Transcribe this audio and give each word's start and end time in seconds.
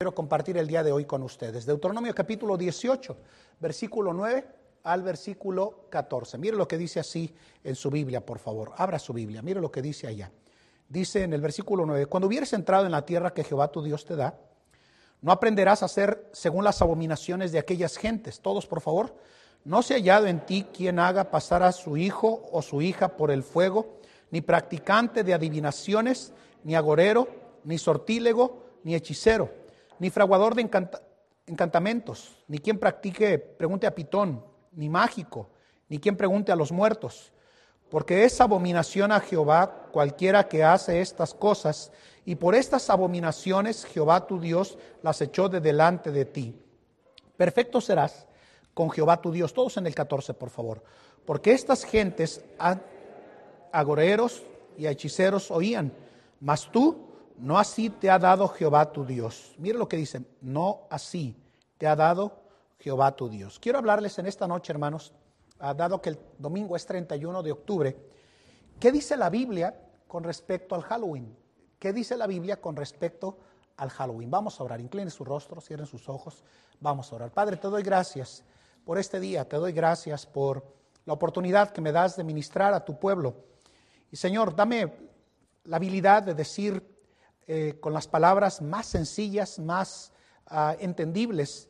quiero 0.00 0.14
compartir 0.14 0.56
el 0.56 0.68
día 0.68 0.84
de 0.84 0.92
hoy 0.92 1.06
con 1.06 1.24
ustedes. 1.24 1.66
Deuteronomio 1.66 2.14
capítulo 2.14 2.56
18, 2.56 3.16
versículo 3.58 4.12
9 4.12 4.46
al 4.84 5.02
versículo 5.02 5.86
14. 5.90 6.38
Mire 6.38 6.56
lo 6.56 6.68
que 6.68 6.78
dice 6.78 7.00
así 7.00 7.34
en 7.64 7.74
su 7.74 7.90
Biblia, 7.90 8.24
por 8.24 8.38
favor. 8.38 8.70
Abra 8.76 9.00
su 9.00 9.12
Biblia, 9.12 9.42
mire 9.42 9.60
lo 9.60 9.72
que 9.72 9.82
dice 9.82 10.06
allá. 10.06 10.30
Dice 10.88 11.24
en 11.24 11.32
el 11.32 11.40
versículo 11.40 11.84
9, 11.84 12.06
cuando 12.06 12.28
hubieres 12.28 12.52
entrado 12.52 12.86
en 12.86 12.92
la 12.92 13.04
tierra 13.04 13.34
que 13.34 13.42
Jehová 13.42 13.72
tu 13.72 13.82
Dios 13.82 14.04
te 14.04 14.14
da, 14.14 14.38
no 15.20 15.32
aprenderás 15.32 15.82
a 15.82 15.86
hacer 15.86 16.30
según 16.32 16.62
las 16.62 16.80
abominaciones 16.80 17.50
de 17.50 17.58
aquellas 17.58 17.96
gentes. 17.96 18.38
Todos, 18.38 18.68
por 18.68 18.80
favor, 18.80 19.16
no 19.64 19.82
se 19.82 19.94
ha 19.94 19.96
hallado 19.96 20.28
en 20.28 20.46
ti 20.46 20.64
quien 20.72 21.00
haga 21.00 21.32
pasar 21.32 21.64
a 21.64 21.72
su 21.72 21.96
hijo 21.96 22.48
o 22.52 22.62
su 22.62 22.82
hija 22.82 23.16
por 23.16 23.32
el 23.32 23.42
fuego, 23.42 23.98
ni 24.30 24.42
practicante 24.42 25.24
de 25.24 25.34
adivinaciones, 25.34 26.32
ni 26.62 26.76
agorero, 26.76 27.26
ni 27.64 27.78
sortílego, 27.78 28.62
ni 28.84 28.94
hechicero 28.94 29.66
ni 29.98 30.10
fraguador 30.10 30.54
de 30.54 30.68
encantamentos, 31.46 32.36
ni 32.46 32.58
quien 32.58 32.78
practique, 32.78 33.38
pregunte 33.38 33.86
a 33.86 33.94
Pitón, 33.94 34.44
ni 34.72 34.88
mágico, 34.88 35.50
ni 35.88 35.98
quien 35.98 36.16
pregunte 36.16 36.52
a 36.52 36.56
los 36.56 36.70
muertos, 36.72 37.32
porque 37.90 38.24
es 38.24 38.40
abominación 38.40 39.12
a 39.12 39.20
Jehová 39.20 39.88
cualquiera 39.90 40.46
que 40.46 40.62
hace 40.62 41.00
estas 41.00 41.34
cosas, 41.34 41.90
y 42.24 42.34
por 42.34 42.54
estas 42.54 42.90
abominaciones 42.90 43.86
Jehová 43.86 44.26
tu 44.26 44.38
Dios 44.38 44.76
las 45.02 45.20
echó 45.22 45.48
de 45.48 45.60
delante 45.60 46.10
de 46.10 46.26
ti. 46.26 46.54
Perfecto 47.36 47.80
serás 47.80 48.26
con 48.74 48.90
Jehová 48.90 49.22
tu 49.22 49.32
Dios, 49.32 49.54
todos 49.54 49.78
en 49.78 49.86
el 49.86 49.94
14, 49.94 50.34
por 50.34 50.50
favor, 50.50 50.84
porque 51.24 51.52
estas 51.52 51.84
gentes 51.84 52.44
agoreros 53.72 54.42
y 54.76 54.86
hechiceros 54.86 55.50
oían, 55.50 55.92
mas 56.40 56.70
tú 56.70 57.07
no 57.38 57.58
así 57.58 57.90
te 57.90 58.10
ha 58.10 58.18
dado 58.18 58.48
Jehová 58.48 58.92
tu 58.92 59.04
Dios. 59.04 59.54
Mire 59.58 59.78
lo 59.78 59.88
que 59.88 59.96
dice, 59.96 60.22
no 60.40 60.82
así 60.90 61.36
te 61.78 61.86
ha 61.86 61.94
dado 61.94 62.42
Jehová 62.78 63.14
tu 63.14 63.28
Dios. 63.28 63.58
Quiero 63.58 63.78
hablarles 63.78 64.18
en 64.18 64.26
esta 64.26 64.46
noche, 64.46 64.72
hermanos, 64.72 65.12
ah, 65.60 65.74
dado 65.74 66.00
que 66.00 66.10
el 66.10 66.18
domingo 66.38 66.76
es 66.76 66.84
31 66.86 67.42
de 67.42 67.52
octubre, 67.52 67.96
¿qué 68.80 68.92
dice 68.92 69.16
la 69.16 69.30
Biblia 69.30 69.74
con 70.06 70.24
respecto 70.24 70.74
al 70.74 70.82
Halloween? 70.82 71.36
¿Qué 71.78 71.92
dice 71.92 72.16
la 72.16 72.26
Biblia 72.26 72.60
con 72.60 72.74
respecto 72.76 73.38
al 73.76 73.90
Halloween? 73.90 74.30
Vamos 74.30 74.60
a 74.60 74.64
orar, 74.64 74.80
inclinen 74.80 75.10
su 75.10 75.24
rostro, 75.24 75.60
cierren 75.60 75.86
sus 75.86 76.08
ojos, 76.08 76.42
vamos 76.80 77.12
a 77.12 77.16
orar. 77.16 77.30
Padre, 77.30 77.56
te 77.56 77.68
doy 77.68 77.82
gracias 77.82 78.42
por 78.84 78.98
este 78.98 79.20
día, 79.20 79.48
te 79.48 79.56
doy 79.56 79.72
gracias 79.72 80.26
por 80.26 80.64
la 81.04 81.12
oportunidad 81.12 81.70
que 81.70 81.80
me 81.80 81.92
das 81.92 82.16
de 82.16 82.24
ministrar 82.24 82.74
a 82.74 82.84
tu 82.84 82.98
pueblo. 82.98 83.36
Y 84.10 84.16
Señor, 84.16 84.56
dame 84.56 84.92
la 85.64 85.76
habilidad 85.76 86.22
de 86.22 86.34
decir 86.34 86.97
eh, 87.48 87.78
con 87.80 87.92
las 87.92 88.06
palabras 88.06 88.62
más 88.62 88.86
sencillas, 88.86 89.58
más 89.58 90.12
ah, 90.46 90.76
entendibles, 90.78 91.68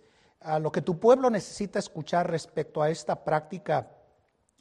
lo 0.61 0.71
que 0.71 0.83
tu 0.83 1.01
pueblo 1.01 1.31
necesita 1.31 1.81
escuchar 1.81 2.31
respecto 2.31 2.81
a 2.81 2.91
esta 2.91 3.25
práctica 3.25 3.91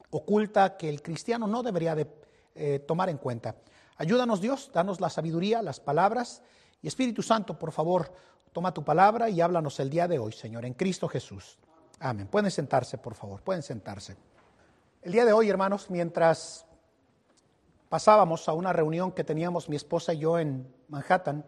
oculta 0.10 0.78
que 0.78 0.90
el 0.90 1.02
cristiano 1.02 1.48
no 1.48 1.64
debería 1.64 1.96
de 1.96 2.08
eh, 2.56 2.80
tomar 2.80 3.10
en 3.10 3.18
cuenta. 3.18 3.56
Ayúdanos 3.98 4.42
Dios, 4.42 4.72
danos 4.74 5.02
la 5.02 5.10
sabiduría, 5.10 5.62
las 5.62 5.80
palabras 5.80 6.42
y 6.82 6.88
Espíritu 6.88 7.22
Santo, 7.24 7.58
por 7.58 7.72
favor, 7.72 8.14
toma 8.54 8.74
tu 8.74 8.84
palabra 8.84 9.30
y 9.30 9.42
háblanos 9.42 9.80
el 9.80 9.90
día 9.90 10.08
de 10.08 10.20
hoy, 10.20 10.32
Señor, 10.32 10.66
en 10.66 10.74
Cristo 10.74 11.08
Jesús. 11.08 11.58
Amén. 12.00 12.28
Pueden 12.28 12.52
sentarse, 12.52 12.98
por 12.98 13.16
favor, 13.16 13.42
pueden 13.42 13.64
sentarse. 13.64 14.16
El 15.02 15.12
día 15.12 15.26
de 15.26 15.34
hoy, 15.34 15.50
hermanos, 15.50 15.90
mientras 15.90 16.67
pasábamos 17.90 18.48
a 18.50 18.54
una 18.54 18.74
reunión 18.74 19.12
que 19.12 19.24
teníamos 19.24 19.70
mi 19.70 19.76
esposa 19.76 20.14
y 20.14 20.20
yo 20.20 20.40
en 20.40 20.74
Manhattan, 20.90 21.46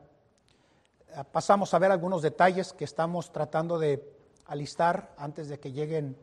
eh, 1.10 1.24
pasamos 1.32 1.74
a 1.74 1.80
ver 1.80 1.92
algunos 1.92 2.22
detalles 2.22 2.74
que 2.74 2.86
estamos 2.86 3.32
tratando 3.32 3.78
de 3.78 4.18
alistar 4.46 5.14
antes 5.18 5.50
de 5.50 5.60
que 5.60 5.72
lleguen 5.72 6.18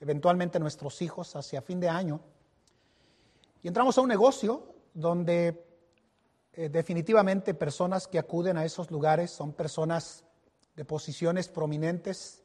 eventualmente 0.00 0.58
nuestros 0.58 1.02
hijos 1.02 1.34
hacia 1.36 1.60
fin 1.60 1.80
de 1.80 1.88
año. 1.88 2.20
Y 3.62 3.68
entramos 3.68 3.98
a 3.98 4.00
un 4.00 4.08
negocio 4.08 4.74
donde 4.94 5.64
eh, 6.52 6.68
definitivamente 6.68 7.54
personas 7.54 8.06
que 8.06 8.18
acuden 8.18 8.56
a 8.56 8.64
esos 8.64 8.90
lugares 8.90 9.30
son 9.30 9.52
personas 9.52 10.24
de 10.76 10.84
posiciones 10.84 11.48
prominentes, 11.48 12.42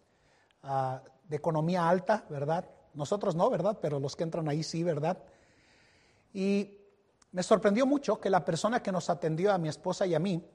ah, 0.63 1.01
de 1.27 1.35
economía 1.35 1.87
alta, 1.87 2.25
¿verdad? 2.29 2.67
Nosotros 2.95 3.35
no, 3.35 3.49
¿verdad? 3.49 3.77
Pero 3.81 3.99
los 3.99 4.15
que 4.15 4.23
entran 4.23 4.49
ahí 4.49 4.63
sí, 4.63 4.83
¿verdad? 4.83 5.19
Y 6.33 6.82
me 7.33 7.41
sorprendió 7.41 7.85
mucho 7.85 8.21
que 8.21 8.29
la 8.29 8.45
persona 8.45 8.81
que 8.81 8.91
nos 8.91 9.09
atendió 9.09 9.51
a 9.51 9.57
mi 9.57 9.67
esposa 9.67 10.05
y 10.05 10.13
a 10.13 10.19
mí 10.19 10.47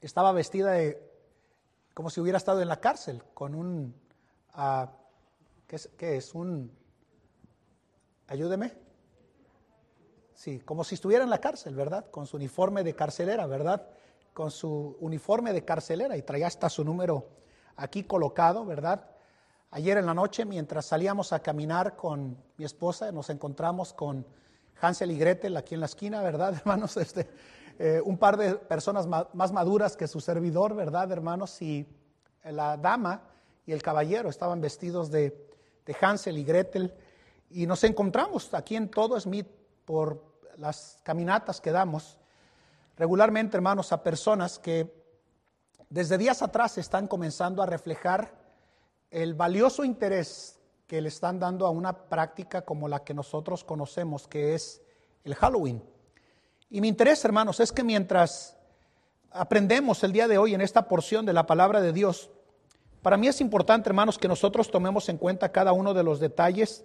estaba 0.00 0.32
vestida 0.32 0.72
de 0.72 1.10
como 1.92 2.08
si 2.08 2.20
hubiera 2.20 2.38
estado 2.38 2.62
en 2.62 2.68
la 2.68 2.80
cárcel, 2.80 3.22
con 3.34 3.54
un, 3.54 3.94
uh, 4.56 4.86
¿qué, 5.66 5.76
es, 5.76 5.90
¿qué, 5.98 6.16
es, 6.16 6.34
Un, 6.34 6.72
ayúdeme. 8.28 8.72
Sí, 10.34 10.60
como 10.60 10.84
si 10.84 10.94
estuviera 10.94 11.24
en 11.24 11.30
la 11.30 11.40
cárcel, 11.40 11.74
¿verdad? 11.74 12.10
Con 12.10 12.26
su 12.26 12.36
uniforme 12.36 12.82
de 12.84 12.94
carcelera, 12.94 13.46
¿verdad? 13.46 13.86
Con 14.32 14.50
su 14.50 14.96
uniforme 15.00 15.52
de 15.52 15.64
carcelera 15.64 16.16
y 16.16 16.22
traía 16.22 16.46
hasta 16.46 16.70
su 16.70 16.84
número 16.84 17.28
aquí 17.76 18.04
colocado, 18.04 18.64
¿verdad? 18.64 19.10
Ayer 19.72 19.98
en 19.98 20.06
la 20.06 20.14
noche, 20.14 20.44
mientras 20.44 20.86
salíamos 20.86 21.32
a 21.32 21.40
caminar 21.40 21.96
con 21.96 22.36
mi 22.56 22.64
esposa, 22.64 23.10
nos 23.10 23.30
encontramos 23.30 23.92
con 23.92 24.24
Hansel 24.80 25.10
y 25.10 25.18
Gretel 25.18 25.56
aquí 25.56 25.74
en 25.74 25.80
la 25.80 25.86
esquina, 25.86 26.22
¿verdad, 26.22 26.54
hermanos? 26.58 26.96
Este, 26.96 27.28
eh, 27.78 28.00
un 28.04 28.18
par 28.18 28.36
de 28.36 28.54
personas 28.54 29.06
más 29.06 29.52
maduras 29.52 29.96
que 29.96 30.06
su 30.08 30.20
servidor, 30.20 30.74
¿verdad, 30.74 31.10
hermanos? 31.12 31.60
Y 31.62 31.86
la 32.44 32.76
dama 32.76 33.22
y 33.66 33.72
el 33.72 33.82
caballero 33.82 34.28
estaban 34.28 34.60
vestidos 34.60 35.10
de, 35.10 35.48
de 35.86 35.96
Hansel 36.00 36.38
y 36.38 36.44
Gretel. 36.44 36.94
Y 37.50 37.66
nos 37.66 37.84
encontramos 37.84 38.52
aquí 38.54 38.76
en 38.76 38.88
todo 38.88 39.18
Smith 39.20 39.46
por 39.84 40.22
las 40.56 40.98
caminatas 41.02 41.60
que 41.60 41.70
damos 41.70 42.18
regularmente, 42.96 43.56
hermanos, 43.56 43.92
a 43.92 44.02
personas 44.02 44.58
que 44.58 44.92
desde 45.88 46.18
días 46.18 46.42
atrás 46.42 46.78
están 46.78 47.06
comenzando 47.06 47.62
a 47.62 47.66
reflejar 47.66 48.32
el 49.10 49.34
valioso 49.34 49.84
interés 49.84 50.58
que 50.92 51.00
le 51.00 51.08
están 51.08 51.38
dando 51.40 51.64
a 51.64 51.70
una 51.70 51.94
práctica 52.10 52.66
como 52.66 52.86
la 52.86 53.02
que 53.02 53.14
nosotros 53.14 53.64
conocemos, 53.64 54.28
que 54.28 54.54
es 54.54 54.82
el 55.24 55.34
Halloween. 55.34 55.82
Y 56.68 56.82
mi 56.82 56.88
interés, 56.88 57.24
hermanos, 57.24 57.60
es 57.60 57.72
que 57.72 57.82
mientras 57.82 58.58
aprendemos 59.30 60.04
el 60.04 60.12
día 60.12 60.28
de 60.28 60.36
hoy 60.36 60.52
en 60.52 60.60
esta 60.60 60.88
porción 60.88 61.24
de 61.24 61.32
la 61.32 61.46
palabra 61.46 61.80
de 61.80 61.94
Dios, 61.94 62.28
para 63.00 63.16
mí 63.16 63.26
es 63.26 63.40
importante, 63.40 63.88
hermanos, 63.88 64.18
que 64.18 64.28
nosotros 64.28 64.70
tomemos 64.70 65.08
en 65.08 65.16
cuenta 65.16 65.50
cada 65.50 65.72
uno 65.72 65.94
de 65.94 66.02
los 66.02 66.20
detalles 66.20 66.84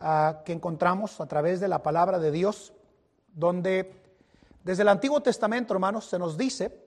uh, 0.00 0.40
que 0.44 0.52
encontramos 0.52 1.20
a 1.20 1.26
través 1.26 1.58
de 1.58 1.66
la 1.66 1.82
palabra 1.82 2.20
de 2.20 2.30
Dios, 2.30 2.72
donde 3.26 4.00
desde 4.62 4.82
el 4.82 4.88
Antiguo 4.88 5.20
Testamento, 5.20 5.74
hermanos, 5.74 6.04
se 6.04 6.20
nos 6.20 6.38
dice 6.38 6.80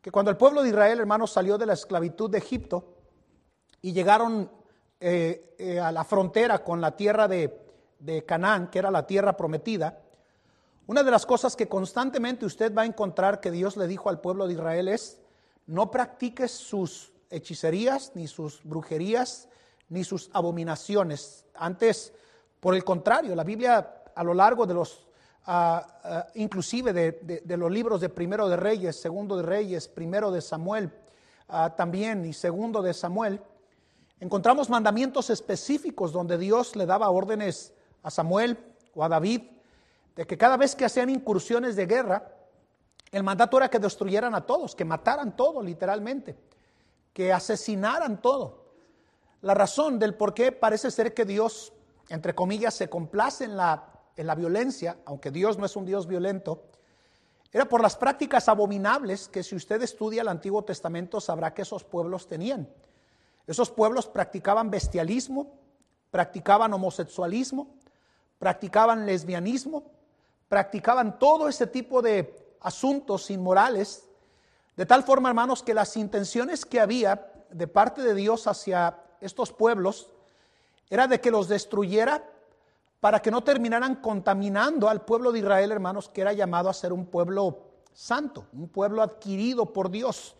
que 0.00 0.10
cuando 0.10 0.30
el 0.30 0.38
pueblo 0.38 0.62
de 0.62 0.70
Israel, 0.70 0.98
hermanos, 0.98 1.30
salió 1.30 1.58
de 1.58 1.66
la 1.66 1.74
esclavitud 1.74 2.30
de 2.30 2.38
Egipto 2.38 2.94
y 3.82 3.92
llegaron 3.92 4.59
eh, 5.02 5.54
eh, 5.58 5.80
a 5.80 5.90
la 5.92 6.04
frontera 6.04 6.62
con 6.62 6.80
la 6.80 6.94
tierra 6.94 7.26
de, 7.26 7.56
Canaán, 8.26 8.68
que 8.68 8.78
era 8.78 8.90
la 8.90 9.06
tierra 9.06 9.34
prometida, 9.34 9.98
una 10.86 11.02
de 11.02 11.10
las 11.10 11.24
cosas 11.24 11.56
que 11.56 11.68
constantemente 11.68 12.44
usted 12.44 12.74
va 12.74 12.82
a 12.82 12.86
encontrar 12.86 13.40
que 13.40 13.50
Dios 13.50 13.78
le 13.78 13.86
dijo 13.86 14.10
al 14.10 14.20
pueblo 14.20 14.46
de 14.46 14.54
Israel 14.54 14.88
es, 14.88 15.18
no 15.66 15.90
practiques 15.90 16.50
sus 16.50 17.12
hechicerías, 17.30 18.12
ni 18.14 18.26
sus 18.26 18.62
brujerías, 18.62 19.48
ni 19.88 20.04
sus 20.04 20.28
abominaciones. 20.34 21.46
Antes, 21.54 22.12
por 22.58 22.74
el 22.74 22.84
contrario, 22.84 23.34
la 23.34 23.44
Biblia 23.44 24.02
a 24.14 24.22
lo 24.24 24.34
largo 24.34 24.66
de 24.66 24.74
los, 24.74 25.06
ah, 25.46 26.00
ah, 26.04 26.26
inclusive 26.34 26.92
de, 26.92 27.40
de, 27.42 27.56
los 27.56 27.70
libros 27.70 28.02
de 28.02 28.10
Primero 28.10 28.48
de 28.48 28.56
Reyes, 28.56 28.96
Segundo 28.96 29.36
de 29.36 29.44
Reyes, 29.44 29.88
Primero 29.88 30.30
de 30.30 30.42
Samuel, 30.42 30.92
ah, 31.48 31.74
también 31.74 32.26
y 32.26 32.32
Segundo 32.32 32.82
de 32.82 32.92
Samuel, 32.92 33.40
Encontramos 34.20 34.68
mandamientos 34.68 35.30
específicos 35.30 36.12
donde 36.12 36.36
Dios 36.36 36.76
le 36.76 36.84
daba 36.84 37.08
órdenes 37.08 37.72
a 38.02 38.10
Samuel 38.10 38.58
o 38.94 39.02
a 39.02 39.08
David 39.08 39.42
de 40.14 40.26
que 40.26 40.36
cada 40.36 40.58
vez 40.58 40.76
que 40.76 40.84
hacían 40.84 41.08
incursiones 41.08 41.74
de 41.74 41.86
guerra, 41.86 42.34
el 43.12 43.22
mandato 43.22 43.56
era 43.56 43.70
que 43.70 43.78
destruyeran 43.78 44.34
a 44.34 44.44
todos, 44.44 44.74
que 44.74 44.84
mataran 44.84 45.34
todo 45.36 45.62
literalmente, 45.62 46.36
que 47.14 47.32
asesinaran 47.32 48.20
todo. 48.20 48.74
La 49.40 49.54
razón 49.54 49.98
del 49.98 50.14
por 50.14 50.34
qué 50.34 50.52
parece 50.52 50.90
ser 50.90 51.14
que 51.14 51.24
Dios, 51.24 51.72
entre 52.10 52.34
comillas, 52.34 52.74
se 52.74 52.90
complace 52.90 53.44
en 53.44 53.56
la, 53.56 53.88
en 54.16 54.26
la 54.26 54.34
violencia, 54.34 54.98
aunque 55.06 55.30
Dios 55.30 55.56
no 55.56 55.64
es 55.64 55.76
un 55.76 55.86
Dios 55.86 56.06
violento, 56.06 56.64
era 57.52 57.64
por 57.64 57.80
las 57.80 57.96
prácticas 57.96 58.48
abominables 58.50 59.28
que 59.28 59.42
si 59.42 59.56
usted 59.56 59.80
estudia 59.82 60.20
el 60.20 60.28
Antiguo 60.28 60.62
Testamento 60.62 61.20
sabrá 61.20 61.54
que 61.54 61.62
esos 61.62 61.84
pueblos 61.84 62.28
tenían. 62.28 62.68
Esos 63.46 63.70
pueblos 63.70 64.06
practicaban 64.06 64.70
bestialismo, 64.70 65.58
practicaban 66.10 66.72
homosexualismo, 66.72 67.74
practicaban 68.38 69.06
lesbianismo, 69.06 69.84
practicaban 70.48 71.18
todo 71.18 71.48
ese 71.48 71.66
tipo 71.66 72.02
de 72.02 72.56
asuntos 72.60 73.30
inmorales 73.30 74.06
De 74.76 74.86
tal 74.86 75.02
forma, 75.02 75.28
hermanos, 75.28 75.62
que 75.62 75.74
las 75.74 75.94
intenciones 75.98 76.64
que 76.64 76.80
había 76.80 77.30
de 77.50 77.66
parte 77.66 78.00
de 78.00 78.14
Dios 78.14 78.46
hacia 78.46 78.98
estos 79.20 79.52
pueblos 79.52 80.10
era 80.88 81.06
de 81.06 81.20
que 81.20 81.30
los 81.30 81.48
destruyera 81.48 82.24
para 82.98 83.20
que 83.20 83.30
no 83.30 83.42
terminaran 83.44 83.96
contaminando 83.96 84.88
al 84.88 85.02
pueblo 85.04 85.32
de 85.32 85.40
Israel, 85.40 85.72
hermanos, 85.72 86.08
que 86.08 86.22
era 86.22 86.32
llamado 86.32 86.70
a 86.70 86.72
ser 86.72 86.94
un 86.94 87.04
pueblo 87.04 87.58
santo, 87.92 88.46
un 88.54 88.68
pueblo 88.68 89.02
adquirido 89.02 89.72
por 89.72 89.90
Dios. 89.90 90.34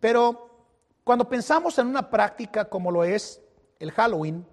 Pero 0.00 0.50
cuando 1.06 1.28
pensamos 1.28 1.78
en 1.78 1.86
una 1.86 2.10
práctica 2.10 2.64
como 2.68 2.90
lo 2.90 3.04
es 3.04 3.40
el 3.78 3.92
Halloween, 3.92 4.44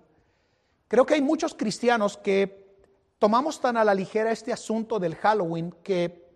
creo 0.88 1.04
que 1.04 1.16
hay 1.16 1.22
muchos 1.24 1.56
cristianos 1.56 2.16
que 2.16 2.78
tomamos 3.18 3.60
tan 3.60 3.76
a 3.76 3.84
la 3.84 3.96
ligera 3.96 4.32
este 4.32 4.54
asunto 4.54 5.00
del 5.00 5.16
Halloween 5.16 5.74
que 5.82 6.32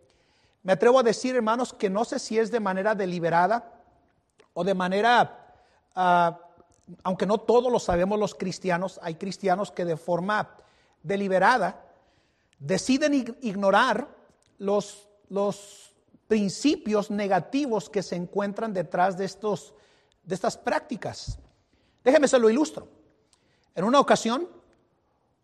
me 0.64 0.74
atrevo 0.74 0.98
a 0.98 1.04
decir, 1.04 1.36
hermanos, 1.36 1.72
que 1.72 1.92
no 1.92 2.04
sé 2.04 2.18
si 2.18 2.40
es 2.40 2.50
de 2.50 2.60
manera 2.60 2.96
deliberada 2.96 3.72
o 4.56 4.64
de 4.64 4.74
manera, 4.74 5.54
ah, 5.94 6.40
aunque 7.04 7.28
no 7.28 7.38
todos 7.38 7.72
lo 7.72 7.78
sabemos 7.78 8.18
los 8.18 8.34
cristianos, 8.34 9.00
hay 9.04 9.14
cristianos 9.14 9.72
que 9.72 9.86
de 9.86 9.98
forma 9.98 10.56
deliberada 11.04 11.86
deciden 12.58 13.38
ignorar 13.42 14.08
los, 14.58 15.08
los 15.30 15.94
principios 16.28 17.12
negativos 17.12 17.88
que 17.88 18.02
se 18.02 18.16
encuentran 18.16 18.74
detrás 18.74 19.16
de, 19.16 19.26
estos, 19.26 19.76
de 20.28 20.36
estas 20.36 20.58
prácticas. 20.58 21.40
Déjeme 22.04 22.28
se 22.28 22.38
lo 22.38 22.50
ilustro. 22.50 22.88
En 23.74 23.86
una 23.86 24.00
ocasión, 24.00 24.48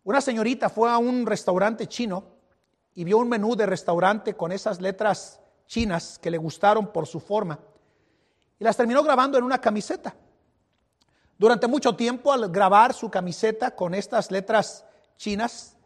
una 0.04 0.20
señorita 0.20 0.68
fue 0.68 0.90
a 0.90 0.98
un 0.98 1.26
restaurante 1.26 1.88
chino 1.88 2.24
y 2.94 3.02
vio 3.02 3.18
un 3.18 3.28
menú 3.28 3.56
de 3.56 3.66
restaurante 3.66 4.34
con 4.34 4.52
esas 4.52 4.80
letras 4.80 5.40
chinas 5.66 6.18
que 6.18 6.30
le 6.30 6.36
gustaron 6.36 6.92
por 6.92 7.06
su 7.06 7.18
forma 7.18 7.58
y 8.58 8.64
las 8.64 8.76
terminó 8.76 9.02
grabando 9.02 9.38
en 9.38 9.44
una 9.44 9.58
camiseta. 9.60 10.14
Durante 11.38 11.66
mucho 11.66 11.96
tiempo 11.96 12.30
al 12.30 12.50
grabar 12.50 12.92
su 12.92 13.10
camiseta 13.10 13.74
con 13.74 13.94
estas 13.94 14.30
letras 14.30 14.84
chinas, 15.16 15.76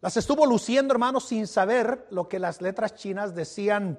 las 0.00 0.16
estuvo 0.16 0.44
luciendo, 0.44 0.92
hermanos, 0.92 1.28
sin 1.28 1.46
saber 1.46 2.06
lo 2.10 2.28
que 2.28 2.40
las 2.40 2.60
letras 2.60 2.96
chinas 2.96 3.34
decían 3.34 3.98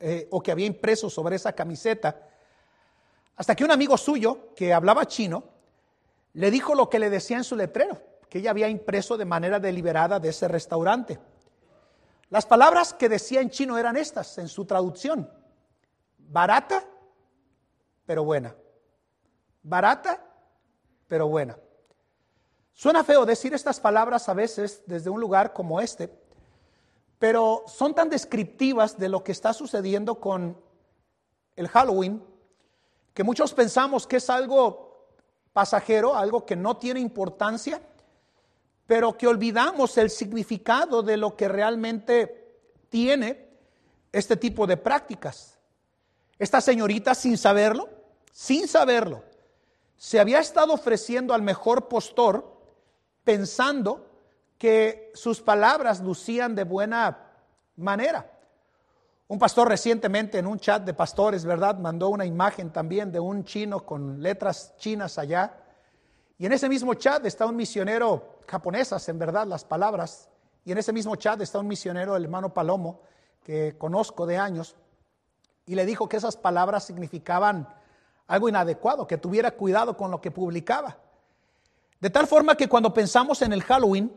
eh, 0.00 0.28
o 0.30 0.42
que 0.42 0.50
había 0.50 0.66
impreso 0.66 1.10
sobre 1.10 1.36
esa 1.36 1.52
camiseta, 1.52 2.26
hasta 3.36 3.54
que 3.54 3.64
un 3.64 3.70
amigo 3.70 3.96
suyo 3.96 4.54
que 4.54 4.72
hablaba 4.72 5.06
chino 5.06 5.44
le 6.32 6.50
dijo 6.50 6.74
lo 6.74 6.88
que 6.88 6.98
le 6.98 7.10
decía 7.10 7.36
en 7.36 7.44
su 7.44 7.56
letrero, 7.56 8.00
que 8.28 8.38
ella 8.38 8.50
había 8.50 8.68
impreso 8.68 9.16
de 9.16 9.24
manera 9.24 9.60
deliberada 9.60 10.18
de 10.18 10.30
ese 10.30 10.48
restaurante. 10.48 11.18
Las 12.28 12.46
palabras 12.46 12.92
que 12.92 13.08
decía 13.08 13.40
en 13.40 13.50
chino 13.50 13.78
eran 13.78 13.96
estas 13.96 14.38
en 14.38 14.48
su 14.48 14.64
traducción. 14.64 15.30
Barata, 16.18 16.82
pero 18.04 18.24
buena. 18.24 18.54
Barata, 19.62 20.22
pero 21.06 21.28
buena. 21.28 21.56
Suena 22.72 23.04
feo 23.04 23.24
decir 23.24 23.54
estas 23.54 23.80
palabras 23.80 24.28
a 24.28 24.34
veces 24.34 24.82
desde 24.86 25.08
un 25.08 25.20
lugar 25.20 25.52
como 25.52 25.80
este, 25.80 26.12
pero 27.18 27.64
son 27.66 27.94
tan 27.94 28.10
descriptivas 28.10 28.98
de 28.98 29.08
lo 29.08 29.24
que 29.24 29.32
está 29.32 29.52
sucediendo 29.52 30.20
con 30.20 30.60
el 31.54 31.68
Halloween 31.68 32.22
que 33.16 33.24
muchos 33.24 33.54
pensamos 33.54 34.06
que 34.06 34.16
es 34.18 34.28
algo 34.28 35.08
pasajero, 35.54 36.14
algo 36.14 36.44
que 36.44 36.54
no 36.54 36.76
tiene 36.76 37.00
importancia, 37.00 37.80
pero 38.86 39.16
que 39.16 39.26
olvidamos 39.26 39.96
el 39.96 40.10
significado 40.10 41.02
de 41.02 41.16
lo 41.16 41.34
que 41.34 41.48
realmente 41.48 42.58
tiene 42.90 43.48
este 44.12 44.36
tipo 44.36 44.66
de 44.66 44.76
prácticas. 44.76 45.58
Esta 46.38 46.60
señorita, 46.60 47.14
sin 47.14 47.38
saberlo, 47.38 47.88
sin 48.32 48.68
saberlo, 48.68 49.24
se 49.96 50.20
había 50.20 50.38
estado 50.38 50.74
ofreciendo 50.74 51.32
al 51.32 51.40
mejor 51.40 51.88
postor 51.88 52.60
pensando 53.24 54.10
que 54.58 55.10
sus 55.14 55.40
palabras 55.40 56.02
lucían 56.02 56.54
de 56.54 56.64
buena 56.64 57.32
manera. 57.76 58.35
Un 59.28 59.40
pastor 59.40 59.68
recientemente 59.68 60.38
en 60.38 60.46
un 60.46 60.60
chat 60.60 60.84
de 60.84 60.94
pastores, 60.94 61.44
¿verdad? 61.44 61.78
Mandó 61.78 62.10
una 62.10 62.24
imagen 62.24 62.70
también 62.70 63.10
de 63.10 63.18
un 63.18 63.44
chino 63.44 63.84
con 63.84 64.22
letras 64.22 64.74
chinas 64.76 65.18
allá. 65.18 65.58
Y 66.38 66.46
en 66.46 66.52
ese 66.52 66.68
mismo 66.68 66.94
chat 66.94 67.24
está 67.26 67.44
un 67.46 67.56
misionero 67.56 68.38
japonesas, 68.46 69.08
en 69.08 69.18
verdad, 69.18 69.44
las 69.46 69.64
palabras. 69.64 70.28
Y 70.64 70.70
en 70.70 70.78
ese 70.78 70.92
mismo 70.92 71.16
chat 71.16 71.40
está 71.40 71.58
un 71.58 71.66
misionero, 71.66 72.14
el 72.14 72.24
hermano 72.24 72.54
Palomo, 72.54 73.00
que 73.42 73.76
conozco 73.76 74.26
de 74.26 74.36
años, 74.38 74.76
y 75.66 75.74
le 75.74 75.84
dijo 75.86 76.08
que 76.08 76.16
esas 76.16 76.36
palabras 76.36 76.84
significaban 76.84 77.68
algo 78.28 78.48
inadecuado, 78.48 79.08
que 79.08 79.18
tuviera 79.18 79.50
cuidado 79.50 79.96
con 79.96 80.12
lo 80.12 80.20
que 80.20 80.30
publicaba. 80.30 80.98
De 82.00 82.10
tal 82.10 82.28
forma 82.28 82.56
que 82.56 82.68
cuando 82.68 82.94
pensamos 82.94 83.42
en 83.42 83.52
el 83.52 83.64
Halloween, 83.64 84.12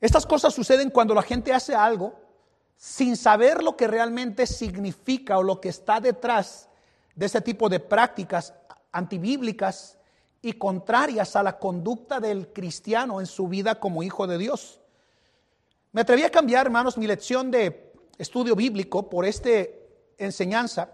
estas 0.00 0.24
cosas 0.24 0.54
suceden 0.54 0.90
cuando 0.90 1.14
la 1.14 1.22
gente 1.22 1.52
hace 1.52 1.74
algo 1.74 2.23
sin 2.76 3.16
saber 3.16 3.62
lo 3.62 3.76
que 3.76 3.86
realmente 3.86 4.46
significa 4.46 5.38
o 5.38 5.42
lo 5.42 5.60
que 5.60 5.68
está 5.68 6.00
detrás 6.00 6.68
de 7.14 7.26
ese 7.26 7.40
tipo 7.40 7.68
de 7.68 7.80
prácticas 7.80 8.54
antibíblicas 8.92 9.98
y 10.42 10.52
contrarias 10.54 11.36
a 11.36 11.42
la 11.42 11.58
conducta 11.58 12.20
del 12.20 12.52
cristiano 12.52 13.20
en 13.20 13.26
su 13.26 13.48
vida 13.48 13.76
como 13.80 14.02
hijo 14.02 14.26
de 14.26 14.38
Dios. 14.38 14.80
Me 15.92 16.02
atreví 16.02 16.22
a 16.22 16.30
cambiar, 16.30 16.66
hermanos, 16.66 16.98
mi 16.98 17.06
lección 17.06 17.50
de 17.50 17.92
estudio 18.18 18.54
bíblico 18.54 19.08
por 19.08 19.24
esta 19.24 19.50
enseñanza, 20.18 20.90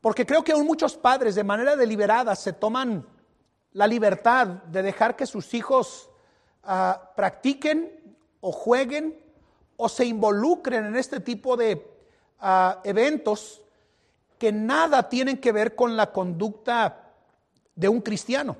porque 0.00 0.26
creo 0.26 0.42
que 0.42 0.52
aún 0.52 0.66
muchos 0.66 0.96
padres 0.96 1.34
de 1.34 1.44
manera 1.44 1.76
deliberada 1.76 2.34
se 2.34 2.52
toman 2.52 3.06
la 3.72 3.86
libertad 3.86 4.46
de 4.46 4.82
dejar 4.82 5.16
que 5.16 5.26
sus 5.26 5.54
hijos 5.54 6.10
ah, 6.64 7.12
practiquen 7.16 8.16
o 8.40 8.52
jueguen 8.52 9.21
o 9.82 9.88
se 9.88 10.04
involucren 10.04 10.86
en 10.86 10.94
este 10.94 11.18
tipo 11.18 11.56
de 11.56 11.84
ah, 12.38 12.80
eventos 12.84 13.60
que 14.38 14.52
nada 14.52 15.08
tienen 15.08 15.38
que 15.38 15.50
ver 15.50 15.74
con 15.74 15.96
la 15.96 16.12
conducta 16.12 17.10
de 17.74 17.88
un 17.88 18.00
cristiano. 18.00 18.56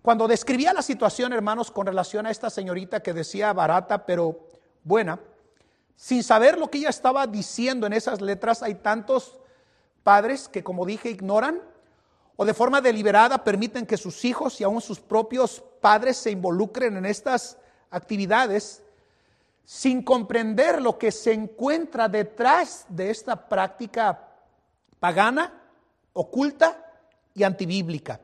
Cuando 0.00 0.26
describía 0.26 0.72
la 0.72 0.80
situación, 0.80 1.34
hermanos, 1.34 1.70
con 1.70 1.86
relación 1.86 2.24
a 2.24 2.30
esta 2.30 2.48
señorita 2.48 3.00
que 3.00 3.12
decía 3.12 3.52
barata 3.52 4.06
pero 4.06 4.46
buena, 4.82 5.20
sin 5.94 6.22
saber 6.22 6.58
lo 6.58 6.70
que 6.70 6.78
ella 6.78 6.88
estaba 6.88 7.26
diciendo 7.26 7.86
en 7.86 7.92
esas 7.92 8.22
letras, 8.22 8.62
hay 8.62 8.76
tantos 8.76 9.36
padres 10.02 10.48
que, 10.48 10.64
como 10.64 10.86
dije, 10.86 11.10
ignoran 11.10 11.60
o 12.36 12.46
de 12.46 12.54
forma 12.54 12.80
deliberada 12.80 13.44
permiten 13.44 13.84
que 13.84 13.98
sus 13.98 14.24
hijos 14.24 14.58
y 14.58 14.64
aún 14.64 14.80
sus 14.80 15.00
propios 15.00 15.62
padres 15.82 16.16
se 16.16 16.30
involucren 16.30 16.96
en 16.96 17.04
estas 17.04 17.58
actividades 17.90 18.82
sin 19.68 20.02
comprender 20.02 20.80
lo 20.80 20.96
que 20.96 21.12
se 21.12 21.30
encuentra 21.30 22.08
detrás 22.08 22.86
de 22.88 23.10
esta 23.10 23.50
práctica 23.50 24.30
pagana, 24.98 25.60
oculta 26.14 26.90
y 27.34 27.42
antibíblica. 27.42 28.18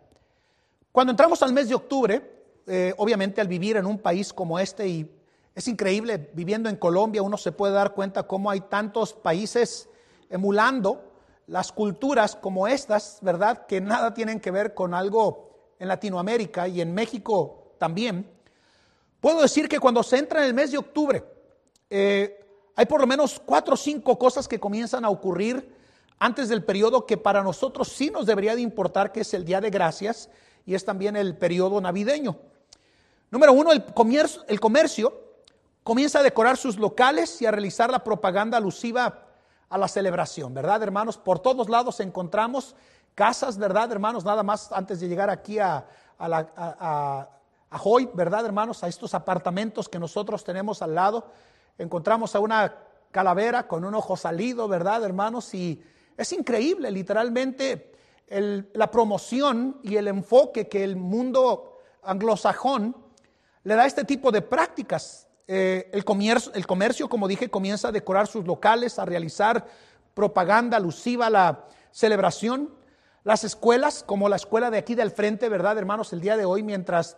Cuando 0.90 1.10
entramos 1.10 1.42
al 1.42 1.52
mes 1.52 1.68
de 1.68 1.74
octubre, 1.74 2.46
eh, 2.66 2.94
obviamente 2.96 3.42
al 3.42 3.48
vivir 3.48 3.76
en 3.76 3.84
un 3.84 3.98
país 3.98 4.32
como 4.32 4.58
este, 4.58 4.88
y 4.88 5.14
es 5.54 5.68
increíble, 5.68 6.30
viviendo 6.32 6.70
en 6.70 6.76
Colombia, 6.76 7.20
uno 7.20 7.36
se 7.36 7.52
puede 7.52 7.74
dar 7.74 7.92
cuenta 7.92 8.22
cómo 8.22 8.48
hay 8.48 8.62
tantos 8.62 9.12
países 9.12 9.86
emulando 10.30 11.12
las 11.46 11.72
culturas 11.72 12.36
como 12.36 12.66
estas, 12.68 13.18
¿verdad? 13.20 13.66
Que 13.66 13.82
nada 13.82 14.14
tienen 14.14 14.40
que 14.40 14.50
ver 14.50 14.72
con 14.72 14.94
algo 14.94 15.74
en 15.78 15.88
Latinoamérica 15.88 16.68
y 16.68 16.80
en 16.80 16.94
México 16.94 17.74
también. 17.76 18.30
Puedo 19.20 19.42
decir 19.42 19.68
que 19.68 19.78
cuando 19.78 20.02
se 20.02 20.16
entra 20.16 20.40
en 20.40 20.46
el 20.46 20.54
mes 20.54 20.70
de 20.72 20.78
octubre, 20.78 21.33
eh, 21.96 22.44
hay 22.74 22.86
por 22.86 23.00
lo 23.00 23.06
menos 23.06 23.40
cuatro 23.44 23.74
o 23.74 23.76
cinco 23.76 24.18
cosas 24.18 24.48
que 24.48 24.58
comienzan 24.58 25.04
a 25.04 25.10
ocurrir 25.10 25.72
antes 26.18 26.48
del 26.48 26.64
periodo 26.64 27.06
que 27.06 27.16
para 27.16 27.40
nosotros 27.40 27.86
sí 27.86 28.10
nos 28.10 28.26
debería 28.26 28.56
de 28.56 28.62
importar, 28.62 29.12
que 29.12 29.20
es 29.20 29.32
el 29.32 29.44
Día 29.44 29.60
de 29.60 29.70
Gracias 29.70 30.28
y 30.66 30.74
es 30.74 30.84
también 30.84 31.14
el 31.14 31.36
periodo 31.36 31.80
navideño. 31.80 32.36
Número 33.30 33.52
uno, 33.52 33.70
el 33.70 34.60
comercio, 34.60 35.22
comienza 35.84 36.18
a 36.18 36.22
decorar 36.24 36.56
sus 36.56 36.78
locales 36.78 37.40
y 37.40 37.46
a 37.46 37.52
realizar 37.52 37.90
la 37.92 38.02
propaganda 38.02 38.56
alusiva 38.58 39.28
a 39.68 39.78
la 39.78 39.86
celebración, 39.86 40.52
¿verdad, 40.52 40.82
hermanos? 40.82 41.16
Por 41.16 41.38
todos 41.38 41.68
lados 41.68 42.00
encontramos 42.00 42.74
casas, 43.14 43.56
¿verdad, 43.56 43.92
hermanos? 43.92 44.24
Nada 44.24 44.42
más 44.42 44.72
antes 44.72 44.98
de 44.98 45.06
llegar 45.06 45.30
aquí 45.30 45.60
a, 45.60 45.86
a, 46.18 47.28
Hoy, 47.82 48.08
¿verdad, 48.14 48.46
hermanos? 48.46 48.84
A 48.84 48.88
estos 48.88 49.14
apartamentos 49.14 49.88
que 49.88 49.98
nosotros 49.98 50.44
tenemos 50.44 50.80
al 50.80 50.94
lado, 50.94 51.26
encontramos 51.78 52.34
a 52.34 52.40
una 52.40 52.74
calavera 53.10 53.66
con 53.68 53.84
un 53.84 53.94
ojo 53.94 54.16
salido, 54.16 54.68
¿verdad, 54.68 55.04
hermanos? 55.04 55.54
Y 55.54 55.82
es 56.16 56.32
increíble, 56.32 56.90
literalmente, 56.90 57.92
la 58.28 58.90
promoción 58.90 59.78
y 59.82 59.96
el 59.96 60.08
enfoque 60.08 60.68
que 60.68 60.82
el 60.82 60.96
mundo 60.96 61.78
anglosajón 62.02 62.96
le 63.62 63.74
da 63.74 63.82
a 63.82 63.86
este 63.86 64.04
tipo 64.04 64.30
de 64.30 64.42
prácticas. 64.42 65.28
Eh, 65.46 65.90
el, 65.92 66.04
comercio, 66.04 66.52
el 66.54 66.66
comercio, 66.66 67.08
como 67.08 67.28
dije, 67.28 67.50
comienza 67.50 67.88
a 67.88 67.92
decorar 67.92 68.26
sus 68.26 68.46
locales, 68.46 68.98
a 68.98 69.04
realizar 69.04 69.66
propaganda 70.14 70.76
alusiva 70.76 71.26
a 71.26 71.30
la 71.30 71.64
celebración. 71.90 72.74
Las 73.24 73.44
escuelas, 73.44 74.02
como 74.02 74.28
la 74.28 74.36
escuela 74.36 74.70
de 74.70 74.78
aquí 74.78 74.94
del 74.94 75.10
frente, 75.10 75.48
¿verdad, 75.48 75.78
hermanos? 75.78 76.12
El 76.12 76.20
día 76.20 76.36
de 76.36 76.44
hoy, 76.44 76.62
mientras 76.62 77.16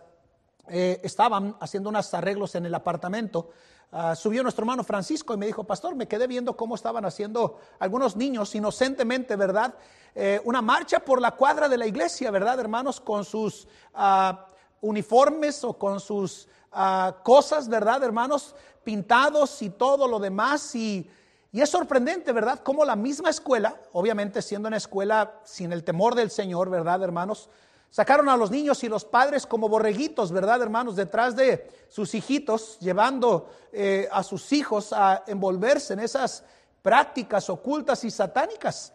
eh, 0.69 0.99
estaban 1.03 1.55
haciendo 1.59 1.89
unos 1.89 2.13
arreglos 2.13 2.55
en 2.55 2.65
el 2.65 2.75
apartamento, 2.75 3.49
ah, 3.91 4.15
subió 4.15 4.43
nuestro 4.43 4.63
hermano 4.63 4.83
Francisco 4.83 5.33
y 5.33 5.37
me 5.37 5.45
dijo, 5.45 5.63
pastor, 5.63 5.95
me 5.95 6.07
quedé 6.07 6.27
viendo 6.27 6.57
cómo 6.57 6.75
estaban 6.75 7.05
haciendo 7.05 7.59
algunos 7.79 8.15
niños 8.15 8.53
inocentemente, 8.55 9.35
¿verdad? 9.35 9.75
Eh, 10.13 10.41
una 10.43 10.61
marcha 10.61 10.99
por 10.99 11.21
la 11.21 11.31
cuadra 11.31 11.69
de 11.69 11.77
la 11.77 11.87
iglesia, 11.87 12.31
¿verdad, 12.31 12.59
hermanos? 12.59 12.99
Con 12.99 13.23
sus 13.23 13.67
ah, 13.93 14.47
uniformes 14.81 15.63
o 15.63 15.77
con 15.77 15.99
sus 15.99 16.47
ah, 16.71 17.17
cosas, 17.23 17.69
¿verdad, 17.69 18.03
hermanos? 18.03 18.55
Pintados 18.83 19.61
y 19.61 19.69
todo 19.69 20.07
lo 20.07 20.19
demás. 20.19 20.73
Y, 20.75 21.09
y 21.51 21.61
es 21.61 21.69
sorprendente, 21.69 22.31
¿verdad? 22.33 22.59
Cómo 22.63 22.83
la 22.83 22.95
misma 22.95 23.29
escuela, 23.29 23.79
obviamente 23.93 24.41
siendo 24.41 24.67
una 24.67 24.77
escuela 24.77 25.39
sin 25.43 25.71
el 25.71 25.83
temor 25.83 26.15
del 26.15 26.29
Señor, 26.29 26.69
¿verdad, 26.69 27.01
hermanos? 27.03 27.49
Sacaron 27.89 28.29
a 28.29 28.37
los 28.37 28.51
niños 28.51 28.83
y 28.83 28.89
los 28.89 29.05
padres 29.05 29.45
como 29.45 29.69
borreguitos, 29.69 30.31
¿verdad, 30.31 30.61
hermanos? 30.61 30.95
Detrás 30.95 31.35
de 31.35 31.69
sus 31.87 32.13
hijitos, 32.13 32.77
llevando 32.79 33.49
eh, 33.71 34.07
a 34.11 34.23
sus 34.23 34.51
hijos 34.51 34.91
a 34.91 35.23
envolverse 35.27 35.93
en 35.93 36.01
esas 36.01 36.43
prácticas 36.81 37.49
ocultas 37.49 38.03
y 38.03 38.11
satánicas. 38.11 38.93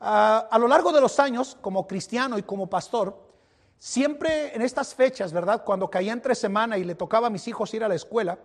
Ah, 0.00 0.46
a 0.50 0.58
lo 0.58 0.68
largo 0.68 0.92
de 0.92 1.00
los 1.00 1.18
años, 1.18 1.56
como 1.60 1.86
cristiano 1.86 2.38
y 2.38 2.42
como 2.42 2.68
pastor, 2.68 3.26
siempre 3.78 4.54
en 4.54 4.62
estas 4.62 4.94
fechas, 4.94 5.32
¿verdad? 5.32 5.64
Cuando 5.64 5.90
caía 5.90 6.12
entre 6.12 6.34
semana 6.34 6.76
y 6.76 6.84
le 6.84 6.94
tocaba 6.94 7.28
a 7.28 7.30
mis 7.30 7.48
hijos 7.48 7.72
ir 7.74 7.82
a 7.82 7.88
la 7.88 7.94
escuela, 7.94 8.38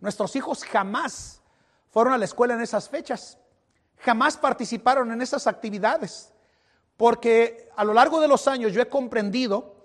nuestros 0.00 0.34
hijos 0.36 0.64
jamás 0.64 1.42
fueron 1.90 2.14
a 2.14 2.18
la 2.18 2.24
escuela 2.24 2.54
en 2.54 2.60
esas 2.60 2.88
fechas, 2.88 3.38
jamás 3.98 4.36
participaron 4.36 5.12
en 5.12 5.20
esas 5.20 5.46
actividades 5.46 6.32
porque 6.98 7.70
a 7.76 7.84
lo 7.84 7.94
largo 7.94 8.20
de 8.20 8.26
los 8.26 8.48
años 8.48 8.72
yo 8.74 8.82
he 8.82 8.88
comprendido 8.88 9.76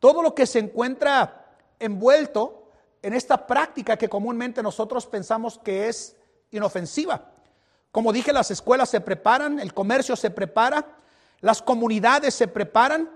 todo 0.00 0.20
lo 0.20 0.34
que 0.34 0.46
se 0.46 0.58
encuentra 0.58 1.54
envuelto 1.78 2.70
en 3.02 3.14
esta 3.14 3.46
práctica 3.46 3.96
que 3.96 4.08
comúnmente 4.08 4.64
nosotros 4.64 5.06
pensamos 5.06 5.58
que 5.58 5.88
es 5.88 6.16
inofensiva. 6.50 7.30
Como 7.92 8.12
dije, 8.12 8.32
las 8.32 8.50
escuelas 8.50 8.90
se 8.90 9.00
preparan, 9.00 9.60
el 9.60 9.72
comercio 9.72 10.16
se 10.16 10.28
prepara, 10.28 10.98
las 11.40 11.62
comunidades 11.62 12.34
se 12.34 12.48
preparan, 12.48 13.10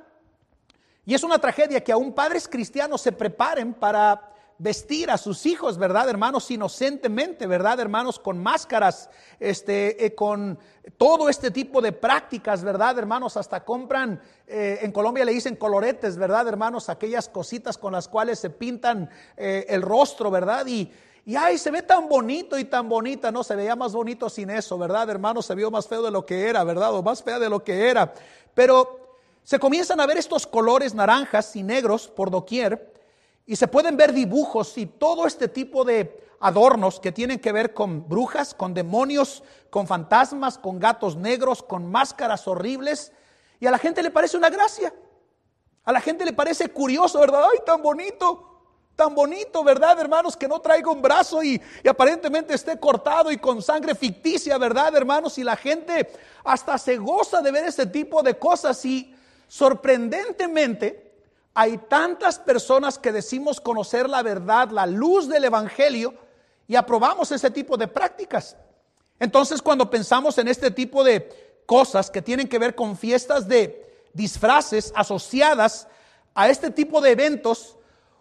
y 1.04 1.14
es 1.14 1.24
una 1.24 1.40
tragedia 1.40 1.82
que 1.82 1.90
aún 1.90 2.12
padres 2.12 2.46
cristianos 2.46 3.00
se 3.00 3.10
preparen 3.10 3.74
para 3.74 4.32
vestir 4.60 5.10
a 5.10 5.16
sus 5.16 5.46
hijos, 5.46 5.78
¿verdad, 5.78 6.10
hermanos? 6.10 6.50
Inocentemente, 6.50 7.46
¿verdad, 7.46 7.80
hermanos? 7.80 8.18
Con 8.18 8.42
máscaras, 8.42 9.08
este, 9.38 10.04
eh, 10.04 10.14
con 10.14 10.58
todo 10.98 11.30
este 11.30 11.50
tipo 11.50 11.80
de 11.80 11.92
prácticas, 11.92 12.62
¿verdad, 12.62 12.98
hermanos? 12.98 13.38
Hasta 13.38 13.64
compran, 13.64 14.20
eh, 14.46 14.80
en 14.82 14.92
Colombia 14.92 15.24
le 15.24 15.32
dicen 15.32 15.56
coloretes, 15.56 16.18
¿verdad, 16.18 16.46
hermanos? 16.46 16.90
Aquellas 16.90 17.26
cositas 17.30 17.78
con 17.78 17.94
las 17.94 18.06
cuales 18.06 18.38
se 18.38 18.50
pintan 18.50 19.08
eh, 19.38 19.64
el 19.70 19.80
rostro, 19.80 20.30
¿verdad? 20.30 20.66
Y, 20.66 20.92
y 21.24 21.36
ay, 21.36 21.56
se 21.56 21.70
ve 21.70 21.80
tan 21.80 22.06
bonito 22.06 22.58
y 22.58 22.64
tan 22.64 22.86
bonita, 22.86 23.32
no, 23.32 23.42
se 23.42 23.56
veía 23.56 23.76
más 23.76 23.94
bonito 23.94 24.28
sin 24.28 24.50
eso, 24.50 24.76
¿verdad, 24.76 25.08
hermanos? 25.08 25.46
Se 25.46 25.54
vio 25.54 25.70
más 25.70 25.88
feo 25.88 26.02
de 26.02 26.10
lo 26.10 26.26
que 26.26 26.50
era, 26.50 26.64
¿verdad? 26.64 26.94
O 26.94 27.02
más 27.02 27.22
fea 27.22 27.38
de 27.38 27.48
lo 27.48 27.64
que 27.64 27.88
era. 27.88 28.12
Pero 28.52 29.16
se 29.42 29.58
comienzan 29.58 30.00
a 30.00 30.06
ver 30.06 30.18
estos 30.18 30.46
colores 30.46 30.94
naranjas 30.94 31.56
y 31.56 31.62
negros 31.62 32.08
por 32.08 32.30
doquier 32.30 32.99
y 33.50 33.56
se 33.56 33.66
pueden 33.66 33.96
ver 33.96 34.12
dibujos 34.12 34.78
y 34.78 34.86
todo 34.86 35.26
este 35.26 35.48
tipo 35.48 35.84
de 35.84 36.24
adornos 36.38 37.00
que 37.00 37.10
tienen 37.10 37.40
que 37.40 37.50
ver 37.50 37.74
con 37.74 38.08
brujas, 38.08 38.54
con 38.54 38.74
demonios, 38.74 39.42
con 39.70 39.88
fantasmas, 39.88 40.56
con 40.56 40.78
gatos 40.78 41.16
negros, 41.16 41.60
con 41.60 41.90
máscaras 41.90 42.46
horribles. 42.46 43.10
Y 43.58 43.66
a 43.66 43.72
la 43.72 43.78
gente 43.78 44.04
le 44.04 44.12
parece 44.12 44.36
una 44.36 44.50
gracia. 44.50 44.94
A 45.82 45.90
la 45.90 46.00
gente 46.00 46.24
le 46.24 46.32
parece 46.32 46.68
curioso, 46.68 47.18
¿verdad? 47.18 47.42
¡Ay, 47.52 47.58
tan 47.66 47.82
bonito! 47.82 48.46
Tan 48.94 49.16
bonito, 49.16 49.64
¿verdad, 49.64 49.98
hermanos? 49.98 50.36
Que 50.36 50.46
no 50.46 50.60
traiga 50.60 50.92
un 50.92 51.02
brazo 51.02 51.42
y, 51.42 51.60
y, 51.82 51.88
aparentemente 51.88 52.54
esté 52.54 52.78
cortado 52.78 53.32
y 53.32 53.38
con 53.38 53.62
sangre 53.62 53.96
ficticia, 53.96 54.58
¿verdad, 54.58 54.94
hermanos? 54.94 55.38
Y 55.38 55.42
la 55.42 55.56
gente 55.56 56.08
hasta 56.44 56.78
se 56.78 56.98
goza 56.98 57.42
de 57.42 57.50
ver 57.50 57.64
ese 57.64 57.86
tipo 57.86 58.22
de 58.22 58.38
cosas 58.38 58.84
y 58.84 59.12
sorprendentemente 59.48 61.09
hay 61.60 61.76
tantas 61.76 62.38
personas 62.38 62.98
que 62.98 63.12
decimos 63.12 63.60
conocer 63.60 64.08
la 64.08 64.22
verdad, 64.22 64.70
la 64.70 64.86
luz 64.86 65.28
del 65.28 65.44
Evangelio, 65.44 66.14
y 66.66 66.74
aprobamos 66.74 67.30
ese 67.32 67.50
tipo 67.50 67.76
de 67.76 67.86
prácticas. 67.86 68.56
Entonces, 69.18 69.60
cuando 69.60 69.90
pensamos 69.90 70.38
en 70.38 70.48
este 70.48 70.70
tipo 70.70 71.04
de 71.04 71.62
cosas 71.66 72.10
que 72.10 72.22
tienen 72.22 72.48
que 72.48 72.58
ver 72.58 72.74
con 72.74 72.96
fiestas 72.96 73.46
de 73.46 74.08
disfraces 74.14 74.90
asociadas 74.96 75.86
a 76.34 76.48
este 76.48 76.70
tipo 76.70 77.02
de 77.02 77.10
eventos, 77.10 77.76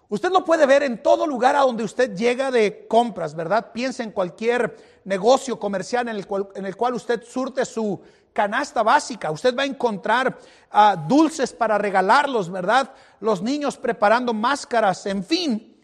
usted 0.09 0.31
lo 0.31 0.43
puede 0.43 0.65
ver 0.65 0.83
en 0.83 1.01
todo 1.01 1.25
lugar 1.25 1.55
a 1.55 1.61
donde 1.61 1.85
usted 1.85 2.13
llega 2.17 2.51
de 2.51 2.87
compras, 2.89 3.35
¿verdad? 3.35 3.71
Piensa 3.71 4.03
en 4.03 4.11
cualquier 4.11 4.75
negocio 5.05 5.57
comercial 5.57 6.09
en 6.09 6.17
el 6.17 6.27
cual, 6.27 6.49
en 6.55 6.65
el 6.65 6.75
cual 6.75 6.93
usted 6.93 7.23
surte 7.23 7.63
su 7.63 8.01
canasta 8.33 8.83
básica. 8.83 9.31
Usted 9.31 9.55
va 9.55 9.63
a 9.63 9.67
encontrar 9.67 10.37
ah, 10.71 10.95
dulces 10.95 11.53
para 11.53 11.77
regalarlos, 11.77 12.49
¿verdad? 12.49 12.91
Los 13.19 13.41
niños 13.41 13.77
preparando 13.77 14.33
máscaras, 14.33 15.05
en 15.05 15.23
fin. 15.23 15.77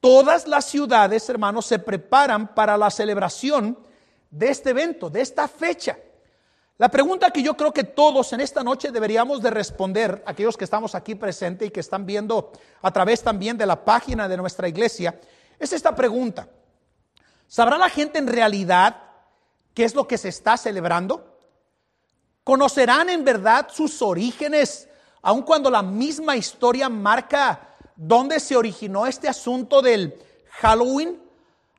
Todas 0.00 0.48
las 0.48 0.64
ciudades, 0.64 1.28
hermanos, 1.28 1.66
se 1.66 1.78
preparan 1.78 2.54
para 2.54 2.76
la 2.76 2.90
celebración 2.90 3.78
de 4.30 4.48
este 4.48 4.70
evento, 4.70 5.10
de 5.10 5.20
esta 5.20 5.46
fecha. 5.46 5.98
La 6.78 6.88
pregunta 6.88 7.30
que 7.30 7.42
yo 7.42 7.54
creo 7.54 7.74
que 7.74 7.84
todos 7.84 8.32
en 8.32 8.40
esta 8.40 8.64
noche 8.64 8.90
deberíamos 8.90 9.42
de 9.42 9.50
responder, 9.50 10.22
aquellos 10.24 10.56
que 10.56 10.64
estamos 10.64 10.94
aquí 10.94 11.14
presentes 11.14 11.68
y 11.68 11.70
que 11.70 11.80
están 11.80 12.06
viendo 12.06 12.52
a 12.80 12.90
través 12.90 13.22
también 13.22 13.58
de 13.58 13.66
la 13.66 13.84
página 13.84 14.26
de 14.28 14.38
nuestra 14.38 14.66
iglesia, 14.66 15.20
es 15.58 15.74
esta 15.74 15.94
pregunta. 15.94 16.48
¿Sabrá 17.46 17.76
la 17.76 17.90
gente 17.90 18.18
en 18.18 18.28
realidad 18.28 18.96
qué 19.74 19.84
es 19.84 19.94
lo 19.94 20.08
que 20.08 20.16
se 20.16 20.30
está 20.30 20.56
celebrando? 20.56 21.29
¿Conocerán 22.44 23.10
en 23.10 23.24
verdad 23.24 23.68
sus 23.70 24.00
orígenes, 24.02 24.88
aun 25.22 25.42
cuando 25.42 25.70
la 25.70 25.82
misma 25.82 26.36
historia 26.36 26.88
marca 26.88 27.76
dónde 27.96 28.40
se 28.40 28.56
originó 28.56 29.06
este 29.06 29.28
asunto 29.28 29.82
del 29.82 30.18
Halloween? 30.60 31.20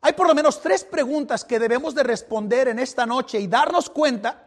Hay 0.02 0.14
por 0.14 0.28
lo 0.28 0.36
menos 0.36 0.62
tres 0.62 0.84
preguntas 0.84 1.44
que 1.44 1.60
debemos 1.60 1.94
de 1.96 2.04
responder 2.04 2.68
en 2.68 2.80
esta 2.80 3.06
noche 3.06 3.40
y 3.40 3.48
darnos 3.48 3.90
cuenta 3.90 4.46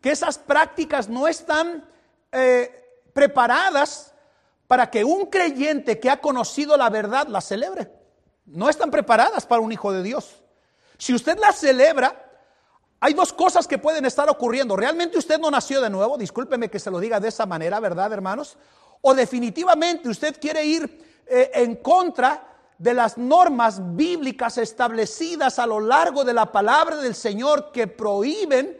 que 0.00 0.10
esas 0.10 0.38
prácticas 0.38 1.08
no 1.08 1.28
están 1.28 1.88
eh, 2.32 3.02
preparadas 3.12 4.14
para 4.66 4.90
que 4.90 5.04
un 5.04 5.26
creyente 5.26 5.98
que 5.98 6.10
ha 6.10 6.20
conocido 6.20 6.76
la 6.76 6.90
verdad 6.90 7.26
la 7.28 7.40
celebre. 7.40 7.90
No 8.46 8.68
están 8.68 8.90
preparadas 8.90 9.46
para 9.46 9.60
un 9.60 9.72
hijo 9.72 9.92
de 9.92 10.02
Dios. 10.02 10.42
Si 10.98 11.14
usted 11.14 11.38
la 11.38 11.52
celebra, 11.52 12.29
hay 13.00 13.14
dos 13.14 13.32
cosas 13.32 13.66
que 13.66 13.78
pueden 13.78 14.04
estar 14.04 14.28
ocurriendo. 14.28 14.76
¿Realmente 14.76 15.18
usted 15.18 15.38
no 15.38 15.50
nació 15.50 15.80
de 15.80 15.88
nuevo? 15.88 16.18
Discúlpeme 16.18 16.68
que 16.68 16.78
se 16.78 16.90
lo 16.90 17.00
diga 17.00 17.18
de 17.18 17.28
esa 17.28 17.46
manera, 17.46 17.80
¿verdad, 17.80 18.12
hermanos? 18.12 18.58
O 19.00 19.14
definitivamente 19.14 20.10
usted 20.10 20.38
quiere 20.38 20.64
ir 20.64 21.22
eh, 21.26 21.50
en 21.54 21.76
contra 21.76 22.46
de 22.76 22.92
las 22.92 23.16
normas 23.16 23.96
bíblicas 23.96 24.58
establecidas 24.58 25.58
a 25.58 25.66
lo 25.66 25.80
largo 25.80 26.24
de 26.24 26.34
la 26.34 26.52
palabra 26.52 26.96
del 26.96 27.14
Señor 27.14 27.72
que 27.72 27.86
prohíben 27.86 28.78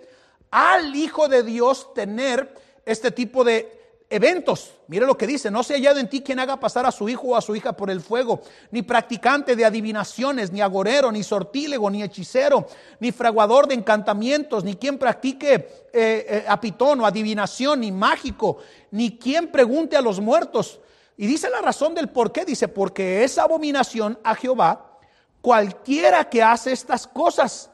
al 0.50 0.94
Hijo 0.94 1.28
de 1.28 1.42
Dios 1.42 1.94
tener 1.94 2.54
este 2.84 3.10
tipo 3.10 3.42
de 3.42 3.79
eventos. 4.10 4.74
Mire 4.88 5.06
lo 5.06 5.16
que 5.16 5.26
dice, 5.26 5.52
no 5.52 5.62
se 5.62 5.74
ha 5.74 5.76
hallado 5.76 6.00
en 6.00 6.08
ti 6.08 6.20
quien 6.20 6.40
haga 6.40 6.58
pasar 6.58 6.84
a 6.84 6.90
su 6.90 7.08
hijo 7.08 7.28
o 7.28 7.36
a 7.36 7.40
su 7.40 7.54
hija 7.54 7.72
por 7.76 7.90
el 7.90 8.00
fuego, 8.00 8.42
ni 8.72 8.82
practicante 8.82 9.54
de 9.54 9.64
adivinaciones, 9.64 10.50
ni 10.50 10.60
agorero, 10.60 11.12
ni 11.12 11.22
sortílego, 11.22 11.88
ni 11.88 12.02
hechicero, 12.02 12.66
ni 12.98 13.12
fraguador 13.12 13.68
de 13.68 13.74
encantamientos, 13.74 14.64
ni 14.64 14.74
quien 14.74 14.98
practique 14.98 15.54
eh, 15.54 15.62
eh, 15.92 16.44
apitón 16.48 17.00
o 17.00 17.06
adivinación, 17.06 17.80
ni 17.80 17.92
mágico, 17.92 18.58
ni 18.90 19.16
quien 19.16 19.52
pregunte 19.52 19.96
a 19.96 20.02
los 20.02 20.18
muertos. 20.18 20.80
Y 21.16 21.26
dice 21.26 21.48
la 21.48 21.60
razón 21.60 21.94
del 21.94 22.08
por 22.08 22.32
qué, 22.32 22.44
dice, 22.44 22.66
porque 22.66 23.22
es 23.22 23.38
abominación 23.38 24.18
a 24.24 24.34
Jehová 24.34 24.98
cualquiera 25.40 26.28
que 26.28 26.42
hace 26.42 26.72
estas 26.72 27.06
cosas. 27.06 27.70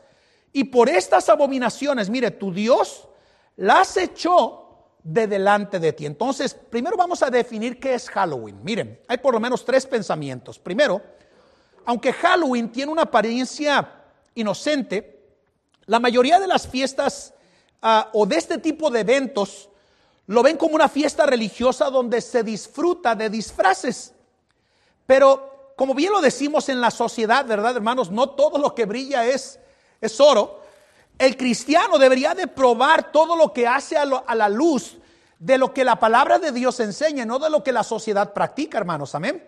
Y 0.53 0.65
por 0.65 0.89
estas 0.91 1.29
abominaciones, 1.31 2.11
mire, 2.11 2.31
tu 2.31 2.53
Dios 2.53 3.09
las 3.57 3.97
echó 3.97 4.66
de 5.07 5.29
delante 5.29 5.79
de 5.79 5.93
ti. 5.93 6.05
Entonces, 6.05 6.53
primero 6.53 6.97
vamos 6.97 7.23
a 7.23 7.31
definir 7.31 7.79
qué 7.79 7.95
es 7.95 8.11
Halloween. 8.11 8.59
Miren, 8.65 8.99
hay 9.07 9.19
por 9.19 9.35
lo 9.35 9.39
menos 9.39 9.65
tres 9.65 9.87
pensamientos. 9.87 10.59
Primero, 10.59 11.01
aunque 11.85 12.13
Halloween 12.13 12.73
tiene 12.73 12.91
una 12.91 13.03
apariencia 13.03 13.89
inocente, 14.35 15.21
la 15.85 16.01
mayoría 16.01 16.41
de 16.41 16.49
las 16.49 16.67
fiestas 16.67 17.35
ah, 17.83 18.11
o 18.15 18.27
de 18.27 18.37
este 18.37 18.59
tipo 18.59 18.91
de 18.91 19.01
eventos 19.01 19.69
lo 20.27 20.43
ven 20.43 20.57
como 20.57 20.75
una 20.75 20.89
fiesta 20.89 21.25
religiosa 21.25 21.89
donde 21.89 22.21
se 22.21 22.43
disfruta 22.43 23.15
de 23.15 23.31
disfraces. 23.31 24.13
Pero, 25.07 25.73
como 25.77 25.95
bien 25.95 26.11
lo 26.11 26.21
decimos 26.21 26.69
en 26.69 26.81
la 26.81 26.91
sociedad, 26.91 27.47
¿verdad, 27.47 27.77
hermanos? 27.77 28.11
No 28.11 28.31
todo 28.31 28.59
lo 28.59 28.75
que 28.75 28.87
brilla 28.87 29.25
es, 29.25 29.61
es 30.01 30.21
oro. 30.21 30.63
El 31.19 31.37
cristiano 31.37 31.99
debería 31.99 32.35
de 32.35 32.47
probar 32.47 33.11
todo 33.11 33.37
lo 33.37 33.53
que 33.53 33.67
hace 33.67 33.97
a, 33.97 34.05
la 34.05 34.49
luz 34.49 34.99
de 35.39 35.59
lo 35.59 35.73
que 35.73 35.85
la 35.85 35.99
palabra 35.99 36.39
de 36.39 36.53
Dios 36.53 36.81
enseña, 36.81 37.25
no 37.25 37.39
de 37.39 37.51
lo 37.51 37.63
que 37.63 37.73
la 37.73 37.83
sociedad 37.83 38.33
practica, 38.33 38.79
hermanos. 38.79 39.15
Amén. 39.15 39.47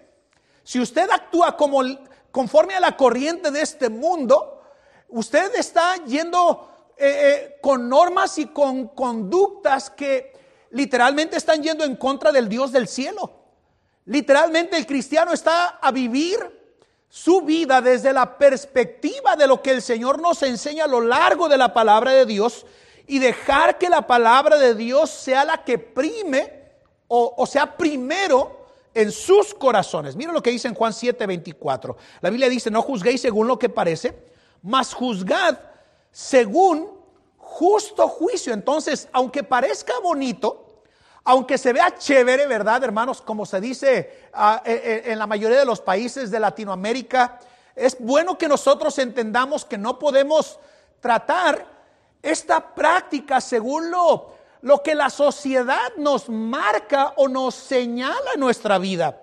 Si 0.63 0.81
usted 0.81 1.09
actúa 1.11 1.57
como 1.57 1.83
conforme 2.31 2.75
a 2.75 2.81
la 2.81 2.97
corriente 2.97 3.51
de 3.51 3.63
este 3.63 3.89
mundo, 3.89 4.63
usted 5.09 5.55
está 5.57 5.97
yendo 6.05 6.71
eh, 6.97 7.07
eh, 7.07 7.59
con 7.61 7.89
normas 7.89 8.39
y 8.39 8.47
con 8.47 8.89
conductas 8.89 9.91
que 9.91 10.33
literalmente 10.71 11.37
están 11.37 11.63
yendo 11.63 11.85
en 11.85 11.97
contra 11.97 12.33
del 12.33 12.49
Dios 12.49 12.73
del 12.73 12.89
cielo. 12.89 13.33
Literalmente 14.07 14.77
el 14.77 14.87
cristiano 14.87 15.33
está 15.33 15.79
a 15.81 15.91
vivir 15.91 16.58
su 17.09 17.41
vida 17.43 17.81
desde 17.81 18.13
la 18.13 18.37
perspectiva 18.37 19.35
de 19.37 19.47
lo 19.47 19.63
que 19.63 19.71
el 19.71 19.83
Señor 19.83 20.21
nos 20.21 20.43
enseña 20.43 20.85
a 20.85 20.89
lo 20.89 21.01
largo 21.01 21.49
de 21.49 21.57
la 21.57 21.73
palabra 21.73 22.13
de 22.13 22.27
Dios 22.27 22.67
y 23.07 23.19
dejar 23.19 23.79
que 23.79 23.89
la 23.89 24.07
palabra 24.07 24.59
de 24.59 24.75
Dios 24.75 25.11
sea 25.11 25.45
la 25.45 25.65
que 25.65 25.79
prime 25.79 26.59
o, 27.09 27.47
sea 27.47 27.75
primero 27.75 28.67
en 28.93 29.11
sus 29.11 29.55
corazones. 29.55 30.15
Miren 30.15 30.35
lo 30.35 30.43
que 30.43 30.51
dice 30.51 30.69
en 30.69 30.75
Juan 30.75 30.93
7, 30.93 31.27
24. 31.27 31.97
La 32.21 32.29
Biblia 32.29 32.51
dice, 32.51 32.71
no 32.71 32.83
juzguéis 32.83 33.23
según 33.23 33.49
lo 33.49 33.59
que 33.59 33.71
parece, 33.71 34.15
mas 34.63 34.93
juzgad 34.93 35.59
según 36.11 36.91
justo 37.39 38.07
juicio. 38.09 38.53
Entonces, 38.53 39.09
aunque 39.13 39.43
parezca 39.43 39.95
bonito, 40.01 40.68
aunque 41.29 41.59
se 41.59 41.75
vea 41.75 41.95
chévere, 41.95 42.47
¿verdad, 42.47 42.83
hermanos? 42.85 43.21
Como 43.21 43.45
se 43.45 43.61
dice 43.61 44.31
ah, 44.33 44.63
eh, 44.65 44.81
eh, 44.83 45.13
en 45.13 45.19
la 45.19 45.27
mayoría 45.27 45.59
de 45.59 45.67
los 45.67 45.79
países 45.79 46.31
de 46.31 46.41
Latinoamérica, 46.41 47.39
es 47.77 47.99
bueno 48.01 48.39
que 48.39 48.49
nosotros 48.49 48.99
entendamos 48.99 49.67
que 49.67 49.77
no 49.77 49.99
podemos 49.99 50.59
tratar 51.01 51.67
esta 52.23 52.75
práctica 52.75 53.43
según 53.43 53.91
lo, 53.91 54.33
lo 54.63 54.83
que 54.83 54.95
la 54.95 55.11
sociedad 55.11 55.93
nos 55.99 56.31
marca 56.31 57.13
o 57.17 57.29
nos 57.29 57.55
señala 57.55 58.33
en 58.33 58.41
nuestra 58.41 58.79
vida. 58.79 59.21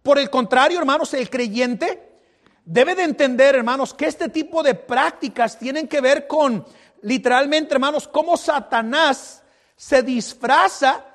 Por 0.00 0.20
el 0.20 0.30
contrario, 0.30 0.78
hermanos, 0.78 1.12
el 1.12 1.28
creyente 1.28 2.20
debe 2.64 2.94
de 2.94 3.02
entender, 3.02 3.56
hermanos, 3.56 3.94
que 3.94 4.06
este 4.06 4.28
tipo 4.28 4.62
de 4.62 4.76
prácticas 4.76 5.58
tienen 5.58 5.88
que 5.88 6.00
ver 6.00 6.28
con, 6.28 6.64
literalmente, 7.00 7.74
hermanos, 7.74 8.06
cómo 8.06 8.36
Satanás 8.36 9.42
se 9.74 10.04
disfraza 10.04 11.06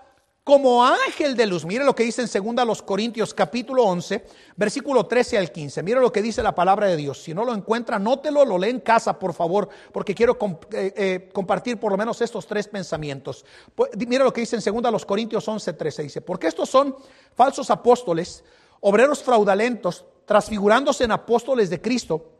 como 0.47 0.85
ángel 0.85 1.35
de 1.35 1.45
luz. 1.45 1.65
Mire 1.65 1.83
lo 1.83 1.93
que 1.93 2.03
dice 2.03 2.21
en 2.21 2.55
2 2.55 2.65
los 2.65 2.81
Corintios 2.81 3.33
capítulo 3.33 3.83
11, 3.83 4.23
versículo 4.55 5.05
13 5.05 5.37
al 5.37 5.51
15. 5.51 5.83
Mire 5.83 5.99
lo 5.99 6.09
que 6.09 6.21
dice 6.21 6.41
la 6.41 6.55
palabra 6.55 6.87
de 6.87 6.95
Dios. 6.95 7.21
Si 7.21 7.33
no 7.33 7.43
lo 7.43 7.53
encuentra, 7.53 7.99
nótelo, 7.99 8.45
lo 8.45 8.57
lee 8.57 8.69
en 8.69 8.79
casa, 8.79 9.19
por 9.19 9.33
favor, 9.33 9.67
porque 9.91 10.15
quiero 10.15 10.37
eh, 10.71 10.93
eh, 10.95 11.29
compartir 11.33 11.77
por 11.77 11.91
lo 11.91 11.97
menos 11.97 12.21
estos 12.21 12.47
tres 12.47 12.65
pensamientos. 12.69 13.43
Pues, 13.75 13.89
mire 13.97 14.23
lo 14.23 14.31
que 14.31 14.39
dice 14.39 14.55
en 14.55 14.61
2 14.63 14.89
los 14.89 15.05
Corintios 15.05 15.45
11, 15.45 15.73
13. 15.73 16.03
Dice, 16.03 16.21
porque 16.21 16.47
estos 16.47 16.69
son 16.69 16.95
falsos 17.35 17.69
apóstoles, 17.69 18.41
obreros 18.79 19.21
fraudulentos, 19.21 20.05
transfigurándose 20.25 21.03
en 21.03 21.11
apóstoles 21.11 21.69
de 21.69 21.81
Cristo. 21.81 22.31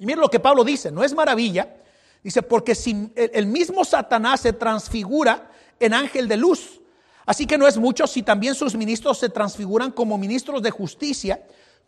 Y 0.00 0.06
mire 0.06 0.18
lo 0.18 0.28
que 0.28 0.40
Pablo 0.40 0.64
dice, 0.64 0.90
no 0.90 1.04
es 1.04 1.14
maravilla. 1.14 1.76
Dice, 2.20 2.42
porque 2.42 2.74
si 2.74 3.12
el 3.14 3.46
mismo 3.46 3.84
Satanás 3.84 4.40
se 4.40 4.52
transfigura 4.52 5.52
en 5.78 5.94
ángel 5.94 6.26
de 6.26 6.36
luz, 6.36 6.80
Así 7.26 7.46
que 7.46 7.58
no 7.58 7.66
es 7.66 7.78
mucho 7.78 8.06
si 8.06 8.22
también 8.22 8.54
sus 8.54 8.74
ministros 8.74 9.18
se 9.18 9.28
transfiguran 9.28 9.90
como 9.90 10.18
ministros 10.18 10.62
de 10.62 10.70
justicia, 10.70 11.42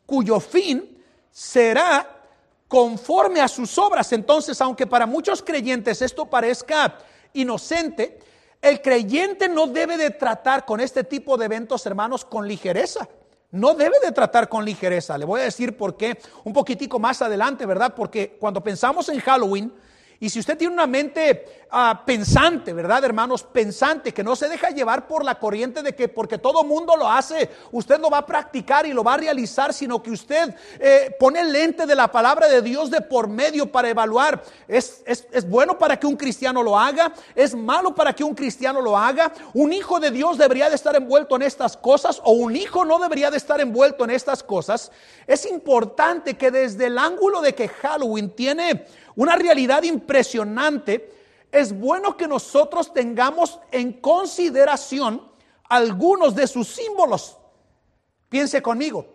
cuyo 0.06 0.40
fin 0.40 0.96
será 1.30 2.24
conforme 2.68 3.40
a 3.40 3.48
sus 3.48 3.76
obras. 3.78 4.12
Entonces, 4.12 4.60
aunque 4.60 4.86
para 4.86 5.06
muchos 5.06 5.42
creyentes 5.42 6.02
esto 6.02 6.26
parezca 6.26 6.98
inocente, 7.34 8.18
el 8.62 8.80
creyente 8.80 9.48
no 9.48 9.66
debe 9.66 9.96
de 9.96 10.10
tratar 10.10 10.64
con 10.64 10.80
este 10.80 11.04
tipo 11.04 11.36
de 11.36 11.44
eventos, 11.44 11.84
hermanos, 11.86 12.24
con 12.24 12.48
ligereza. 12.48 13.08
No 13.50 13.74
debe 13.74 13.96
de 14.02 14.12
tratar 14.12 14.48
con 14.48 14.64
ligereza. 14.64 15.16
Le 15.16 15.24
voy 15.24 15.40
a 15.40 15.44
decir 15.44 15.76
por 15.76 15.96
qué 15.96 16.18
un 16.44 16.52
poquitico 16.52 16.98
más 16.98 17.22
adelante, 17.22 17.64
¿verdad? 17.64 17.94
Porque 17.94 18.36
cuando 18.40 18.62
pensamos 18.62 19.08
en 19.08 19.20
Halloween, 19.20 19.72
y 20.18 20.30
si 20.30 20.38
usted 20.38 20.56
tiene 20.56 20.72
una 20.72 20.86
mente 20.86 21.66
ah, 21.70 22.02
pensante, 22.06 22.72
¿verdad, 22.72 23.04
hermanos? 23.04 23.42
Pensante, 23.42 24.14
que 24.14 24.24
no 24.24 24.34
se 24.34 24.48
deja 24.48 24.70
llevar 24.70 25.06
por 25.06 25.24
la 25.24 25.38
corriente 25.38 25.82
de 25.82 25.94
que 25.94 26.08
porque 26.08 26.38
todo 26.38 26.64
mundo 26.64 26.96
lo 26.96 27.10
hace, 27.10 27.50
usted 27.72 28.00
lo 28.00 28.08
va 28.08 28.18
a 28.18 28.26
practicar 28.26 28.86
y 28.86 28.92
lo 28.92 29.04
va 29.04 29.14
a 29.14 29.18
realizar, 29.18 29.74
sino 29.74 30.02
que 30.02 30.10
usted 30.10 30.54
eh, 30.78 31.14
pone 31.18 31.40
el 31.40 31.52
lente 31.52 31.84
de 31.84 31.94
la 31.94 32.10
palabra 32.10 32.48
de 32.48 32.62
Dios 32.62 32.90
de 32.90 33.02
por 33.02 33.28
medio 33.28 33.70
para 33.70 33.90
evaluar. 33.90 34.42
¿Es, 34.66 35.02
es 35.06 35.48
bueno 35.48 35.78
para 35.78 35.98
que 35.98 36.06
un 36.06 36.16
cristiano 36.16 36.62
lo 36.62 36.78
haga? 36.78 37.12
¿Es 37.34 37.54
malo 37.54 37.94
para 37.94 38.14
que 38.14 38.24
un 38.24 38.34
cristiano 38.34 38.80
lo 38.80 38.96
haga? 38.96 39.32
¿Un 39.52 39.72
hijo 39.72 40.00
de 40.00 40.10
Dios 40.10 40.38
debería 40.38 40.70
de 40.70 40.76
estar 40.76 40.96
envuelto 40.96 41.36
en 41.36 41.42
estas 41.42 41.76
cosas 41.76 42.20
o 42.24 42.32
un 42.32 42.56
hijo 42.56 42.84
no 42.84 42.98
debería 42.98 43.30
de 43.30 43.36
estar 43.36 43.60
envuelto 43.60 44.04
en 44.04 44.10
estas 44.10 44.42
cosas? 44.42 44.90
Es 45.26 45.44
importante 45.44 46.34
que 46.34 46.50
desde 46.50 46.86
el 46.86 46.98
ángulo 46.98 47.40
de 47.40 47.54
que 47.54 47.68
Halloween 47.68 48.30
tiene 48.30 48.86
una 49.16 49.36
realidad 49.36 49.82
impresionante, 49.82 51.12
es 51.50 51.78
bueno 51.78 52.16
que 52.16 52.28
nosotros 52.28 52.92
tengamos 52.92 53.58
en 53.70 53.94
consideración 53.94 55.22
algunos 55.64 56.34
de 56.34 56.46
sus 56.46 56.68
símbolos. 56.68 57.36
Piense 58.28 58.62
conmigo. 58.62 59.06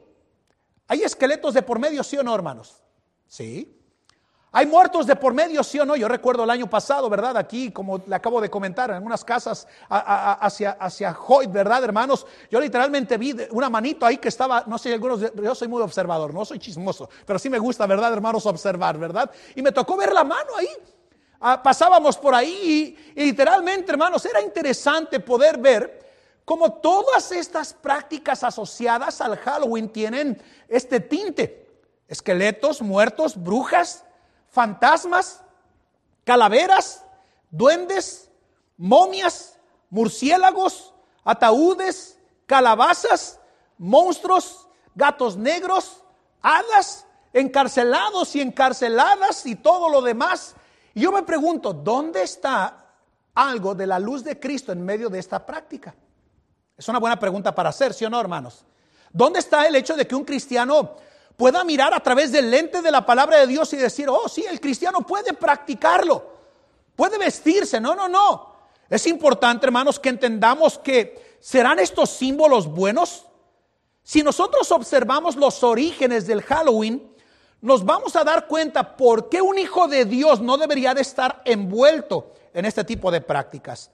¿Hay 0.88 1.04
esqueletos 1.04 1.54
de 1.54 1.62
por 1.62 1.80
medio, 1.80 2.04
sí 2.04 2.18
o 2.18 2.24
no, 2.24 2.36
hermanos? 2.36 2.82
Sí. 3.28 3.81
¿Hay 4.54 4.66
muertos 4.66 5.08
de 5.08 5.16
por 5.16 5.34
medio, 5.34 5.64
sí 5.64 5.80
o 5.80 5.86
no? 5.86 5.96
Yo 5.96 6.10
recuerdo 6.10 6.44
el 6.44 6.50
año 6.50 6.70
pasado, 6.70 7.10
¿verdad? 7.10 7.38
Aquí, 7.38 7.72
como 7.72 8.04
le 8.06 8.14
acabo 8.14 8.42
de 8.42 8.50
comentar, 8.50 8.90
en 8.90 8.98
algunas 8.98 9.24
casas 9.24 9.66
hacia, 9.88 10.72
hacia 10.72 11.18
Hoyt, 11.26 11.50
¿verdad, 11.50 11.82
hermanos? 11.86 12.28
Yo 12.50 12.60
literalmente 12.60 13.18
vi 13.18 13.34
una 13.52 13.70
manito 13.70 14.06
ahí 14.06 14.18
que 14.18 14.28
estaba, 14.28 14.66
no 14.68 14.78
sé, 14.78 14.94
algunos, 14.94 15.22
yo 15.22 15.56
soy 15.56 15.70
muy 15.70 15.82
observador, 15.82 16.34
no 16.34 16.44
soy 16.44 16.60
chismoso, 16.60 17.10
pero 17.26 17.40
sí 17.40 17.50
me 17.50 17.60
gusta, 17.60 17.88
¿verdad, 17.88 18.12
hermanos, 18.12 18.46
observar, 18.46 18.98
¿verdad? 18.98 19.32
Y 19.56 19.62
me 19.62 19.72
tocó 19.72 19.96
ver 19.96 20.12
la 20.12 20.26
mano 20.26 20.58
ahí. 20.58 20.68
Ah, 21.40 21.64
pasábamos 21.64 22.18
por 22.18 22.36
ahí 22.36 22.98
y, 23.16 23.22
y 23.22 23.26
literalmente, 23.28 23.90
hermanos, 23.90 24.26
era 24.26 24.42
interesante 24.42 25.22
poder 25.22 25.60
ver 25.60 26.12
cómo 26.44 26.74
todas 26.74 27.32
estas 27.32 27.74
prácticas 27.74 28.44
asociadas 28.44 29.22
al 29.22 29.38
Halloween 29.38 29.88
tienen 29.88 30.42
este 30.68 31.00
tinte. 31.00 31.70
Esqueletos, 32.10 32.82
muertos, 32.82 33.42
brujas 33.42 34.04
fantasmas, 34.52 35.42
calaveras, 36.24 37.04
duendes, 37.50 38.30
momias, 38.78 39.58
murciélagos, 39.90 40.94
ataúdes, 41.24 42.18
calabazas, 42.46 43.40
monstruos, 43.78 44.68
gatos 44.94 45.38
negros, 45.38 46.04
hadas, 46.42 47.06
encarcelados 47.34 48.36
y 48.36 48.42
encarceladas 48.42 49.46
y 49.46 49.56
todo 49.56 49.90
lo 49.90 50.02
demás. 50.02 50.56
Y 50.94 51.02
yo 51.02 51.12
me 51.12 51.24
pregunto, 51.24 51.74
¿dónde 51.74 52.24
está 52.24 52.86
algo 53.34 53.74
de 53.74 53.88
la 53.88 54.00
luz 54.00 54.24
de 54.24 54.40
Cristo 54.40 54.74
en 54.74 54.84
medio 54.84 55.10
de 55.10 55.20
esta 55.20 55.46
práctica? 55.46 55.96
Es 56.78 56.88
una 56.90 57.00
buena 57.00 57.18
pregunta 57.18 57.56
para 57.56 57.70
hacer, 57.70 57.94
¿sí 57.94 58.04
o 58.04 58.10
no, 58.10 58.20
hermanos? 58.20 58.66
¿Dónde 59.14 59.40
está 59.40 59.66
el 59.68 59.76
hecho 59.76 59.96
de 59.96 60.08
que 60.08 60.16
un 60.16 60.26
cristiano 60.26 60.96
pueda 61.38 61.64
mirar 61.64 61.94
a 61.94 62.00
través 62.00 62.32
del 62.32 62.52
lente 62.52 62.82
de 62.82 62.92
la 62.92 63.06
palabra 63.06 63.40
de 63.40 63.48
Dios 63.48 63.72
y 63.74 63.78
decir, 63.78 64.10
oh, 64.10 64.28
sí, 64.30 64.46
el 64.50 64.60
cristiano 64.60 65.02
puede 65.02 65.34
practicarlo, 65.34 66.26
puede 66.96 67.18
vestirse. 67.18 67.80
No, 67.80 67.96
no, 67.96 68.08
no. 68.08 68.52
Es 68.90 69.08
importante, 69.08 69.66
hermanos, 69.66 70.00
que 70.00 70.10
entendamos 70.10 70.78
que 70.78 71.38
serán 71.40 71.80
estos 71.80 72.10
símbolos 72.10 72.68
buenos. 72.68 73.26
Si 74.04 74.24
nosotros 74.24 74.72
observamos 74.72 75.36
los 75.36 75.64
orígenes 75.64 76.28
del 76.28 76.42
Halloween, 76.42 77.12
nos 77.62 77.86
vamos 77.86 78.16
a 78.16 78.24
dar 78.24 78.48
cuenta 78.48 78.98
por 78.98 79.30
qué 79.30 79.42
un 79.42 79.58
hijo 79.58 79.88
de 79.88 80.06
Dios 80.06 80.42
no 80.42 80.58
debería 80.58 80.94
de 80.94 81.02
estar 81.02 81.42
envuelto 81.46 82.34
en 82.54 82.66
este 82.66 82.84
tipo 82.84 83.12
de 83.12 83.22
prácticas. 83.22 83.92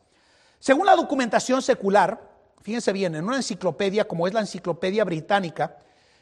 Según 0.59 0.85
la 0.85 0.95
documentación 0.95 1.61
secular, 1.61 2.19
fíjense 2.61 2.91
bien, 2.93 3.15
en 3.15 3.25
una 3.25 3.35
enciclopedia 3.37 4.07
como 4.07 4.27
es 4.27 4.33
la 4.33 4.39
Enciclopedia 4.39 5.03
Británica, 5.03 5.77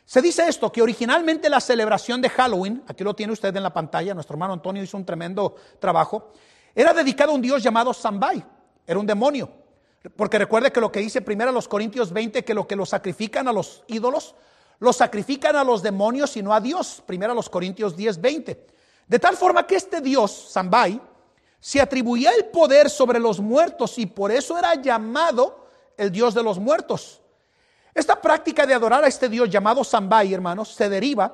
se 0.06 0.22
dice 0.22 0.48
esto, 0.48 0.72
que 0.72 0.82
originalmente 0.82 1.50
la 1.50 1.60
celebración 1.60 2.22
de 2.22 2.30
Halloween, 2.30 2.84
aquí 2.88 3.04
lo 3.04 3.16
tiene 3.16 3.34
usted 3.34 3.56
en 3.56 3.64
la 3.64 3.74
pantalla, 3.74 4.14
nuestro 4.14 4.36
hermano 4.36 4.54
Antonio 4.54 4.84
hizo 4.84 4.98
un 4.98 5.06
tremendo 5.06 5.56
trabajo, 5.80 6.32
era 6.76 6.94
dedicado 6.94 7.32
a 7.32 7.36
un 7.36 7.42
dios 7.42 7.64
llamado 7.64 7.94
Sambai, 7.94 8.46
era 8.86 9.00
un 9.00 9.08
demonio. 9.08 9.50
Porque 10.16 10.38
recuerde 10.38 10.72
que 10.72 10.80
lo 10.80 10.92
que 10.92 11.00
dice 11.00 11.22
primero 11.22 11.50
a 11.50 11.54
los 11.54 11.68
Corintios 11.68 12.12
20, 12.12 12.44
que 12.44 12.54
lo 12.54 12.68
que 12.68 12.76
lo 12.76 12.86
sacrifican 12.86 13.48
a 13.48 13.54
los 13.54 13.84
ídolos, 13.88 14.36
lo 14.80 14.94
sacrifican 14.94 15.56
a 15.56 15.64
los 15.64 15.82
demonios 15.82 16.36
y 16.38 16.44
no 16.44 16.54
a 16.54 16.60
Dios. 16.60 17.02
Primero 17.06 17.32
a 17.32 17.36
los 17.36 17.50
Corintios 17.50 17.96
10, 17.96 18.22
20. 18.22 18.68
De 19.08 19.20
tal 19.20 19.36
forma 19.36 19.66
que 19.66 19.76
este 19.76 20.02
dios, 20.02 20.50
Sambai, 20.52 21.02
se 21.60 21.82
atribuía 21.82 22.32
el 22.38 22.46
poder 22.46 22.90
sobre 22.90 23.20
los 23.20 23.40
muertos 23.40 23.98
y 23.98 24.06
por 24.06 24.32
eso 24.32 24.58
era 24.58 24.76
llamado 24.76 25.68
el 25.98 26.12
dios 26.12 26.34
de 26.34 26.44
los 26.44 26.60
muertos. 26.60 27.22
Esta 27.96 28.22
práctica 28.22 28.68
de 28.68 28.74
adorar 28.74 29.06
a 29.06 29.08
este 29.08 29.30
Dios 29.30 29.50
llamado 29.50 29.82
Sambai, 29.82 30.34
hermanos, 30.34 30.74
se 30.74 30.90
deriva 30.90 31.34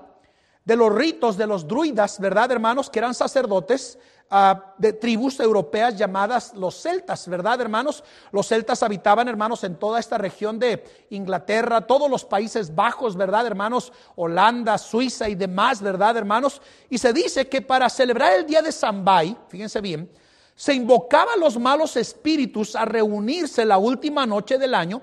de 0.63 0.75
los 0.75 0.93
ritos 0.93 1.35
de 1.35 1.47
los 1.47 1.67
druidas, 1.67 2.19
¿verdad, 2.19 2.51
hermanos? 2.51 2.87
Que 2.87 2.99
eran 2.99 3.15
sacerdotes 3.15 3.97
ah, 4.29 4.75
de 4.77 4.93
tribus 4.93 5.39
europeas 5.39 5.97
llamadas 5.97 6.53
los 6.53 6.79
celtas, 6.79 7.27
¿verdad, 7.27 7.59
hermanos? 7.61 8.03
Los 8.31 8.47
celtas 8.47 8.83
habitaban, 8.83 9.27
hermanos, 9.27 9.63
en 9.63 9.75
toda 9.75 9.99
esta 9.99 10.19
región 10.19 10.59
de 10.59 10.83
Inglaterra, 11.09 11.81
todos 11.81 12.07
los 12.11 12.23
Países 12.23 12.75
Bajos, 12.75 13.15
¿verdad, 13.15 13.47
hermanos? 13.47 13.91
Holanda, 14.15 14.77
Suiza 14.77 15.27
y 15.29 15.33
demás, 15.33 15.81
¿verdad, 15.81 16.15
hermanos? 16.15 16.61
Y 16.91 16.99
se 16.99 17.11
dice 17.11 17.49
que 17.49 17.63
para 17.63 17.89
celebrar 17.89 18.33
el 18.33 18.45
día 18.45 18.61
de 18.61 18.71
Sambay, 18.71 19.35
fíjense 19.47 19.81
bien, 19.81 20.11
se 20.55 20.75
invocaba 20.75 21.33
a 21.33 21.37
los 21.37 21.57
malos 21.57 21.97
espíritus 21.97 22.75
a 22.75 22.85
reunirse 22.85 23.65
la 23.65 23.79
última 23.79 24.27
noche 24.27 24.59
del 24.59 24.75
año 24.75 25.01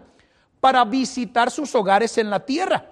para 0.60 0.84
visitar 0.84 1.50
sus 1.50 1.74
hogares 1.74 2.18
en 2.18 2.30
la 2.30 2.44
tierra. 2.44 2.84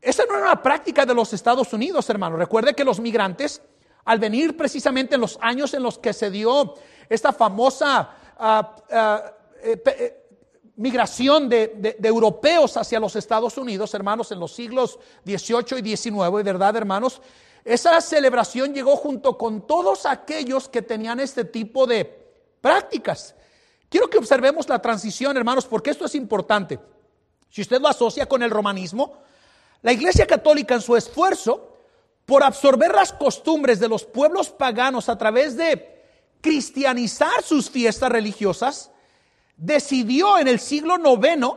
Esa 0.00 0.24
no 0.26 0.34
era 0.34 0.44
una 0.44 0.62
práctica 0.62 1.04
de 1.04 1.14
los 1.14 1.32
Estados 1.32 1.72
Unidos, 1.72 2.08
hermano. 2.08 2.36
Recuerde 2.36 2.74
que 2.74 2.84
los 2.84 3.00
migrantes, 3.00 3.60
al 4.04 4.18
venir 4.18 4.56
precisamente 4.56 5.16
en 5.16 5.20
los 5.20 5.38
años 5.40 5.74
en 5.74 5.82
los 5.82 5.98
que 5.98 6.12
se 6.12 6.30
dio 6.30 6.74
esta 7.08 7.32
famosa 7.32 8.10
ah, 8.38 8.76
ah, 8.90 9.32
eh, 9.62 9.82
eh, 9.84 10.24
migración 10.76 11.48
de, 11.48 11.96
europeos 12.02 12.76
hacia 12.76 13.00
los 13.00 13.16
Estados 13.16 13.58
Unidos, 13.58 13.92
hermanos, 13.94 14.30
en 14.30 14.38
los 14.38 14.54
siglos 14.54 14.98
XVIII 15.24 15.80
y 15.80 15.96
XIX, 15.96 16.44
¿verdad, 16.44 16.76
hermanos? 16.76 17.20
Esa 17.64 18.00
celebración 18.00 18.72
llegó 18.72 18.96
junto 18.96 19.36
con 19.36 19.66
todos 19.66 20.06
aquellos 20.06 20.68
que 20.68 20.80
tenían 20.82 21.18
este 21.18 21.44
tipo 21.44 21.86
de 21.86 22.04
prácticas. 22.60 23.34
Quiero 23.88 24.08
que 24.10 24.18
observemos 24.18 24.68
la 24.68 24.80
transición, 24.80 25.36
hermanos, 25.36 25.66
porque 25.66 25.90
esto 25.90 26.04
es 26.04 26.14
importante. 26.14 26.78
Si 27.48 27.62
usted 27.62 27.80
lo 27.80 27.88
asocia 27.88 28.26
con 28.26 28.42
el 28.42 28.50
romanismo, 28.50 29.22
la 29.82 29.92
Iglesia 29.92 30.26
Católica 30.26 30.74
en 30.74 30.82
su 30.82 30.96
esfuerzo 30.96 31.76
por 32.26 32.42
absorber 32.42 32.94
las 32.94 33.12
costumbres 33.12 33.80
de 33.80 33.88
los 33.88 34.04
pueblos 34.04 34.50
paganos 34.50 35.08
a 35.08 35.16
través 35.16 35.56
de 35.56 35.98
cristianizar 36.42 37.42
sus 37.42 37.70
fiestas 37.70 38.10
religiosas, 38.10 38.90
decidió 39.56 40.38
en 40.38 40.48
el 40.48 40.60
siglo 40.60 40.96
IX 40.98 41.54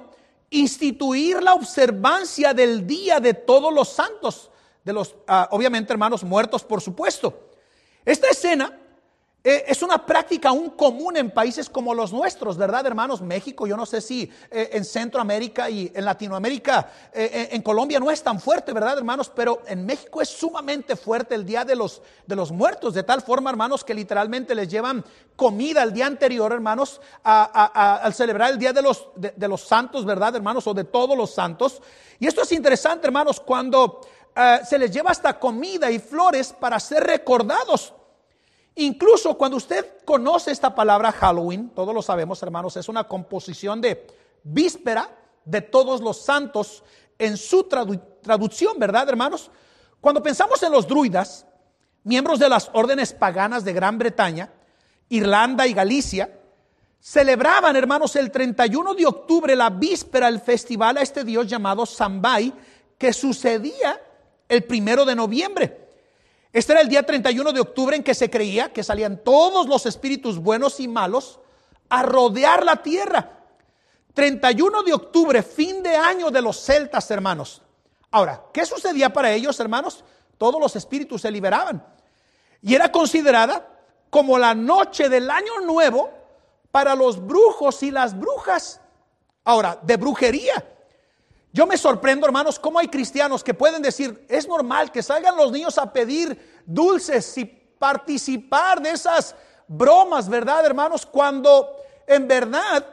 instituir 0.50 1.44
la 1.44 1.54
observancia 1.54 2.54
del 2.54 2.88
Día 2.88 3.20
de 3.20 3.34
Todos 3.34 3.74
los 3.74 3.90
Santos, 3.90 4.50
de 4.84 4.94
los, 4.94 5.16
ah, 5.28 5.50
obviamente 5.52 5.92
hermanos, 5.92 6.24
muertos 6.24 6.64
por 6.64 6.82
supuesto. 6.82 7.50
Esta 8.06 8.30
escena 8.30 8.81
eh, 9.44 9.64
es 9.68 9.82
una 9.82 10.06
práctica 10.06 10.50
aún 10.50 10.70
común 10.72 11.18
en 11.18 11.32
países 11.32 11.68
como 11.68 11.96
los 11.96 12.14
nuestros, 12.14 12.58
¿verdad, 12.58 12.86
hermanos? 12.86 13.24
México, 13.24 13.66
yo 13.66 13.76
no 13.76 13.88
sé 13.88 14.00
si 14.00 14.32
eh, 14.52 14.70
en 14.74 14.86
Centroamérica 14.86 15.68
y 15.68 15.92
en 15.96 16.06
Latinoamérica, 16.06 16.92
eh, 17.12 17.50
en 17.52 17.64
Colombia 17.64 18.00
no 18.00 18.12
es 18.12 18.22
tan 18.22 18.40
fuerte, 18.40 18.72
¿verdad, 18.72 19.00
hermanos? 19.00 19.32
Pero 19.34 19.64
en 19.66 19.84
México 19.84 20.22
es 20.22 20.30
sumamente 20.30 20.96
fuerte 20.96 21.34
el 21.34 21.44
Día 21.44 21.66
de 21.66 21.76
los, 21.76 22.04
de 22.28 22.36
los 22.36 22.52
Muertos, 22.52 22.94
de 22.94 23.02
tal 23.02 23.24
forma, 23.24 23.50
hermanos, 23.50 23.84
que 23.84 23.96
literalmente 23.96 24.54
les 24.54 24.68
llevan 24.68 25.04
comida 25.36 25.82
el 25.82 25.92
día 25.92 26.06
anterior, 26.06 26.54
hermanos, 26.54 27.02
al 27.24 28.14
celebrar 28.14 28.52
el 28.52 28.60
Día 28.60 28.74
de 28.74 28.84
los, 28.84 29.08
de, 29.16 29.48
los 29.48 29.62
Santos, 29.62 30.06
¿verdad, 30.06 30.36
hermanos? 30.36 30.68
O 30.68 30.76
de 30.76 30.84
todos 30.84 31.18
los 31.18 31.34
santos. 31.34 31.82
Y 32.20 32.28
esto 32.28 32.44
es 32.44 32.52
interesante, 32.52 33.08
hermanos, 33.08 33.40
cuando 33.40 34.02
se 34.64 34.78
les 34.78 34.92
lleva 34.92 35.10
hasta 35.10 35.40
comida 35.40 35.90
y 35.90 35.98
flores 35.98 36.54
para 36.54 36.80
ser 36.80 37.04
recordados 37.04 37.94
Incluso 38.82 39.38
cuando 39.38 39.58
usted 39.58 40.04
conoce 40.06 40.50
esta 40.50 40.74
palabra 40.74 41.12
Halloween, 41.12 41.70
todos 41.70 41.94
lo 41.94 42.02
sabemos 42.02 42.42
hermanos, 42.42 42.76
es 42.78 42.90
una 42.90 43.04
composición 43.04 43.80
de 43.80 44.08
víspera 44.42 45.08
de 45.46 45.62
todos 45.62 46.02
los 46.02 46.20
santos 46.20 46.84
en 47.20 47.38
su 47.38 47.66
traducción, 47.66 48.80
¿verdad 48.80 49.08
hermanos? 49.08 49.52
Cuando 50.00 50.24
pensamos 50.24 50.64
en 50.64 50.72
los 50.72 50.88
druidas, 50.88 51.46
miembros 52.04 52.40
de 52.40 52.50
las 52.50 52.72
órdenes 52.74 53.14
paganas 53.14 53.64
de 53.64 53.74
Gran 53.74 54.00
Bretaña, 54.00 54.52
Irlanda 55.10 55.68
y 55.68 55.74
Galicia, 55.74 56.40
celebraban, 57.00 57.76
hermanos, 57.76 58.16
el 58.16 58.32
31 58.32 58.96
de 58.96 59.06
octubre, 59.06 59.56
la 59.56 59.70
víspera, 59.70 60.28
el 60.28 60.40
festival 60.40 60.98
a 60.98 61.04
este 61.04 61.24
dios 61.24 61.46
llamado 61.46 61.86
Sambay, 61.86 62.52
que 62.98 63.14
sucedía 63.14 64.02
el 64.50 64.64
primero 64.64 65.06
de 65.06 65.16
noviembre. 65.16 65.91
Este 66.54 66.74
era 66.74 66.82
el 66.82 66.90
día 66.90 67.04
31 67.04 67.54
de 67.54 67.62
octubre 67.62 67.96
en 67.96 68.04
que 68.04 68.14
se 68.14 68.30
creía 68.30 68.74
que 68.74 68.84
salían 68.84 69.24
todos 69.24 69.68
los 69.68 69.86
espíritus 69.86 70.38
buenos 70.38 70.80
y 70.80 70.88
malos 70.88 71.40
a 71.90 72.04
rodear 72.04 72.66
la 72.66 72.82
tierra. 72.82 73.38
31 74.14 74.84
de 74.84 74.94
octubre, 74.94 75.44
fin 75.44 75.82
de 75.82 75.96
año 75.96 76.30
de 76.30 76.42
los 76.42 76.62
celtas, 76.62 77.10
hermanos. 77.12 77.62
Ahora, 78.12 78.44
¿qué 78.54 78.66
sucedía 78.66 79.14
para 79.14 79.32
ellos, 79.32 79.58
hermanos? 79.62 80.04
Todos 80.38 80.60
los 80.60 80.76
espíritus 80.76 81.22
se 81.22 81.32
liberaban. 81.32 81.86
Y 82.62 82.76
era 82.76 82.92
considerada 82.92 83.68
como 84.10 84.38
la 84.38 84.54
noche 84.54 85.08
del 85.08 85.30
año 85.30 85.62
nuevo 85.66 86.12
para 86.72 86.96
los 86.96 87.26
brujos 87.26 87.82
y 87.84 87.92
las 87.92 88.18
brujas. 88.18 88.82
Ahora, 89.46 89.80
de 89.82 89.96
brujería. 89.96 90.71
Yo 91.54 91.68
me 91.68 91.78
sorprendo, 91.78 92.26
hermanos, 92.26 92.58
cómo 92.58 92.80
hay 92.80 92.88
cristianos 92.88 93.44
que 93.44 93.54
pueden 93.54 93.82
decir, 93.82 94.26
es 94.30 94.48
normal 94.48 94.92
que 94.92 95.04
salgan 95.04 95.36
los 95.36 95.52
niños 95.52 95.78
a 95.78 95.92
pedir 95.92 96.64
dulces 96.66 97.38
y 97.38 97.46
participar 97.46 98.82
de 98.82 98.92
esas 98.92 99.36
bromas, 99.68 100.30
¿verdad, 100.30 100.66
hermanos? 100.66 101.06
Cuando 101.06 101.76
en 102.08 102.26
verdad 102.28 102.86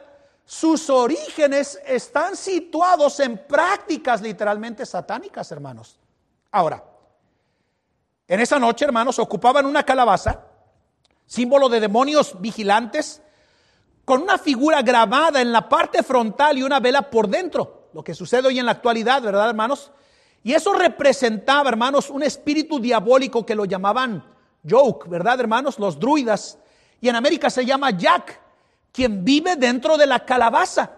sus 0.43 0.89
orígenes 0.89 1.79
están 1.85 2.35
situados 2.35 3.19
en 3.21 3.37
prácticas 3.37 4.21
literalmente 4.21 4.85
satánicas, 4.85 5.49
hermanos. 5.53 5.97
Ahora, 6.51 6.83
en 8.27 8.41
esa 8.41 8.59
noche, 8.59 8.83
hermanos, 8.83 9.19
ocupaban 9.19 9.65
una 9.65 9.83
calabaza, 9.83 10.43
símbolo 11.25 11.69
de 11.69 11.79
demonios 11.79 12.39
vigilantes, 12.41 13.21
con 14.03 14.21
una 14.21 14.37
figura 14.37 14.81
grabada 14.81 15.39
en 15.39 15.53
la 15.53 15.69
parte 15.69 16.03
frontal 16.03 16.57
y 16.57 16.63
una 16.63 16.81
vela 16.81 17.09
por 17.09 17.29
dentro 17.29 17.78
lo 17.93 18.03
que 18.03 18.13
sucede 18.13 18.47
hoy 18.47 18.59
en 18.59 18.65
la 18.65 18.73
actualidad, 18.73 19.21
¿verdad, 19.21 19.49
hermanos? 19.49 19.91
Y 20.43 20.53
eso 20.53 20.73
representaba, 20.73 21.69
hermanos, 21.69 22.09
un 22.09 22.23
espíritu 22.23 22.79
diabólico 22.79 23.45
que 23.45 23.55
lo 23.55 23.65
llamaban 23.65 24.23
Joke, 24.67 25.09
¿verdad, 25.09 25.39
hermanos? 25.39 25.79
Los 25.79 25.99
druidas. 25.99 26.57
Y 27.01 27.09
en 27.09 27.15
América 27.15 27.49
se 27.49 27.65
llama 27.65 27.91
Jack, 27.91 28.39
quien 28.91 29.23
vive 29.23 29.55
dentro 29.55 29.97
de 29.97 30.05
la 30.07 30.23
calabaza. 30.25 30.91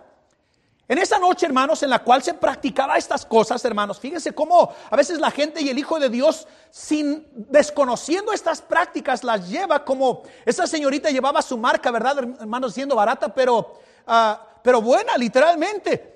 En 0.88 0.98
esa 0.98 1.18
noche, 1.18 1.46
hermanos, 1.46 1.82
en 1.84 1.90
la 1.90 2.00
cual 2.00 2.22
se 2.22 2.34
practicaba 2.34 2.98
estas 2.98 3.26
cosas, 3.26 3.64
hermanos, 3.64 3.98
fíjense 3.98 4.34
cómo 4.34 4.74
a 4.90 4.96
veces 4.98 5.20
la 5.20 5.32
gente 5.32 5.62
y 5.62 5.70
el 5.70 5.80
Hijo 5.80 6.00
de 6.00 6.10
Dios, 6.10 6.48
sin 6.70 7.26
desconociendo 7.34 8.34
estas 8.34 8.62
prácticas, 8.62 9.24
las 9.24 9.48
lleva 9.48 9.86
como 9.86 10.24
esa 10.46 10.68
señorita 10.68 11.10
llevaba 11.10 11.42
su 11.42 11.58
marca, 11.58 11.92
¿verdad, 11.92 12.18
hermanos? 12.42 12.74
Siendo 12.74 12.96
barata, 12.96 13.34
pero, 13.34 13.80
ah, 14.06 14.46
pero 14.62 14.82
buena, 14.82 15.18
literalmente. 15.18 16.11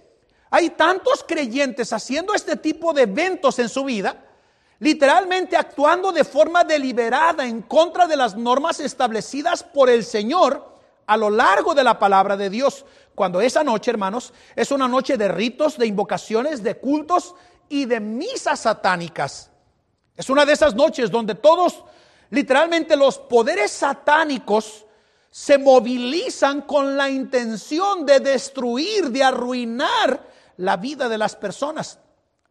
Hay 0.55 0.69
tantos 0.69 1.25
creyentes 1.27 1.91
haciendo 1.91 2.33
este 2.33 2.55
tipo 2.55 2.93
de 2.93 3.01
eventos 3.01 3.59
en 3.59 3.67
su 3.67 3.83
vida, 3.83 4.23
literalmente 4.79 5.57
actuando 5.57 6.13
de 6.13 6.23
forma 6.23 6.63
deliberada 6.63 7.45
en 7.45 7.63
contra 7.63 8.07
de 8.07 8.15
las 8.15 8.37
normas 8.37 8.79
establecidas 8.79 9.63
por 9.63 9.89
el 9.89 10.05
Señor 10.05 10.65
a 11.07 11.17
lo 11.17 11.29
largo 11.29 11.75
de 11.75 11.83
la 11.83 11.99
palabra 11.99 12.37
de 12.37 12.49
Dios. 12.49 12.85
Cuando 13.15 13.41
esa 13.41 13.65
noche, 13.65 13.91
hermanos, 13.91 14.31
es 14.55 14.71
una 14.71 14.87
noche 14.87 15.17
de 15.17 15.27
ritos, 15.27 15.77
de 15.77 15.87
invocaciones, 15.87 16.63
de 16.63 16.75
cultos 16.75 17.35
y 17.67 17.83
de 17.83 17.99
misas 17.99 18.61
satánicas. 18.61 19.51
Es 20.15 20.29
una 20.29 20.45
de 20.45 20.53
esas 20.53 20.73
noches 20.73 21.11
donde 21.11 21.35
todos, 21.35 21.83
literalmente 22.29 22.95
los 22.95 23.17
poderes 23.17 23.71
satánicos, 23.71 24.85
se 25.29 25.57
movilizan 25.57 26.61
con 26.61 26.95
la 26.95 27.09
intención 27.09 28.05
de 28.05 28.21
destruir, 28.21 29.09
de 29.09 29.21
arruinar 29.21 30.34
la 30.57 30.77
vida 30.77 31.09
de 31.09 31.17
las 31.17 31.35
personas. 31.35 31.99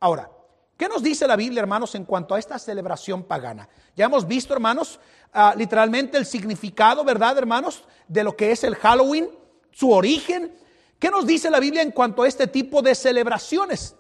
Ahora, 0.01 0.31
¿qué 0.77 0.89
nos 0.89 1.03
dice 1.03 1.27
la 1.27 1.37
Biblia, 1.37 1.61
hermanos, 1.61 1.95
en 1.95 2.05
cuanto 2.05 2.35
a 2.35 2.39
esta 2.39 2.59
celebración 2.59 3.25
pagana? 3.25 3.69
Ya 3.97 4.07
hemos 4.07 4.27
visto, 4.27 4.55
hermanos, 4.55 5.01
ah, 5.33 5.55
literalmente 5.57 6.19
el 6.19 6.27
significado, 6.27 7.05
¿verdad, 7.05 7.39
hermanos, 7.39 7.85
de 8.09 8.25
lo 8.25 8.37
que 8.37 8.53
es 8.53 8.65
el 8.65 8.77
Halloween, 8.77 9.29
su 9.71 9.91
origen. 9.91 10.57
¿Qué 10.99 11.11
nos 11.11 11.27
dice 11.27 11.51
la 11.51 11.61
Biblia 11.61 11.83
en 11.83 11.91
cuanto 11.91 12.23
a 12.23 12.29
este 12.29 12.47
tipo 12.47 12.83
de 12.83 12.95
celebraciones? 12.95 13.97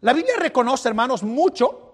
La 0.00 0.12
Biblia 0.12 0.34
reconoce, 0.38 0.88
hermanos, 0.88 1.22
mucho 1.22 1.86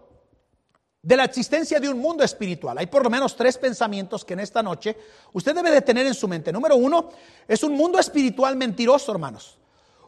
de 1.02 1.16
la 1.16 1.24
existencia 1.24 1.80
de 1.80 1.88
un 1.88 1.98
mundo 1.98 2.22
espiritual. 2.22 2.78
Hay 2.78 2.86
por 2.86 3.02
lo 3.02 3.10
menos 3.10 3.36
tres 3.36 3.58
pensamientos 3.58 4.24
que 4.24 4.34
en 4.34 4.40
esta 4.40 4.62
noche 4.62 4.96
usted 5.32 5.54
debe 5.54 5.70
de 5.70 5.82
tener 5.82 6.06
en 6.06 6.14
su 6.14 6.28
mente. 6.28 6.52
Número 6.52 6.76
uno, 6.76 7.10
es 7.46 7.62
un 7.64 7.72
mundo 7.72 7.98
espiritual 7.98 8.56
mentiroso, 8.56 9.12
hermanos. 9.12 9.58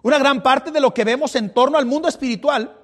Una 0.04 0.18
gran 0.18 0.42
parte 0.42 0.70
de 0.70 0.80
lo 0.80 0.92
que 0.92 1.02
vemos 1.02 1.34
en 1.34 1.54
torno 1.54 1.78
al 1.78 1.86
mundo 1.86 2.08
espiritual, 2.08 2.76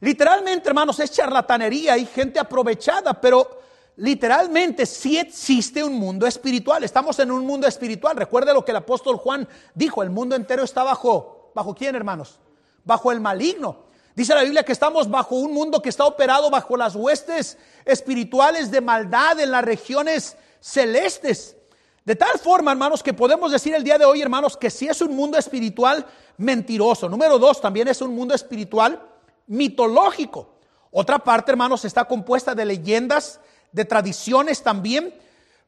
literalmente, 0.00 0.66
hermanos, 0.66 0.98
es 0.98 1.10
charlatanería 1.10 1.98
y 1.98 2.06
gente 2.06 2.40
aprovechada, 2.40 3.20
pero 3.20 3.60
literalmente 3.96 4.86
sí 4.86 5.18
existe 5.18 5.84
un 5.84 5.92
mundo 5.92 6.26
espiritual. 6.26 6.82
Estamos 6.82 7.18
en 7.18 7.30
un 7.30 7.44
mundo 7.44 7.66
espiritual. 7.66 8.16
Recuerde 8.16 8.54
lo 8.54 8.64
que 8.64 8.70
el 8.70 8.78
apóstol 8.78 9.16
Juan 9.18 9.46
dijo, 9.74 10.02
el 10.02 10.08
mundo 10.08 10.36
entero 10.36 10.64
está 10.64 10.82
bajo, 10.82 11.52
¿bajo 11.54 11.74
quién, 11.74 11.96
hermanos? 11.96 12.40
Bajo 12.82 13.12
el 13.12 13.20
maligno. 13.20 13.84
Dice 14.16 14.34
la 14.34 14.42
Biblia 14.42 14.64
que 14.64 14.72
estamos 14.72 15.10
bajo 15.10 15.34
un 15.34 15.52
mundo 15.52 15.82
que 15.82 15.90
está 15.90 16.06
operado 16.06 16.48
bajo 16.48 16.78
las 16.78 16.96
huestes 16.96 17.58
espirituales 17.84 18.70
de 18.70 18.80
maldad 18.80 19.38
en 19.38 19.50
las 19.50 19.66
regiones 19.66 20.38
celestes. 20.60 21.58
De 22.04 22.14
tal 22.14 22.38
forma, 22.38 22.70
hermanos, 22.70 23.02
que 23.02 23.14
podemos 23.14 23.50
decir 23.50 23.74
el 23.74 23.82
día 23.82 23.96
de 23.96 24.04
hoy, 24.04 24.20
hermanos, 24.20 24.56
que 24.58 24.70
si 24.70 24.86
es 24.86 25.00
un 25.00 25.16
mundo 25.16 25.38
espiritual 25.38 26.04
mentiroso. 26.36 27.08
Número 27.08 27.38
dos, 27.38 27.60
también 27.60 27.88
es 27.88 28.02
un 28.02 28.14
mundo 28.14 28.34
espiritual 28.34 29.00
mitológico. 29.46 30.54
Otra 30.90 31.18
parte, 31.18 31.52
hermanos, 31.52 31.84
está 31.84 32.04
compuesta 32.04 32.54
de 32.54 32.66
leyendas, 32.66 33.40
de 33.72 33.84
tradiciones 33.86 34.62
también, 34.62 35.14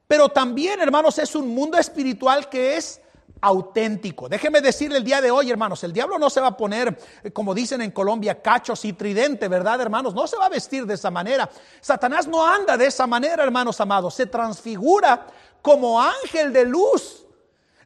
pero 0.06 0.28
también, 0.28 0.80
hermanos, 0.80 1.18
es 1.18 1.34
un 1.34 1.48
mundo 1.48 1.78
espiritual 1.78 2.48
que 2.48 2.76
es 2.76 3.00
auténtico. 3.40 4.28
Déjeme 4.28 4.60
decirle 4.60 4.98
el 4.98 5.04
día 5.04 5.20
de 5.20 5.30
hoy, 5.30 5.50
hermanos, 5.50 5.82
el 5.84 5.92
diablo 5.92 6.18
no 6.18 6.30
se 6.30 6.40
va 6.40 6.48
a 6.48 6.56
poner, 6.56 6.98
eh, 7.22 7.30
como 7.32 7.54
dicen 7.54 7.82
en 7.82 7.90
Colombia, 7.90 8.40
cachos 8.40 8.84
y 8.84 8.92
tridente, 8.92 9.48
¿verdad, 9.48 9.80
hermanos? 9.80 10.14
No 10.14 10.26
se 10.26 10.36
va 10.36 10.46
a 10.46 10.50
vestir 10.50 10.86
de 10.86 10.94
esa 10.94 11.10
manera. 11.10 11.48
Satanás 11.80 12.26
no 12.26 12.46
anda 12.46 12.76
de 12.76 12.86
esa 12.86 13.06
manera, 13.06 13.42
hermanos 13.42 13.80
amados. 13.80 14.14
Se 14.14 14.26
transfigura 14.26 15.26
como 15.66 16.00
ángel 16.00 16.52
de 16.52 16.64
luz. 16.64 17.26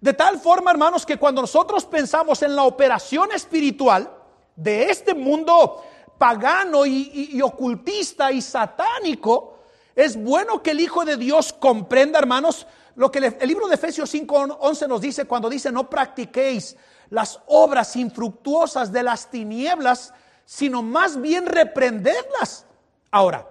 De 0.02 0.12
tal 0.12 0.38
forma, 0.38 0.70
hermanos, 0.70 1.06
que 1.06 1.16
cuando 1.16 1.40
nosotros 1.40 1.86
pensamos 1.86 2.42
en 2.42 2.54
la 2.54 2.64
operación 2.64 3.32
espiritual 3.32 4.12
de 4.54 4.90
este 4.90 5.14
mundo 5.14 5.82
pagano 6.18 6.84
y, 6.84 7.40
ocultista 7.40 8.32
y 8.32 8.42
satánico, 8.42 9.60
es 9.96 10.22
bueno 10.22 10.62
que 10.62 10.72
el 10.72 10.80
Hijo 10.80 11.06
de 11.06 11.16
Dios 11.16 11.54
comprenda, 11.54 12.18
hermanos, 12.18 12.66
lo 12.96 13.10
que 13.10 13.18
el 13.18 13.48
libro 13.48 13.66
de 13.66 13.76
Efesios 13.76 14.12
5:11 14.12 14.86
nos 14.86 15.00
dice 15.00 15.24
cuando 15.24 15.48
dice, 15.48 15.72
no 15.72 15.88
practiquéis 15.88 16.76
las 17.08 17.40
obras 17.46 17.96
infructuosas 17.96 18.92
de 18.92 19.02
las 19.04 19.30
tinieblas, 19.30 20.12
sino 20.44 20.82
más 20.82 21.18
bien 21.18 21.46
reprenderlas. 21.46 22.66
Ahora, 23.10 23.48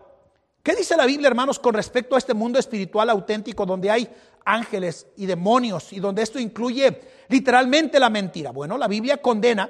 ¿qué 0.64 0.76
dice 0.76 0.96
la 0.96 1.06
Biblia, 1.06 1.28
hermanos, 1.28 1.60
con 1.60 1.74
respecto 1.74 2.16
a 2.16 2.18
este 2.18 2.34
mundo 2.34 2.60
espiritual 2.60 3.10
auténtico 3.10 3.66
donde 3.66 3.92
hay 3.92 4.10
ángeles 4.46 5.08
y 5.18 5.26
demonios 5.26 5.92
y 5.94 6.00
donde 6.00 6.22
esto 6.22 6.40
incluye 6.40 7.02
literalmente 7.28 8.00
la 8.00 8.10
mentira? 8.10 8.52
Bueno, 8.52 8.78
la 8.78 8.88
Biblia 8.88 9.18
condena 9.18 9.70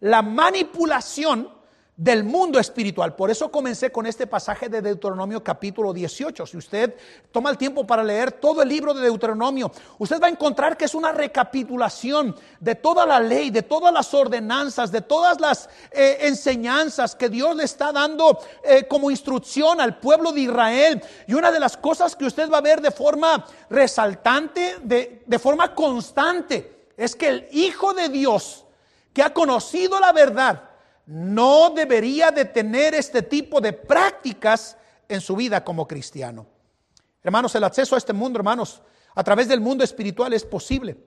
la 0.00 0.22
manipulación 0.22 1.57
del 1.98 2.22
mundo 2.22 2.60
espiritual. 2.60 3.16
Por 3.16 3.28
eso 3.28 3.50
comencé 3.50 3.90
con 3.90 4.06
este 4.06 4.28
pasaje 4.28 4.68
de 4.68 4.80
Deuteronomio 4.80 5.42
capítulo 5.42 5.92
18. 5.92 6.46
Si 6.46 6.56
usted 6.56 6.94
toma 7.32 7.50
el 7.50 7.58
tiempo 7.58 7.84
para 7.84 8.04
leer 8.04 8.30
todo 8.30 8.62
el 8.62 8.68
libro 8.68 8.94
de 8.94 9.02
Deuteronomio, 9.02 9.72
usted 9.98 10.22
va 10.22 10.28
a 10.28 10.30
encontrar 10.30 10.76
que 10.76 10.84
es 10.84 10.94
una 10.94 11.10
recapitulación 11.10 12.36
de 12.60 12.76
toda 12.76 13.04
la 13.04 13.18
ley, 13.18 13.50
de 13.50 13.64
todas 13.64 13.92
las 13.92 14.14
ordenanzas, 14.14 14.92
de 14.92 15.00
todas 15.00 15.40
las 15.40 15.68
eh, 15.90 16.18
enseñanzas 16.20 17.16
que 17.16 17.28
Dios 17.28 17.56
le 17.56 17.64
está 17.64 17.90
dando 17.90 18.38
eh, 18.62 18.86
como 18.86 19.10
instrucción 19.10 19.80
al 19.80 19.98
pueblo 19.98 20.30
de 20.30 20.42
Israel. 20.42 21.02
Y 21.26 21.34
una 21.34 21.50
de 21.50 21.58
las 21.58 21.76
cosas 21.76 22.14
que 22.14 22.26
usted 22.26 22.48
va 22.48 22.58
a 22.58 22.60
ver 22.62 22.80
de 22.80 22.92
forma 22.92 23.44
resaltante, 23.70 24.76
de, 24.82 25.24
de 25.26 25.38
forma 25.40 25.74
constante, 25.74 26.90
es 26.96 27.16
que 27.16 27.26
el 27.26 27.48
Hijo 27.50 27.92
de 27.92 28.08
Dios, 28.08 28.66
que 29.12 29.24
ha 29.24 29.34
conocido 29.34 29.98
la 29.98 30.12
verdad, 30.12 30.67
no 31.08 31.70
debería 31.70 32.30
de 32.30 32.44
tener 32.44 32.94
este 32.94 33.22
tipo 33.22 33.62
de 33.62 33.72
prácticas 33.72 34.76
en 35.08 35.22
su 35.22 35.34
vida 35.36 35.64
como 35.64 35.88
cristiano. 35.88 36.46
Hermanos, 37.22 37.54
el 37.54 37.64
acceso 37.64 37.94
a 37.94 37.98
este 37.98 38.12
mundo, 38.12 38.38
hermanos, 38.38 38.82
a 39.14 39.24
través 39.24 39.48
del 39.48 39.62
mundo 39.62 39.82
espiritual 39.82 40.34
es 40.34 40.44
posible. 40.44 40.98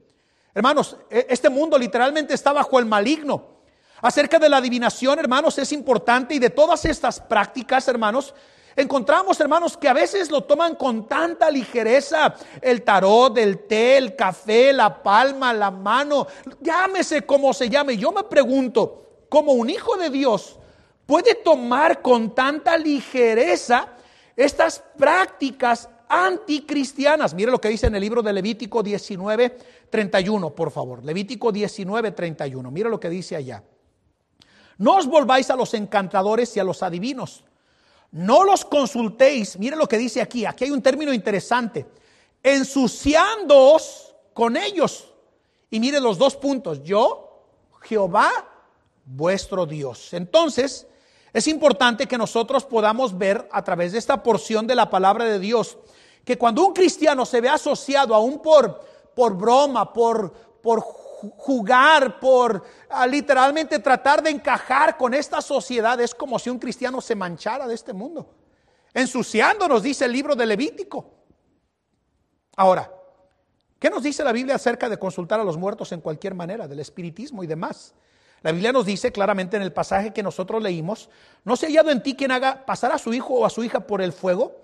Hermanos, 0.55 0.97
e, 1.07 1.27
este 1.29 1.51
mundo 1.51 1.77
literalmente 1.77 2.33
está 2.33 2.51
bajo 2.51 2.79
el 2.79 2.85
maligno. 2.87 3.61
Acerca 4.01 4.39
de 4.39 4.49
la 4.49 4.57
adivinación, 4.57 5.19
hermanos, 5.19 5.59
es 5.59 5.71
importante 5.71 6.33
y 6.33 6.39
de 6.39 6.49
todas 6.49 6.83
estas 6.85 7.19
prácticas, 7.19 7.87
hermanos, 7.87 8.33
encontramos, 8.75 9.39
hermanos, 9.39 9.77
que 9.77 9.87
a 9.87 9.93
veces 9.93 10.31
lo 10.31 10.45
toman 10.45 10.73
con 10.73 11.07
tanta 11.07 11.51
ligereza. 11.51 12.33
El 12.59 12.81
tarot, 12.81 13.37
el 13.37 13.67
té, 13.67 13.97
el 13.97 14.15
café, 14.15 14.73
la 14.73 15.03
palma, 15.03 15.53
la 15.53 15.69
mano, 15.69 16.25
llámese 16.59 17.23
como 17.23 17.53
se 17.53 17.69
llame. 17.69 17.97
Yo 17.97 18.11
me 18.11 18.23
pregunto, 18.23 19.10
como 19.31 19.53
un 19.53 19.69
hijo 19.69 19.95
de 19.95 20.09
Dios 20.09 20.57
puede 21.05 21.35
tomar 21.35 22.01
con 22.01 22.35
tanta 22.35 22.77
ligereza 22.77 23.87
estas 24.35 24.83
prácticas 24.97 25.87
anticristianas. 26.09 27.33
Mire 27.33 27.49
lo 27.49 27.61
que 27.61 27.69
dice 27.69 27.87
en 27.87 27.95
el 27.95 28.01
libro 28.01 28.21
de 28.21 28.33
Levítico 28.33 28.83
19, 28.83 29.57
31, 29.89 30.49
por 30.49 30.69
favor. 30.69 31.05
Levítico 31.05 31.49
19, 31.49 32.11
31. 32.11 32.71
Mire 32.71 32.89
lo 32.89 32.99
que 32.99 33.09
dice 33.09 33.37
allá. 33.37 33.63
No 34.77 34.97
os 34.97 35.07
volváis 35.07 35.49
a 35.49 35.55
los 35.55 35.73
encantadores 35.75 36.57
y 36.57 36.59
a 36.59 36.65
los 36.65 36.83
adivinos. 36.83 37.45
No 38.11 38.43
los 38.43 38.65
consultéis. 38.65 39.57
Mire 39.57 39.77
lo 39.77 39.87
que 39.87 39.97
dice 39.97 40.21
aquí. 40.21 40.45
Aquí 40.45 40.65
hay 40.65 40.71
un 40.71 40.81
término 40.81 41.13
interesante. 41.13 41.85
Ensuciándoos 42.43 44.13
con 44.33 44.57
ellos. 44.57 45.13
Y 45.69 45.79
mire 45.79 46.01
los 46.01 46.17
dos 46.17 46.35
puntos. 46.35 46.83
Yo, 46.83 47.45
Jehová, 47.79 48.50
vuestro 49.05 49.65
Dios. 49.65 50.13
Entonces, 50.13 50.87
es 51.33 51.47
importante 51.47 52.07
que 52.07 52.17
nosotros 52.17 52.65
podamos 52.65 53.17
ver 53.17 53.47
a 53.51 53.63
través 53.63 53.93
de 53.93 53.97
esta 53.97 54.21
porción 54.21 54.67
de 54.67 54.75
la 54.75 54.89
palabra 54.89 55.25
de 55.25 55.39
Dios 55.39 55.77
que 56.25 56.37
cuando 56.37 56.65
un 56.65 56.73
cristiano 56.73 57.25
se 57.25 57.41
ve 57.41 57.49
asociado 57.49 58.13
aún 58.13 58.41
por, 58.41 58.79
por 59.15 59.35
broma, 59.35 59.91
por, 59.91 60.31
por 60.61 60.81
jugar, 60.81 62.19
por 62.19 62.63
ah, 62.89 63.07
literalmente 63.07 63.79
tratar 63.79 64.21
de 64.21 64.29
encajar 64.29 64.97
con 64.97 65.13
esta 65.13 65.41
sociedad, 65.41 65.99
es 65.99 66.13
como 66.13 66.39
si 66.39 66.49
un 66.49 66.59
cristiano 66.59 67.01
se 67.01 67.15
manchara 67.15 67.67
de 67.67 67.75
este 67.75 67.93
mundo, 67.93 68.29
ensuciándonos, 68.93 69.83
dice 69.83 70.05
el 70.05 70.11
libro 70.11 70.35
de 70.35 70.45
Levítico. 70.45 71.11
Ahora, 72.55 72.91
¿qué 73.79 73.89
nos 73.89 74.03
dice 74.03 74.23
la 74.23 74.31
Biblia 74.31 74.55
acerca 74.55 74.89
de 74.89 74.99
consultar 74.99 75.39
a 75.39 75.43
los 75.43 75.57
muertos 75.57 75.91
en 75.91 76.01
cualquier 76.01 76.35
manera, 76.35 76.67
del 76.67 76.79
espiritismo 76.79 77.43
y 77.43 77.47
demás? 77.47 77.93
La 78.43 78.51
Biblia 78.51 78.71
nos 78.71 78.85
dice 78.85 79.11
claramente 79.11 79.55
en 79.55 79.63
el 79.63 79.71
pasaje 79.71 80.13
que 80.13 80.23
nosotros 80.23 80.63
leímos, 80.63 81.09
no 81.43 81.55
se 81.55 81.65
ha 81.65 81.69
hallado 81.69 81.91
en 81.91 82.01
ti 82.01 82.15
quien 82.15 82.31
haga 82.31 82.65
pasar 82.65 82.91
a 82.91 82.97
su 82.97 83.13
hijo 83.13 83.35
o 83.35 83.45
a 83.45 83.49
su 83.49 83.63
hija 83.63 83.81
por 83.81 84.01
el 84.01 84.13
fuego, 84.13 84.55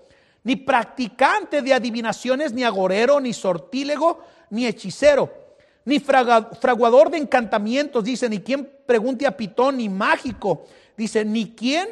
ni 0.42 0.56
practicante 0.56 1.62
de 1.62 1.74
adivinaciones, 1.74 2.52
ni 2.52 2.64
agorero, 2.64 3.20
ni 3.20 3.32
sortílego, 3.32 4.20
ni 4.50 4.66
hechicero, 4.66 5.32
ni 5.84 6.00
fraguador 6.00 7.10
de 7.10 7.18
encantamientos, 7.18 8.04
dice, 8.04 8.28
ni 8.28 8.40
quien 8.40 8.70
pregunte 8.86 9.26
a 9.26 9.36
pitón, 9.36 9.76
ni 9.76 9.88
mágico, 9.88 10.64
dice, 10.96 11.24
ni 11.24 11.54
quien 11.54 11.88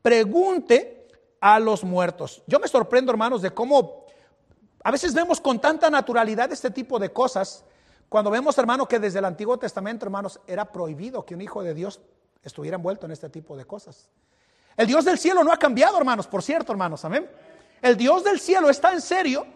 pregunte 0.00 1.06
a 1.40 1.60
los 1.60 1.84
muertos. 1.84 2.42
Yo 2.46 2.58
me 2.58 2.68
sorprendo, 2.68 3.12
hermanos, 3.12 3.42
de 3.42 3.50
cómo 3.50 4.06
a 4.82 4.90
veces 4.90 5.12
vemos 5.12 5.40
con 5.40 5.60
tanta 5.60 5.90
naturalidad 5.90 6.50
este 6.52 6.70
tipo 6.70 6.98
de 6.98 7.10
cosas 7.10 7.64
cuando 8.08 8.30
vemos, 8.30 8.56
hermanos, 8.56 8.88
que 8.88 8.98
desde 8.98 9.18
el 9.18 9.24
Antiguo 9.24 9.58
Testamento, 9.58 10.06
hermanos, 10.06 10.40
era 10.46 10.64
prohibido 10.64 11.24
que 11.26 11.34
un 11.34 11.42
hijo 11.42 11.62
de 11.62 11.74
Dios 11.74 12.00
estuviera 12.42 12.76
envuelto 12.76 13.06
en 13.06 13.12
este 13.12 13.28
tipo 13.28 13.56
de 13.56 13.64
cosas. 13.64 14.08
El 14.76 14.86
Dios 14.86 15.04
del 15.04 15.18
cielo 15.18 15.44
no 15.44 15.52
ha 15.52 15.58
cambiado, 15.58 15.98
hermanos, 15.98 16.26
por 16.26 16.42
cierto, 16.42 16.72
hermanos, 16.72 17.04
amén. 17.04 17.28
El 17.82 17.96
Dios 17.96 18.24
del 18.24 18.40
cielo 18.40 18.70
está 18.70 18.92
en 18.92 19.00
serio 19.00 19.46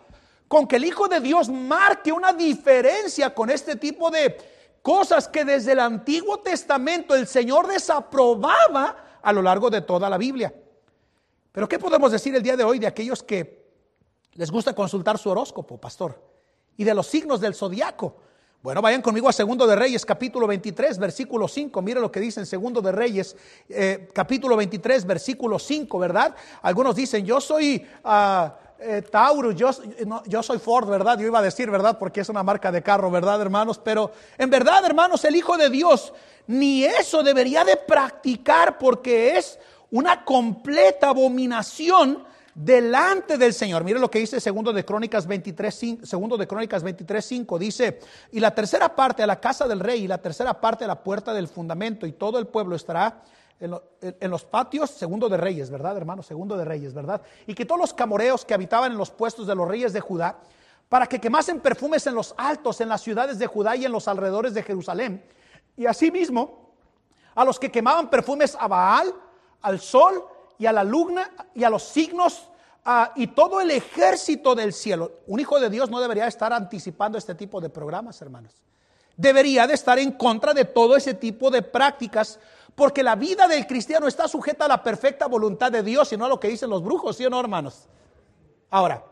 con 0.48 0.66
que 0.66 0.76
el 0.76 0.84
Hijo 0.84 1.08
de 1.08 1.20
Dios 1.20 1.48
marque 1.48 2.12
una 2.12 2.32
diferencia 2.32 3.34
con 3.34 3.48
este 3.48 3.76
tipo 3.76 4.10
de 4.10 4.36
cosas 4.82 5.28
que 5.28 5.44
desde 5.44 5.72
el 5.72 5.80
Antiguo 5.80 6.40
Testamento 6.40 7.14
el 7.14 7.26
Señor 7.26 7.68
desaprobaba 7.68 9.18
a 9.22 9.32
lo 9.32 9.40
largo 9.40 9.70
de 9.70 9.80
toda 9.80 10.10
la 10.10 10.18
Biblia. 10.18 10.52
Pero 11.52 11.68
¿qué 11.68 11.78
podemos 11.78 12.12
decir 12.12 12.34
el 12.34 12.42
día 12.42 12.56
de 12.56 12.64
hoy 12.64 12.78
de 12.78 12.86
aquellos 12.86 13.22
que 13.22 13.62
les 14.34 14.50
gusta 14.50 14.74
consultar 14.74 15.18
su 15.18 15.30
horóscopo, 15.30 15.80
pastor? 15.80 16.20
Y 16.76 16.84
de 16.84 16.94
los 16.94 17.06
signos 17.06 17.40
del 17.40 17.54
zodiaco. 17.54 18.16
Bueno, 18.62 18.80
vayan 18.80 19.02
conmigo 19.02 19.28
a 19.28 19.32
Segundo 19.32 19.66
de 19.66 19.74
Reyes, 19.74 20.06
capítulo 20.06 20.46
23, 20.46 20.96
versículo 20.96 21.48
5. 21.48 21.82
Mire 21.82 21.98
lo 21.98 22.12
que 22.12 22.20
dice 22.20 22.38
en 22.38 22.46
Segundo 22.46 22.80
de 22.80 22.92
Reyes, 22.92 23.34
eh, 23.68 24.08
capítulo 24.14 24.56
23, 24.56 25.04
versículo 25.04 25.58
5, 25.58 25.98
¿verdad? 25.98 26.36
Algunos 26.62 26.94
dicen, 26.94 27.26
yo 27.26 27.40
soy 27.40 27.84
uh, 28.04 29.02
Taurus, 29.10 29.56
yo, 29.56 29.70
yo 30.26 30.44
soy 30.44 30.60
Ford, 30.60 30.88
¿verdad? 30.88 31.18
Yo 31.18 31.26
iba 31.26 31.40
a 31.40 31.42
decir, 31.42 31.72
¿verdad? 31.72 31.98
Porque 31.98 32.20
es 32.20 32.28
una 32.28 32.44
marca 32.44 32.70
de 32.70 32.84
carro, 32.84 33.10
¿verdad, 33.10 33.40
hermanos? 33.40 33.80
Pero 33.82 34.12
en 34.38 34.48
verdad, 34.48 34.84
hermanos, 34.86 35.24
el 35.24 35.34
Hijo 35.34 35.56
de 35.56 35.68
Dios 35.68 36.12
ni 36.46 36.84
eso 36.84 37.24
debería 37.24 37.64
de 37.64 37.76
practicar 37.76 38.78
porque 38.78 39.38
es 39.38 39.58
una 39.90 40.24
completa 40.24 41.08
abominación 41.08 42.24
delante 42.54 43.38
del 43.38 43.54
Señor. 43.54 43.84
Mire 43.84 43.98
lo 43.98 44.10
que 44.10 44.18
dice 44.18 44.40
segundo 44.40 44.72
de 44.72 44.84
Crónicas 44.84 45.26
23, 45.26 45.98
segundo 46.02 46.36
de 46.36 46.46
Crónicas 46.46 46.82
23, 46.82 47.24
5. 47.24 47.58
Dice, 47.58 48.00
y 48.32 48.40
la 48.40 48.54
tercera 48.54 48.94
parte 48.94 49.22
a 49.22 49.26
la 49.26 49.40
casa 49.40 49.66
del 49.66 49.80
rey 49.80 50.04
y 50.04 50.08
la 50.08 50.18
tercera 50.18 50.60
parte 50.60 50.84
a 50.84 50.88
la 50.88 51.02
puerta 51.02 51.32
del 51.32 51.48
fundamento 51.48 52.06
y 52.06 52.12
todo 52.12 52.38
el 52.38 52.46
pueblo 52.46 52.76
estará 52.76 53.22
en, 53.60 54.30
los 54.30 54.44
patios, 54.44 54.90
segundo 54.90 55.28
de 55.28 55.36
reyes, 55.36 55.70
¿verdad, 55.70 55.96
hermano? 55.96 56.22
Segundo 56.24 56.56
de 56.56 56.64
reyes, 56.64 56.94
¿verdad? 56.94 57.22
Y 57.46 57.54
que 57.54 57.64
todos 57.64 57.80
los 57.80 57.94
camoreos 57.94 58.44
que 58.44 58.54
habitaban 58.54 58.90
en 58.90 58.98
los 58.98 59.10
puestos 59.12 59.46
de 59.46 59.54
los 59.54 59.68
reyes 59.68 59.92
de 59.92 60.00
Judá, 60.00 60.36
para 60.88 61.06
que 61.06 61.20
quemasen 61.20 61.60
perfumes 61.60 62.06
en 62.08 62.16
los 62.16 62.34
altos, 62.36 62.80
en 62.80 62.88
las 62.88 63.02
ciudades 63.02 63.38
de 63.38 63.46
Judá 63.46 63.76
y 63.76 63.84
en 63.84 63.92
los 63.92 64.08
alrededores 64.08 64.52
de 64.52 64.64
Jerusalén. 64.64 65.24
Y 65.76 65.86
asimismo, 65.86 66.74
a 67.36 67.44
los 67.44 67.58
que 67.60 67.70
quemaban 67.70 68.10
perfumes 68.10 68.56
a 68.58 68.66
Baal, 68.66 69.14
al 69.60 69.80
sol 69.80 70.24
y 70.62 70.66
a 70.66 70.72
la 70.72 70.84
luna 70.84 71.28
y 71.56 71.64
a 71.64 71.70
los 71.70 71.82
signos 71.82 72.48
y 73.16 73.26
todo 73.26 73.60
el 73.60 73.72
ejército 73.72 74.54
del 74.54 74.72
cielo. 74.72 75.10
Un 75.26 75.40
hijo 75.40 75.58
de 75.58 75.68
Dios 75.68 75.90
no 75.90 76.00
debería 76.00 76.28
estar 76.28 76.52
anticipando 76.52 77.18
este 77.18 77.34
tipo 77.34 77.60
de 77.60 77.68
programas, 77.68 78.22
hermanos. 78.22 78.62
Debería 79.16 79.66
de 79.66 79.74
estar 79.74 79.98
en 79.98 80.12
contra 80.12 80.54
de 80.54 80.64
todo 80.64 80.94
ese 80.94 81.14
tipo 81.14 81.50
de 81.50 81.62
prácticas, 81.62 82.38
porque 82.76 83.02
la 83.02 83.16
vida 83.16 83.48
del 83.48 83.66
cristiano 83.66 84.06
está 84.06 84.28
sujeta 84.28 84.66
a 84.66 84.68
la 84.68 84.84
perfecta 84.84 85.26
voluntad 85.26 85.72
de 85.72 85.82
Dios 85.82 86.12
y 86.12 86.16
no 86.16 86.26
a 86.26 86.28
lo 86.28 86.38
que 86.38 86.46
dicen 86.46 86.70
los 86.70 86.84
brujos, 86.84 87.16
¿sí 87.16 87.26
o 87.26 87.30
no, 87.30 87.40
hermanos? 87.40 87.88
Ahora, 88.70 89.04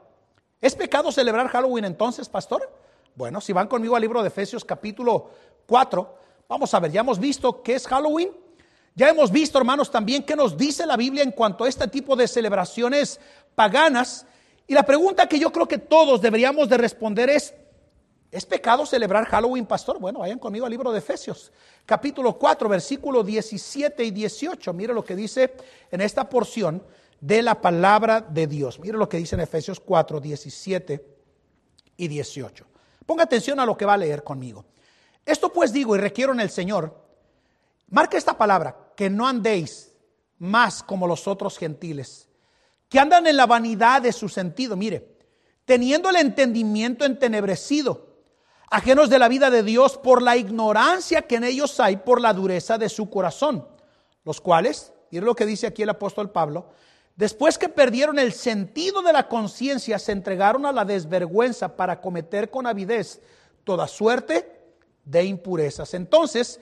¿es 0.61 0.77
pecado 0.77 1.11
celebrar 1.11 1.49
Halloween 1.49 1.85
entonces, 1.85 2.29
pastor? 2.29 2.73
Bueno, 3.17 3.41
si 3.41 3.53
van 3.53 3.67
conmigo 3.67 3.97
al 3.97 4.03
libro 4.03 4.23
de 4.23 4.29
Efesios 4.29 4.65
capítulo 4.65 5.31
4, 5.67 6.15
vamos 6.49 6.73
a 6.73 6.79
ver, 6.79 6.93
ya 6.93 7.01
hemos 7.01 7.19
visto 7.19 7.61
qué 7.61 7.75
es 7.75 7.89
Halloween. 7.89 8.31
Ya 8.95 9.09
hemos 9.09 9.31
visto, 9.31 9.59
hermanos, 9.59 9.91
también 9.91 10.23
qué 10.25 10.37
nos 10.37 10.57
dice 10.57 10.85
la 10.87 10.97
Biblia 10.97 11.23
en 11.23 11.33
cuanto 11.33 11.65
a 11.65 11.69
este 11.69 11.87
tipo 11.89 12.17
de 12.17 12.27
celebraciones 12.27 13.21
paganas. 13.55 14.27
Y 14.67 14.75
la 14.75 14.85
pregunta 14.85 15.29
que 15.29 15.39
yo 15.39 15.53
creo 15.53 15.67
que 15.67 15.79
todos 15.79 16.21
deberíamos 16.21 16.69
de 16.69 16.77
responder 16.77 17.31
es, 17.31 17.55
¿es 18.31 18.47
pecado 18.47 18.85
celebrar 18.87 19.27
Halloween, 19.27 19.67
pastor? 19.67 19.99
Bueno, 19.99 20.21
vayan 20.21 20.39
conmigo 20.39 20.67
al 20.67 20.71
libro 20.71 20.93
de 20.93 20.99
Efesios, 20.99 21.53
capítulo 21.87 22.39
4, 22.39 22.69
versículos 22.69 23.25
17 23.25 24.05
y 24.05 24.11
18. 24.11 24.73
Mire 24.73 24.93
lo 24.93 25.05
que 25.05 25.17
dice 25.17 25.55
en 25.91 26.01
esta 26.01 26.29
porción 26.29 26.83
de 27.21 27.43
la 27.43 27.61
palabra 27.61 28.21
de 28.21 28.47
Dios. 28.47 28.81
Mire 28.81 28.99
lo 28.99 29.09
que 29.09 29.19
dice 29.19 29.35
en 29.35 29.43
Efesios 29.43 29.79
4, 29.81 30.21
17 30.21 31.05
y 31.97 32.09
18. 32.09 32.67
Ponga 33.07 33.25
atención 33.25 33.61
a 33.61 33.67
lo 33.67 33.77
que 33.77 33.85
va 33.85 33.95
a 33.95 33.99
leer 33.99 34.25
conmigo. 34.25 34.65
Esto 35.25 35.53
pues 35.53 35.73
digo 35.73 35.95
y 35.97 35.99
requiero 35.99 36.33
en 36.33 36.41
el 36.41 36.51
Señor, 36.51 37.10
marca 37.91 38.17
esta 38.17 38.37
palabra, 38.37 38.93
que 38.97 39.11
no 39.11 39.27
andéis 39.29 39.93
más 40.39 40.83
como 40.83 41.07
los 41.07 41.29
otros 41.29 41.59
gentiles 41.59 42.31
que 42.91 42.99
andan 42.99 43.27
en 43.29 43.37
la 43.37 43.47
vanidad 43.47 44.03
de 44.03 44.13
su 44.13 44.29
sentido, 44.29 44.77
mire, 44.77 45.17
teniendo 45.65 46.11
el 46.11 46.17
entendimiento 46.17 47.05
entenebrecido, 47.05 48.09
ajenos 48.69 49.09
de 49.09 49.21
la 49.21 49.29
vida 49.29 49.49
de 49.49 49.63
Dios 49.63 49.97
por 49.97 50.21
la 50.21 50.37
ignorancia 50.37 51.23
que 51.23 51.37
en 51.37 51.45
ellos 51.45 51.79
hay 51.79 51.99
por 51.99 52.21
la 52.21 52.35
dureza 52.35 52.79
de 52.79 52.89
su 52.89 53.09
corazón, 53.09 53.67
los 54.25 54.41
cuales, 54.41 54.93
y 55.11 55.21
lo 55.21 55.37
que 55.37 55.47
dice 55.47 55.69
aquí 55.69 55.85
el 55.85 55.91
apóstol 55.91 56.31
Pablo, 56.31 56.71
después 57.15 57.59
que 57.59 57.69
perdieron 57.69 58.19
el 58.19 58.33
sentido 58.33 59.03
de 59.03 59.13
la 59.13 59.29
conciencia, 59.29 60.01
se 60.01 60.11
entregaron 60.11 60.67
a 60.67 60.73
la 60.73 60.85
desvergüenza 60.85 61.77
para 61.77 62.01
cometer 62.01 62.51
con 62.51 62.67
avidez 62.67 63.21
toda 63.63 63.87
suerte 63.87 64.51
de 65.05 65.25
impurezas. 65.25 65.95
Entonces, 65.95 66.59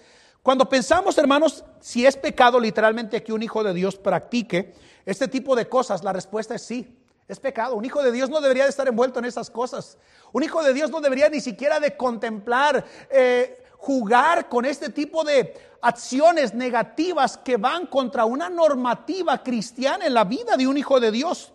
cuando 0.48 0.66
pensamos, 0.66 1.18
hermanos, 1.18 1.62
si 1.78 2.06
es 2.06 2.16
pecado 2.16 2.58
literalmente 2.58 3.22
que 3.22 3.34
un 3.34 3.42
hijo 3.42 3.62
de 3.62 3.74
Dios 3.74 3.96
practique, 3.96 4.72
este 5.04 5.28
tipo 5.28 5.54
de 5.54 5.68
cosas, 5.68 6.02
la 6.02 6.10
respuesta 6.10 6.54
es 6.54 6.62
sí. 6.62 6.88
Es 7.28 7.38
pecado. 7.38 7.74
Un 7.74 7.84
hijo 7.84 8.02
de 8.02 8.10
Dios 8.10 8.30
no 8.30 8.40
debería 8.40 8.64
de 8.64 8.70
estar 8.70 8.88
envuelto 8.88 9.18
en 9.18 9.26
esas 9.26 9.50
cosas. 9.50 9.98
Un 10.32 10.42
hijo 10.42 10.62
de 10.62 10.72
Dios 10.72 10.90
no 10.90 11.02
debería 11.02 11.28
ni 11.28 11.42
siquiera 11.42 11.80
de 11.80 11.98
contemplar, 11.98 12.82
eh, 13.10 13.62
jugar 13.76 14.48
con 14.48 14.64
este 14.64 14.88
tipo 14.88 15.22
de 15.22 15.52
acciones 15.82 16.54
negativas 16.54 17.36
que 17.36 17.58
van 17.58 17.84
contra 17.84 18.24
una 18.24 18.48
normativa 18.48 19.42
cristiana 19.42 20.06
en 20.06 20.14
la 20.14 20.24
vida 20.24 20.56
de 20.56 20.66
un 20.66 20.78
hijo 20.78 20.98
de 20.98 21.10
Dios. 21.10 21.52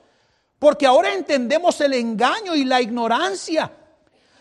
Porque 0.60 0.86
ahora 0.86 1.16
entendemos 1.16 1.82
el 1.82 1.94
engaño 1.94 2.54
y 2.54 2.64
la 2.64 2.80
ignorancia. 2.80 3.72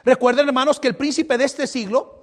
Recuerden, 0.04 0.46
hermanos, 0.46 0.78
que 0.78 0.88
el 0.88 0.96
príncipe 0.96 1.38
de 1.38 1.44
este 1.44 1.66
siglo 1.66 2.21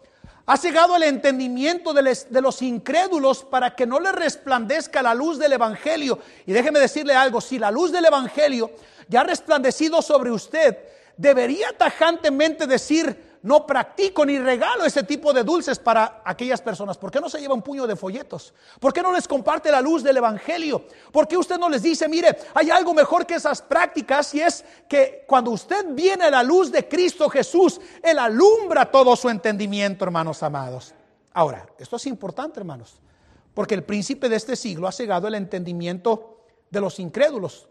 ha 0.52 0.58
cegado 0.58 0.96
el 0.96 1.04
entendimiento 1.04 1.94
de, 1.94 2.42
los 2.42 2.62
incrédulos 2.64 3.44
para 3.44 3.76
que 3.76 3.86
no 3.86 4.00
le 4.00 4.12
resplandezca 4.12 5.04
la 5.04 5.14
luz 5.14 5.38
del 5.38 5.54
Evangelio. 5.54 6.18
Y 6.48 6.54
déjeme 6.54 6.80
decirle 6.80 7.14
algo, 7.14 7.40
si 7.40 7.60
la 7.60 7.70
luz 7.70 7.92
del 7.92 8.06
Evangelio 8.06 8.72
ya 9.08 9.22
ha 9.22 9.26
resplandecido 9.26 10.02
sobre 10.02 10.32
usted, 10.32 10.76
debería 11.18 11.68
tajantemente 11.78 12.66
decir, 12.66 13.29
no 13.42 13.66
practico 13.66 14.26
ni 14.26 14.38
regalo 14.38 14.86
ese 14.86 15.04
tipo 15.04 15.32
de 15.34 15.44
dulces 15.44 15.80
para 15.80 16.22
aquellas 16.26 16.62
personas? 16.62 16.98
¿Por 16.98 17.12
qué 17.12 17.20
no 17.20 17.30
se 17.30 17.40
lleva 17.40 17.54
un 17.54 17.62
puño 17.62 17.88
de 17.88 17.96
folletos? 17.96 18.54
¿Por 18.80 18.94
qué 18.94 19.02
no 19.02 19.14
les 19.14 19.28
comparte 19.28 19.72
la 19.72 19.82
luz 19.82 20.04
del 20.04 20.18
Evangelio? 20.18 20.86
¿Por 21.12 21.28
qué 21.28 21.38
usted 21.38 21.58
no 21.58 21.70
les 21.70 21.82
dice, 21.82 22.08
mire, 22.08 22.38
hay 22.54 22.70
algo 22.70 22.94
mejor 22.94 23.26
que 23.26 23.36
esas 23.36 23.62
prácticas 23.62 24.34
y 24.36 24.42
es 24.42 24.66
que 24.88 25.24
cuando 25.28 25.52
usted 25.52 25.86
viene 25.90 26.26
a 26.26 26.32
la 26.32 26.44
luz 26.44 26.72
de 26.72 26.88
Cristo 26.88 27.30
Jesús, 27.30 27.80
Él 28.04 28.20
alumbra 28.20 28.92
todo 28.92 29.16
su 29.16 29.30
entendimiento, 29.30 30.06
hermanos 30.06 30.44
amados? 30.44 30.94
Ahora, 31.34 31.68
esto 31.78 31.96
es 31.96 32.06
importante, 32.08 32.60
hermanos, 32.60 33.00
porque 33.54 33.76
el 33.76 33.84
príncipe 33.84 34.30
de 34.30 34.36
este 34.36 34.56
siglo 34.56 34.88
ha 34.88 34.92
cegado 34.92 35.28
el 35.28 35.36
entendimiento 35.36 36.44
de 36.70 36.82
los 36.82 37.00
incrédulos. 37.00 37.68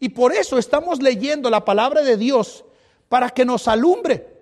Y 0.00 0.10
por 0.10 0.32
eso 0.32 0.58
estamos 0.58 1.02
leyendo 1.02 1.50
la 1.50 1.64
palabra 1.64 2.02
de 2.02 2.16
Dios 2.16 2.64
para 3.08 3.30
que 3.30 3.44
nos 3.44 3.66
alumbre. 3.68 4.37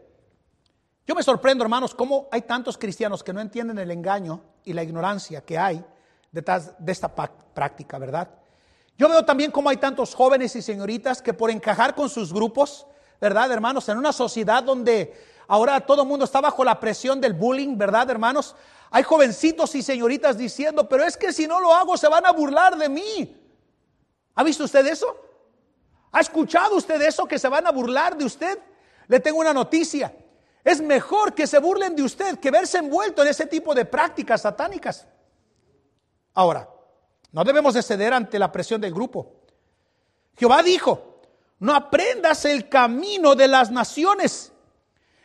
Yo 1.07 1.15
me 1.15 1.23
sorprendo, 1.23 1.63
hermanos, 1.63 1.95
cómo 1.95 2.29
hay 2.33 2.43
tantos 2.43 2.77
cristianos 2.77 3.23
que 3.23 3.33
no 3.33 3.41
entienden 3.41 3.79
el 3.79 3.93
engaño 3.93 4.43
y 4.65 4.73
la 4.73 4.83
ignorancia 4.83 5.41
que 5.41 5.57
hay 5.57 5.85
detrás 6.33 6.73
de 6.79 6.91
esta 6.91 7.15
práctica, 7.15 7.97
¿verdad? 7.99 8.29
Yo 8.99 9.09
veo 9.09 9.25
también 9.25 9.53
cómo 9.53 9.69
hay 9.69 9.77
tantos 9.77 10.15
jóvenes 10.15 10.57
y 10.57 10.63
señoritas 10.63 11.23
que 11.23 11.33
por 11.33 11.51
encajar 11.53 11.95
con 11.95 12.09
sus 12.09 12.33
grupos, 12.33 12.87
¿verdad, 13.21 13.53
hermanos? 13.53 13.89
En 13.89 13.99
una 13.99 14.13
sociedad 14.13 14.65
donde 14.65 15.15
ahora 15.47 15.81
todo 15.81 16.03
el 16.03 16.09
mundo 16.09 16.25
está 16.25 16.41
bajo 16.41 16.65
la 16.65 16.81
presión 16.81 17.21
del 17.21 17.35
bullying, 17.35 17.79
¿verdad, 17.79 18.11
hermanos? 18.11 18.57
Hay 18.91 19.05
jovencitos 19.05 19.77
y 19.77 19.83
señoritas 19.83 20.37
diciendo, 20.37 20.89
pero 20.89 21.05
es 21.05 21.17
que 21.17 21.33
si 21.33 21.47
no 21.47 21.61
lo 21.61 21.73
hago 21.73 21.97
se 21.97 22.09
van 22.09 22.27
a 22.27 22.33
burlar 22.33 22.77
de 22.77 22.89
mí. 22.89 23.43
¿Ha 24.35 24.43
visto 24.43 24.65
usted 24.65 24.85
eso? 24.89 25.17
¿Ha 26.11 26.21
escuchado 26.21 26.77
usted 26.77 27.01
eso 27.03 27.27
que 27.27 27.39
se 27.39 27.49
van 27.49 27.65
a 27.65 27.71
burlar 27.71 28.17
de 28.17 28.25
usted? 28.25 28.59
Le 29.07 29.21
tengo 29.21 29.39
una 29.39 29.53
noticia. 29.53 30.13
Es 30.67 30.81
mejor 30.81 31.33
que 31.33 31.47
se 31.47 31.61
burlen 31.61 31.95
de 31.95 32.03
usted 32.03 32.41
que 32.41 32.51
verse 32.51 32.79
envuelto 32.79 33.23
en 33.23 33.29
ese 33.29 33.47
tipo 33.47 33.73
de 33.73 33.85
prácticas 33.85 34.43
satánicas. 34.43 35.07
Ahora, 36.35 36.69
no 37.31 37.45
debemos 37.45 37.75
de 37.75 37.85
ceder 37.85 38.13
ante 38.13 38.37
la 38.37 38.51
presión 38.51 38.81
del 38.81 38.93
grupo. 38.93 39.43
Jehová 40.37 40.65
dijo, 40.65 41.21
no 41.61 41.73
aprendas 41.73 42.45
el 42.47 42.69
camino 42.69 43.37
de 43.37 43.47
las 43.47 43.71
naciones. 43.71 44.51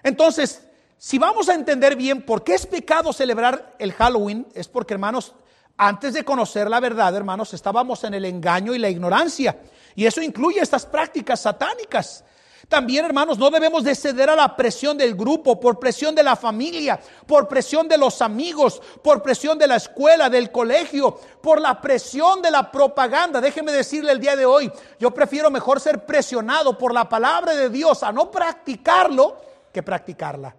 Entonces, 0.03 0.61
si 0.99 1.17
vamos 1.17 1.49
a 1.49 1.55
entender 1.55 1.95
bien 1.95 2.21
por 2.21 2.43
qué 2.43 2.53
es 2.53 2.67
pecado 2.67 3.11
celebrar 3.11 3.73
el 3.79 3.93
Halloween, 3.93 4.47
es 4.53 4.67
porque, 4.67 4.93
hermanos, 4.93 5.33
antes 5.75 6.13
de 6.13 6.23
conocer 6.23 6.69
la 6.69 6.79
verdad, 6.79 7.15
hermanos, 7.15 7.55
estábamos 7.55 8.03
en 8.03 8.13
el 8.13 8.25
engaño 8.25 8.75
y 8.75 8.77
la 8.77 8.91
ignorancia. 8.91 9.59
Y 9.95 10.05
eso 10.05 10.21
incluye 10.21 10.59
estas 10.59 10.85
prácticas 10.85 11.39
satánicas. 11.39 12.25
También, 12.71 13.03
hermanos, 13.03 13.37
no 13.37 13.51
debemos 13.51 13.83
de 13.83 13.93
ceder 13.93 14.29
a 14.29 14.35
la 14.37 14.55
presión 14.55 14.97
del 14.97 15.13
grupo, 15.13 15.59
por 15.59 15.77
presión 15.77 16.15
de 16.15 16.23
la 16.23 16.37
familia, 16.37 16.97
por 17.27 17.45
presión 17.49 17.85
de 17.85 17.97
los 17.97 18.21
amigos, 18.21 18.81
por 19.03 19.21
presión 19.21 19.57
de 19.59 19.67
la 19.67 19.75
escuela, 19.75 20.29
del 20.29 20.53
colegio, 20.53 21.19
por 21.41 21.59
la 21.59 21.81
presión 21.81 22.41
de 22.41 22.49
la 22.49 22.71
propaganda. 22.71 23.41
Déjeme 23.41 23.73
decirle 23.73 24.13
el 24.13 24.21
día 24.21 24.37
de 24.37 24.45
hoy, 24.45 24.71
yo 24.97 25.11
prefiero 25.11 25.51
mejor 25.51 25.81
ser 25.81 26.05
presionado 26.05 26.77
por 26.77 26.93
la 26.93 27.09
palabra 27.09 27.53
de 27.55 27.69
Dios 27.69 28.03
a 28.03 28.13
no 28.13 28.31
practicarlo 28.31 29.35
que 29.73 29.83
practicarla. 29.83 30.55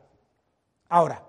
Ahora, 0.90 1.24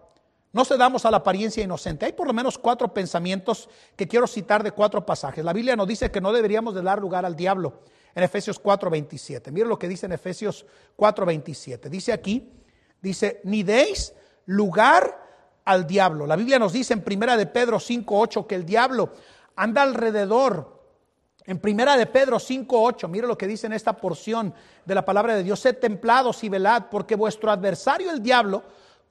no 0.52 0.66
cedamos 0.66 1.06
a 1.06 1.12
la 1.12 1.18
apariencia 1.18 1.64
inocente. 1.64 2.08
Hay 2.08 2.12
por 2.12 2.28
lo 2.28 2.34
menos 2.34 2.58
cuatro 2.58 2.94
pensamientos 2.94 3.70
que 3.96 4.06
quiero 4.06 4.28
citar 4.28 4.62
de 4.62 4.72
cuatro 4.72 5.06
pasajes. 5.06 5.46
La 5.46 5.54
Biblia 5.54 5.78
nos 5.78 5.88
dice 5.88 6.12
que 6.12 6.20
no 6.20 6.34
deberíamos 6.34 6.76
de 6.76 6.82
dar 6.82 7.00
lugar 7.00 7.26
al 7.26 7.38
diablo 7.38 7.80
en 8.16 8.24
Efesios 8.24 8.60
4:27. 8.62 9.52
Mire 9.52 9.68
lo 9.68 9.80
que 9.80 9.88
dice 9.88 10.06
en 10.06 10.14
Efesios 10.14 10.66
4:27. 10.96 11.90
Dice 11.90 12.14
aquí, 12.14 12.52
dice, 13.02 13.42
ni 13.44 13.64
deis 13.64 14.14
lugar 14.46 15.24
al 15.66 15.88
diablo. 15.88 16.28
La 16.28 16.36
Biblia 16.36 16.60
nos 16.60 16.74
dice 16.74 16.94
en 16.94 17.02
Primera 17.02 17.38
de 17.38 17.46
Pedro 17.46 17.80
5:8 17.80 18.46
que 18.48 18.56
el 18.56 18.66
diablo 18.66 19.12
anda 19.56 19.82
alrededor. 19.82 20.82
En 21.46 21.60
Primera 21.60 21.98
de 21.98 22.06
Pedro 22.06 22.40
5:8, 22.40 23.08
mire 23.10 23.28
lo 23.28 23.38
que 23.38 23.48
dice 23.48 23.68
en 23.68 23.74
esta 23.74 23.94
porción 23.94 24.54
de 24.86 24.96
la 24.96 25.04
palabra 25.04 25.36
de 25.36 25.44
Dios, 25.44 25.60
sed 25.60 25.78
templados 25.78 26.44
y 26.44 26.50
velad, 26.50 26.86
porque 26.90 27.16
vuestro 27.16 27.52
adversario 27.52 28.12
el 28.12 28.24
diablo, 28.24 28.64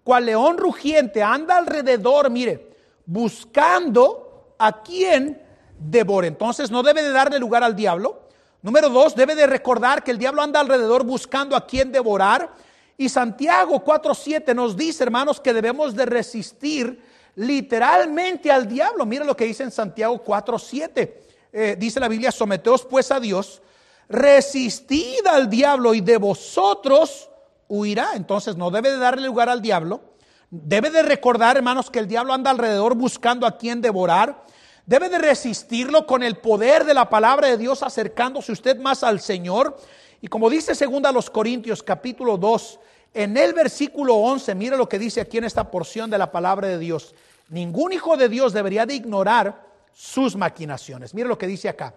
cual 0.03 0.27
león 0.27 0.57
rugiente, 0.57 1.23
anda 1.23 1.59
alrededor, 1.59 2.31
mire, 2.31 2.71
buscando 3.05 4.55
a 4.59 4.83
quien 4.83 5.43
devore. 5.79 6.29
Entonces 6.29 6.71
no 6.71 6.83
debe 6.83 7.03
de 7.03 7.11
darle 7.11 7.39
lugar 7.39 7.63
al 7.63 7.77
diablo, 7.77 8.22
Número 8.63 8.89
dos, 8.89 9.15
debe 9.15 9.35
de 9.35 9.47
recordar 9.47 10.03
que 10.03 10.11
el 10.13 10.19
diablo 10.19 10.41
anda 10.41 10.61
alrededor 10.61 11.05
buscando 11.05 11.57
a 11.57 11.67
quien 11.67 11.93
devorar. 11.93 12.55
Y 12.97 13.09
Santiago 13.09 13.85
4.7 13.85 14.55
nos 14.55 14.77
dice, 14.77 15.03
hermanos, 15.05 15.41
que 15.41 15.53
debemos 15.53 15.95
de 15.95 16.07
resistir 16.07 17.03
literalmente 17.35 18.51
al 18.51 18.69
diablo. 18.69 19.05
Mira 19.05 19.25
lo 19.25 19.37
que 19.37 19.45
dice 19.45 19.65
en 19.65 19.73
Santiago 19.73 20.23
4.7. 20.25 21.13
Eh, 21.53 21.77
dice 21.79 22.01
la 22.01 22.09
Biblia, 22.09 22.31
someteos 22.31 22.85
pues 22.85 23.11
a 23.11 23.19
Dios, 23.19 23.61
resistid 24.09 25.27
al 25.27 25.51
diablo 25.51 25.93
y 25.93 26.01
de 26.01 26.17
vosotros 26.17 27.29
huirá. 27.69 28.13
Entonces 28.15 28.57
no 28.57 28.71
debe 28.71 28.93
de 28.93 28.99
darle 28.99 29.27
lugar 29.27 29.49
al 29.49 29.61
diablo, 29.61 30.13
Debe 30.55 30.91
de 30.91 31.03
recordar, 31.03 31.57
hermanos, 31.57 31.91
que 31.91 31.99
el 31.99 32.07
diablo 32.07 32.35
anda 32.35 32.51
alrededor 32.51 32.95
buscando 32.95 33.47
a 33.47 33.57
quien 33.57 33.81
devorar. 33.81 34.45
Debe 34.87 35.09
de 35.09 35.19
resistirlo 35.19 36.07
con 36.07 36.23
el 36.23 36.37
poder 36.37 36.85
de 36.85 36.95
la 36.95 37.09
palabra 37.09 37.49
de 37.49 37.57
Dios, 37.57 37.83
acercándose 37.83 38.53
usted 38.53 38.79
más 38.79 39.05
al 39.05 39.21
Señor. 39.21 39.79
Y 40.21 40.27
como 40.29 40.51
dice 40.51 40.75
segunda 40.75 41.13
los 41.13 41.31
Corintios 41.31 41.83
capítulo 41.83 42.37
2, 42.37 42.81
en 43.15 43.37
el 43.37 43.53
versículo 43.53 44.15
11, 44.15 44.55
mire 44.55 44.77
lo 44.77 44.89
que 44.89 44.99
dice 44.99 45.21
aquí 45.21 45.39
en 45.39 45.45
esta 45.45 45.71
porción 45.71 46.11
de 46.11 46.19
la 46.19 46.33
palabra 46.33 46.69
de 46.69 46.79
Dios. 46.79 47.15
Ningún 47.49 47.93
hijo 47.93 48.17
de 48.17 48.29
Dios 48.29 48.53
debería 48.53 48.87
de 48.87 48.95
ignorar 48.95 49.67
sus 49.93 50.37
maquinaciones. 50.37 51.15
Mire 51.15 51.29
lo 51.29 51.39
que 51.39 51.47
dice 51.47 51.69
acá. 51.69 51.95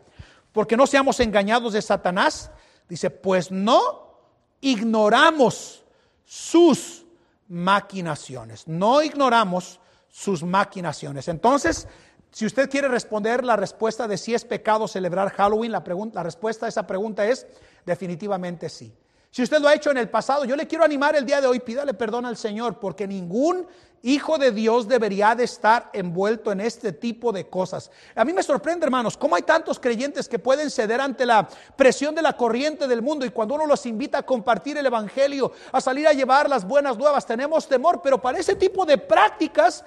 Porque 0.51 0.77
no 0.77 0.85
seamos 0.85 1.19
engañados 1.19 1.73
de 1.73 1.81
Satanás. 1.81 2.51
Dice, 2.89 3.09
pues 3.09 3.51
no 3.51 4.19
ignoramos 4.61 5.83
sus 6.25 7.05
maquinaciones. 7.47 8.67
No 8.67 9.01
ignoramos 9.01 9.79
sus 10.09 10.43
maquinaciones. 10.43 11.27
Entonces, 11.27 11.87
si 12.35 12.45
usted 12.45 12.69
quiere 12.69 12.89
responder 12.89 13.45
la 13.45 13.55
respuesta 13.55 14.09
de 14.09 14.17
si 14.17 14.33
es 14.33 14.43
pecado 14.43 14.89
celebrar 14.89 15.31
Halloween, 15.31 15.71
la, 15.71 15.79
respuesta 16.21 16.65
a 16.65 16.69
esa 16.69 16.85
pregunta 16.85 17.25
es 17.25 17.47
definitivamente 17.85 18.67
sí. 18.67 18.93
Si 19.31 19.41
usted 19.41 19.61
lo 19.61 19.69
ha 19.69 19.73
hecho 19.73 19.89
en 19.89 19.95
el 19.95 20.09
pasado, 20.09 20.43
yo 20.43 20.57
le 20.57 20.67
quiero 20.67 20.83
animar 20.83 21.15
el 21.15 21.25
día 21.25 21.39
de 21.39 21.47
hoy, 21.47 21.61
pídale 21.61 21.93
perdón 21.93 22.25
al 22.25 22.35
Señor, 22.35 22.77
porque 22.77 23.07
ningún 23.07 23.65
hijo 24.01 24.37
de 24.37 24.51
Dios 24.51 24.89
debería 24.89 25.33
de 25.33 25.45
estar 25.45 25.89
envuelto 25.93 26.51
en 26.51 26.59
este 26.59 26.91
tipo 26.91 27.31
de 27.31 27.47
cosas. 27.47 27.89
A 28.15 28.25
mí 28.25 28.33
me 28.33 28.43
sorprende, 28.43 28.85
hermanos, 28.85 29.15
cómo 29.15 29.37
hay 29.37 29.43
tantos 29.43 29.79
creyentes 29.79 30.27
que 30.27 30.37
pueden 30.37 30.69
ceder 30.69 30.99
ante 30.99 31.25
la 31.25 31.47
presión 31.77 32.13
de 32.15 32.21
la 32.21 32.35
corriente 32.35 32.85
del 32.85 33.01
mundo 33.01 33.25
y 33.25 33.29
cuando 33.29 33.55
uno 33.55 33.65
los 33.65 33.85
invita 33.85 34.17
a 34.17 34.23
compartir 34.23 34.77
el 34.77 34.85
Evangelio, 34.85 35.53
a 35.71 35.79
salir 35.79 36.05
a 36.05 36.11
llevar 36.11 36.49
las 36.49 36.67
buenas 36.67 36.97
nuevas, 36.97 37.25
tenemos 37.25 37.65
temor, 37.65 38.01
pero 38.03 38.21
para 38.21 38.39
ese 38.39 38.55
tipo 38.55 38.85
de 38.85 38.97
prácticas 38.97 39.85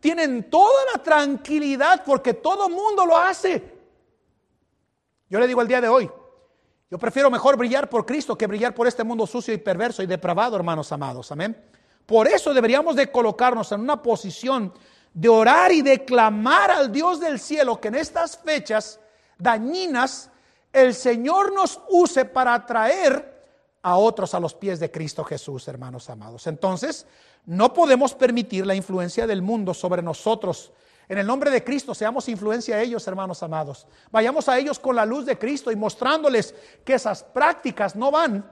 tienen 0.00 0.48
toda 0.48 0.84
la 0.94 1.02
tranquilidad 1.02 2.02
porque 2.04 2.34
todo 2.34 2.68
mundo 2.68 3.04
lo 3.04 3.16
hace. 3.16 3.76
Yo 5.28 5.38
le 5.38 5.46
digo 5.46 5.60
el 5.60 5.68
día 5.68 5.80
de 5.80 5.88
hoy, 5.88 6.10
yo 6.90 6.98
prefiero 6.98 7.30
mejor 7.30 7.56
brillar 7.56 7.88
por 7.88 8.06
Cristo 8.06 8.36
que 8.36 8.46
brillar 8.46 8.74
por 8.74 8.86
este 8.86 9.04
mundo 9.04 9.26
sucio 9.26 9.52
y 9.52 9.58
perverso 9.58 10.02
y 10.02 10.06
depravado, 10.06 10.56
hermanos 10.56 10.90
amados. 10.92 11.30
Amén. 11.32 11.56
Por 12.06 12.26
eso 12.26 12.54
deberíamos 12.54 12.96
de 12.96 13.10
colocarnos 13.10 13.70
en 13.72 13.80
una 13.80 14.00
posición 14.00 14.72
de 15.12 15.28
orar 15.28 15.72
y 15.72 15.82
de 15.82 16.04
clamar 16.04 16.70
al 16.70 16.90
Dios 16.90 17.20
del 17.20 17.38
cielo 17.38 17.80
que 17.80 17.88
en 17.88 17.96
estas 17.96 18.38
fechas 18.38 19.00
dañinas 19.36 20.30
el 20.72 20.94
Señor 20.94 21.52
nos 21.52 21.80
use 21.88 22.24
para 22.24 22.54
atraer 22.54 23.36
a 23.82 23.96
otros 23.96 24.34
a 24.34 24.40
los 24.40 24.54
pies 24.54 24.80
de 24.80 24.90
Cristo 24.90 25.24
Jesús, 25.24 25.68
hermanos 25.68 26.08
amados. 26.08 26.46
Entonces, 26.46 27.06
no 27.48 27.74
podemos 27.74 28.14
permitir 28.14 28.64
la 28.66 28.74
influencia 28.74 29.26
del 29.26 29.42
mundo 29.42 29.74
sobre 29.74 30.02
nosotros 30.02 30.72
en 31.08 31.16
el 31.16 31.26
nombre 31.26 31.50
de 31.50 31.64
Cristo 31.64 31.94
seamos 31.94 32.28
influencia 32.28 32.76
a 32.76 32.82
ellos, 32.82 33.06
hermanos 33.08 33.42
amados. 33.42 33.86
Vayamos 34.10 34.46
a 34.48 34.58
ellos 34.58 34.78
con 34.78 34.94
la 34.94 35.06
luz 35.06 35.24
de 35.24 35.38
Cristo 35.38 35.72
y 35.72 35.76
mostrándoles 35.76 36.54
que 36.84 36.94
esas 36.94 37.24
prácticas 37.24 37.96
no 37.96 38.10
van 38.10 38.44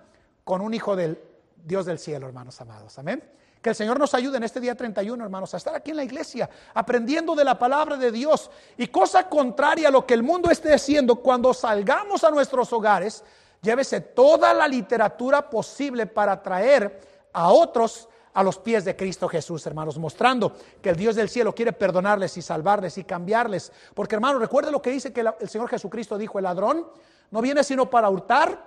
con 0.42 0.62
un 0.62 0.72
hijo 0.72 0.96
del 0.96 1.20
Dios 1.54 1.84
del 1.84 1.98
cielo, 1.98 2.26
hermanos 2.26 2.58
amados. 2.60 2.98
Amén. 2.98 3.22
Que 3.60 3.70
el 3.70 3.76
Señor 3.76 3.98
nos 3.98 4.14
ayude 4.14 4.38
en 4.38 4.44
este 4.44 4.60
día 4.60 4.74
31, 4.74 5.22
hermanos, 5.22 5.52
a 5.52 5.58
estar 5.58 5.74
aquí 5.74 5.90
en 5.90 5.98
la 5.98 6.04
iglesia, 6.04 6.48
aprendiendo 6.72 7.34
de 7.34 7.44
la 7.44 7.58
palabra 7.58 7.98
de 7.98 8.10
Dios. 8.10 8.50
Y 8.78 8.86
cosa 8.86 9.28
contraria 9.28 9.88
a 9.88 9.90
lo 9.90 10.06
que 10.06 10.14
el 10.14 10.22
mundo 10.22 10.50
esté 10.50 10.72
haciendo, 10.72 11.16
cuando 11.16 11.52
salgamos 11.52 12.24
a 12.24 12.30
nuestros 12.30 12.72
hogares, 12.72 13.22
llévese 13.60 14.00
toda 14.00 14.54
la 14.54 14.66
literatura 14.66 15.50
posible 15.50 16.06
para 16.06 16.42
traer 16.42 17.00
a 17.34 17.50
otros 17.50 18.08
a 18.36 18.42
los 18.42 18.58
pies 18.58 18.84
de 18.84 18.94
Cristo 18.94 19.28
Jesús, 19.28 19.66
hermanos, 19.66 19.96
mostrando 19.96 20.52
que 20.82 20.90
el 20.90 20.96
Dios 20.96 21.16
del 21.16 21.30
cielo 21.30 21.54
quiere 21.54 21.72
perdonarles 21.72 22.36
y 22.36 22.42
salvarles 22.42 22.98
y 22.98 23.04
cambiarles. 23.04 23.72
Porque, 23.94 24.14
hermanos, 24.14 24.42
recuerde 24.42 24.70
lo 24.70 24.82
que 24.82 24.90
dice 24.90 25.10
que 25.10 25.24
el 25.40 25.48
Señor 25.48 25.70
Jesucristo 25.70 26.18
dijo, 26.18 26.38
el 26.38 26.42
ladrón 26.42 26.86
no 27.30 27.40
viene 27.40 27.64
sino 27.64 27.88
para 27.88 28.10
hurtar, 28.10 28.62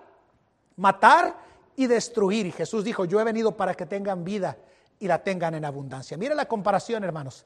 matar 0.75 1.35
y 1.75 1.85
destruir. 1.85 2.47
Y 2.47 2.51
Jesús 2.51 2.83
dijo, 2.83 3.05
yo 3.05 3.21
he 3.21 3.23
venido 3.23 3.55
para 3.55 3.75
que 3.75 3.85
tengan 3.85 4.23
vida 4.23 4.57
y 4.97 5.07
la 5.07 5.21
tengan 5.21 5.53
en 5.53 5.63
abundancia. 5.63 6.17
Mire 6.17 6.33
la 6.33 6.47
comparación, 6.47 7.03
hermanos. 7.03 7.45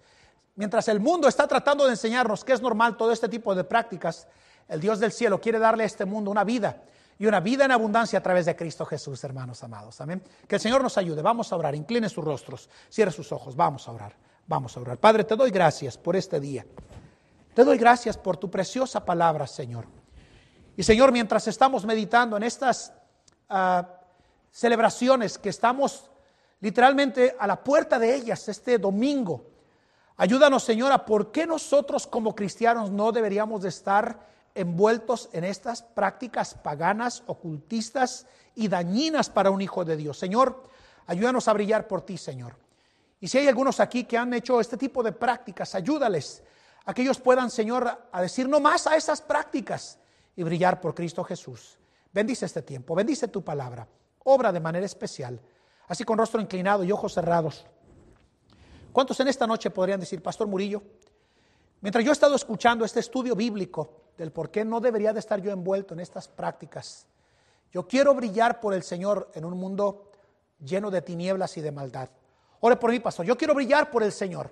Mientras 0.55 0.87
el 0.87 1.01
mundo 1.01 1.27
está 1.27 1.45
tratando 1.45 1.83
de 1.83 1.89
enseñarnos 1.89 2.45
que 2.45 2.53
es 2.53 2.61
normal 2.61 2.95
todo 2.95 3.11
este 3.11 3.27
tipo 3.27 3.53
de 3.53 3.65
prácticas, 3.65 4.29
el 4.69 4.79
Dios 4.79 5.01
del 5.01 5.11
cielo 5.11 5.41
quiere 5.41 5.59
darle 5.59 5.83
a 5.83 5.87
este 5.87 6.05
mundo 6.05 6.31
una 6.31 6.45
vida 6.45 6.83
y 7.19 7.25
una 7.25 7.39
vida 7.39 7.65
en 7.65 7.71
abundancia 7.71 8.19
a 8.19 8.23
través 8.23 8.45
de 8.45 8.55
Cristo 8.55 8.85
Jesús, 8.85 9.23
hermanos 9.23 9.63
amados. 9.63 10.01
Amén. 10.01 10.21
Que 10.47 10.55
el 10.55 10.61
Señor 10.61 10.81
nos 10.81 10.97
ayude. 10.97 11.21
Vamos 11.21 11.51
a 11.51 11.55
orar. 11.55 11.75
Incline 11.75 12.09
sus 12.09 12.23
rostros. 12.23 12.69
Cierre 12.89 13.11
sus 13.11 13.31
ojos. 13.31 13.55
Vamos 13.55 13.87
a 13.87 13.91
orar. 13.91 14.15
Vamos 14.47 14.75
a 14.75 14.81
orar. 14.81 14.97
Padre, 14.97 15.23
te 15.23 15.35
doy 15.35 15.51
gracias 15.51 15.97
por 15.97 16.15
este 16.15 16.39
día. 16.39 16.65
Te 17.53 17.63
doy 17.63 17.77
gracias 17.77 18.17
por 18.17 18.37
tu 18.37 18.49
preciosa 18.49 19.05
palabra, 19.05 19.45
Señor. 19.45 19.85
Y 20.75 20.83
Señor, 20.83 21.11
mientras 21.11 21.47
estamos 21.47 21.85
meditando 21.85 22.35
en 22.35 22.43
estas 22.43 22.91
ah, 23.47 23.87
celebraciones 24.51 25.37
que 25.37 25.49
estamos 25.49 26.09
literalmente 26.61 27.35
a 27.39 27.45
la 27.45 27.63
puerta 27.63 27.99
de 27.99 28.15
ellas 28.15 28.49
este 28.49 28.79
domingo, 28.79 29.45
ayúdanos, 30.17 30.63
Señor, 30.63 30.91
a 30.91 31.05
por 31.05 31.31
qué 31.31 31.45
nosotros 31.45 32.07
como 32.07 32.33
cristianos 32.33 32.89
no 32.89 33.11
deberíamos 33.11 33.61
de 33.61 33.69
estar 33.69 34.33
envueltos 34.55 35.29
en 35.33 35.43
estas 35.43 35.81
prácticas 35.81 36.55
paganas, 36.55 37.23
ocultistas 37.27 38.27
y 38.55 38.67
dañinas 38.67 39.29
para 39.29 39.51
un 39.51 39.61
hijo 39.61 39.83
de 39.85 39.97
Dios. 39.97 40.17
Señor, 40.17 40.63
ayúdanos 41.07 41.47
a 41.47 41.53
brillar 41.53 41.87
por 41.87 42.01
ti, 42.01 42.17
Señor. 42.17 42.55
Y 43.19 43.27
si 43.27 43.37
hay 43.37 43.47
algunos 43.47 43.79
aquí 43.79 44.03
que 44.03 44.17
han 44.17 44.33
hecho 44.33 44.59
este 44.59 44.77
tipo 44.77 45.01
de 45.01 45.13
prácticas, 45.13 45.75
ayúdales 45.75 46.43
a 46.85 46.93
que 46.93 47.01
ellos 47.01 47.19
puedan, 47.19 47.49
Señor, 47.49 48.07
a 48.11 48.21
decir 48.21 48.49
no 48.49 48.59
más 48.59 48.87
a 48.87 48.95
esas 48.95 49.21
prácticas 49.21 49.97
y 50.35 50.43
brillar 50.43 50.81
por 50.81 50.93
Cristo 50.93 51.23
Jesús. 51.23 51.77
Bendice 52.11 52.45
este 52.45 52.61
tiempo, 52.61 52.93
bendice 52.93 53.27
tu 53.29 53.43
palabra, 53.43 53.87
obra 54.25 54.51
de 54.51 54.59
manera 54.59 54.85
especial, 54.85 55.39
así 55.87 56.03
con 56.03 56.17
rostro 56.17 56.41
inclinado 56.41 56.83
y 56.83 56.91
ojos 56.91 57.13
cerrados. 57.13 57.65
¿Cuántos 58.91 59.19
en 59.21 59.27
esta 59.29 59.47
noche 59.47 59.71
podrían 59.71 59.99
decir, 59.99 60.21
Pastor 60.21 60.47
Murillo, 60.47 60.83
mientras 61.81 62.03
yo 62.05 62.11
he 62.11 62.13
estado 62.13 62.35
escuchando 62.35 62.85
este 62.85 62.99
estudio 62.99 63.35
bíblico, 63.35 64.02
del 64.17 64.31
por 64.31 64.51
qué 64.51 64.65
no 64.65 64.79
debería 64.79 65.13
de 65.13 65.19
estar 65.19 65.41
yo 65.41 65.51
envuelto 65.51 65.93
en 65.93 65.99
estas 65.99 66.27
prácticas. 66.27 67.07
Yo 67.71 67.87
quiero 67.87 68.13
brillar 68.13 68.59
por 68.59 68.73
el 68.73 68.83
Señor 68.83 69.31
en 69.33 69.45
un 69.45 69.57
mundo 69.57 70.11
lleno 70.63 70.91
de 70.91 71.01
tinieblas 71.01 71.57
y 71.57 71.61
de 71.61 71.71
maldad. 71.71 72.09
Ore 72.59 72.75
por 72.75 72.91
mí, 72.91 72.99
pastor. 72.99 73.25
Yo 73.25 73.37
quiero 73.37 73.53
brillar 73.55 73.89
por 73.89 74.03
el 74.03 74.11
Señor. 74.11 74.51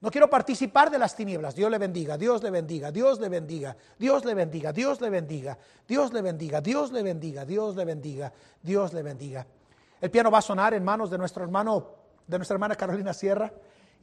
No 0.00 0.10
quiero 0.10 0.28
participar 0.28 0.90
de 0.90 0.98
las 0.98 1.16
tinieblas. 1.16 1.54
Dios 1.54 1.70
le 1.70 1.78
bendiga, 1.78 2.18
Dios 2.18 2.42
le 2.42 2.50
bendiga, 2.50 2.92
Dios 2.92 3.18
le 3.18 3.28
bendiga, 3.28 3.76
Dios 3.98 4.24
le 4.24 4.34
bendiga, 4.34 4.72
Dios 4.72 5.00
le 5.00 5.08
bendiga, 5.10 5.58
Dios 5.88 6.12
le 6.12 6.20
bendiga, 6.20 6.60
Dios 6.60 6.92
le 6.92 7.02
bendiga, 7.02 7.44
Dios 7.46 7.76
le 7.76 7.84
bendiga, 7.84 8.32
Dios 8.62 8.92
le 8.92 9.02
bendiga. 9.02 9.46
El 10.00 10.10
piano 10.10 10.30
va 10.30 10.38
a 10.38 10.42
sonar 10.42 10.74
en 10.74 10.84
manos 10.84 11.10
de 11.10 11.16
nuestro 11.16 11.42
hermano, 11.44 11.88
de 12.26 12.36
nuestra 12.36 12.54
hermana 12.56 12.74
Carolina 12.74 13.14
Sierra. 13.14 13.50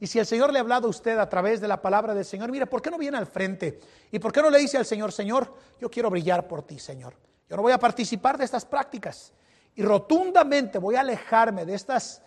Y 0.00 0.06
si 0.06 0.18
el 0.18 0.26
Señor 0.26 0.52
le 0.52 0.58
ha 0.58 0.62
hablado 0.62 0.86
a 0.86 0.90
usted 0.90 1.18
a 1.18 1.28
través 1.28 1.60
de 1.60 1.68
la 1.68 1.80
palabra 1.80 2.14
del 2.14 2.24
Señor, 2.24 2.50
mire, 2.50 2.66
¿por 2.66 2.82
qué 2.82 2.90
no 2.90 2.98
viene 2.98 3.16
al 3.16 3.26
frente? 3.26 3.80
¿Y 4.10 4.18
por 4.18 4.32
qué 4.32 4.42
no 4.42 4.50
le 4.50 4.58
dice 4.58 4.76
al 4.76 4.84
Señor, 4.84 5.12
Señor, 5.12 5.54
yo 5.80 5.90
quiero 5.90 6.10
brillar 6.10 6.46
por 6.48 6.62
ti, 6.62 6.78
Señor? 6.78 7.14
Yo 7.48 7.56
no 7.56 7.62
voy 7.62 7.72
a 7.72 7.78
participar 7.78 8.36
de 8.36 8.44
estas 8.44 8.64
prácticas. 8.64 9.32
Y 9.76 9.82
rotundamente 9.82 10.78
voy 10.78 10.96
a 10.96 11.00
alejarme 11.00 11.64
de 11.64 11.74
estos 11.74 12.20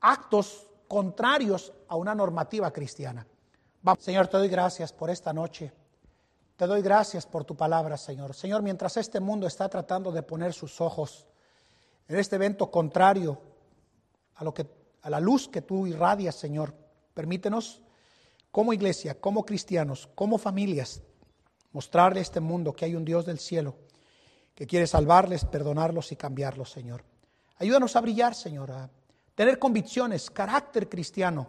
actos 0.00 0.66
contrarios 0.88 1.72
a 1.88 1.96
una 1.96 2.14
normativa 2.14 2.70
cristiana. 2.70 3.26
Señor, 3.98 4.28
te 4.28 4.36
doy 4.38 4.48
gracias 4.48 4.92
por 4.92 5.10
esta 5.10 5.32
noche. 5.32 5.72
Te 6.56 6.66
doy 6.66 6.82
gracias 6.82 7.26
por 7.26 7.44
tu 7.44 7.56
palabra, 7.56 7.96
Señor. 7.96 8.34
Señor, 8.34 8.62
mientras 8.62 8.96
este 8.96 9.20
mundo 9.20 9.46
está 9.46 9.68
tratando 9.68 10.12
de 10.12 10.22
poner 10.22 10.52
sus 10.52 10.80
ojos 10.80 11.26
en 12.06 12.16
este 12.16 12.36
evento 12.36 12.70
contrario 12.70 13.40
a 14.36 14.44
lo 14.44 14.54
que 14.54 14.64
a 15.04 15.10
la 15.10 15.20
luz 15.20 15.48
que 15.48 15.60
tú 15.60 15.86
irradias, 15.86 16.34
Señor. 16.34 16.74
Permítenos, 17.12 17.82
como 18.50 18.72
iglesia, 18.72 19.20
como 19.20 19.44
cristianos, 19.44 20.08
como 20.14 20.38
familias, 20.38 21.02
mostrarle 21.72 22.20
a 22.20 22.22
este 22.22 22.40
mundo 22.40 22.72
que 22.72 22.86
hay 22.86 22.94
un 22.94 23.04
Dios 23.04 23.26
del 23.26 23.38
cielo 23.38 23.76
que 24.54 24.66
quiere 24.66 24.86
salvarles, 24.86 25.44
perdonarlos 25.44 26.10
y 26.10 26.16
cambiarlos, 26.16 26.70
Señor. 26.70 27.04
Ayúdanos 27.58 27.96
a 27.96 28.00
brillar, 28.00 28.34
Señor, 28.34 28.72
a 28.72 28.88
tener 29.34 29.58
convicciones, 29.58 30.30
carácter 30.30 30.88
cristiano, 30.88 31.48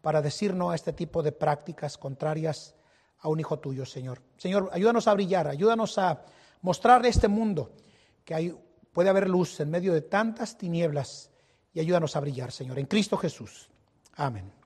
para 0.00 0.22
decir 0.22 0.54
no 0.54 0.70
a 0.70 0.76
este 0.76 0.92
tipo 0.92 1.24
de 1.24 1.32
prácticas 1.32 1.98
contrarias 1.98 2.74
a 3.18 3.28
un 3.28 3.40
hijo 3.40 3.58
tuyo, 3.58 3.84
Señor. 3.84 4.22
Señor, 4.36 4.70
ayúdanos 4.72 5.08
a 5.08 5.14
brillar, 5.14 5.48
ayúdanos 5.48 5.98
a 5.98 6.22
mostrarle 6.60 7.08
a 7.08 7.10
este 7.10 7.28
mundo 7.28 7.72
que 8.24 8.34
hay, 8.34 8.56
puede 8.92 9.08
haber 9.08 9.28
luz 9.28 9.58
en 9.58 9.70
medio 9.70 9.92
de 9.92 10.02
tantas 10.02 10.56
tinieblas 10.56 11.31
y 11.74 11.80
ayúdanos 11.80 12.16
a 12.16 12.20
brillar, 12.20 12.52
Señor, 12.52 12.78
en 12.78 12.86
Cristo 12.86 13.16
Jesús. 13.16 13.68
Amén. 14.14 14.61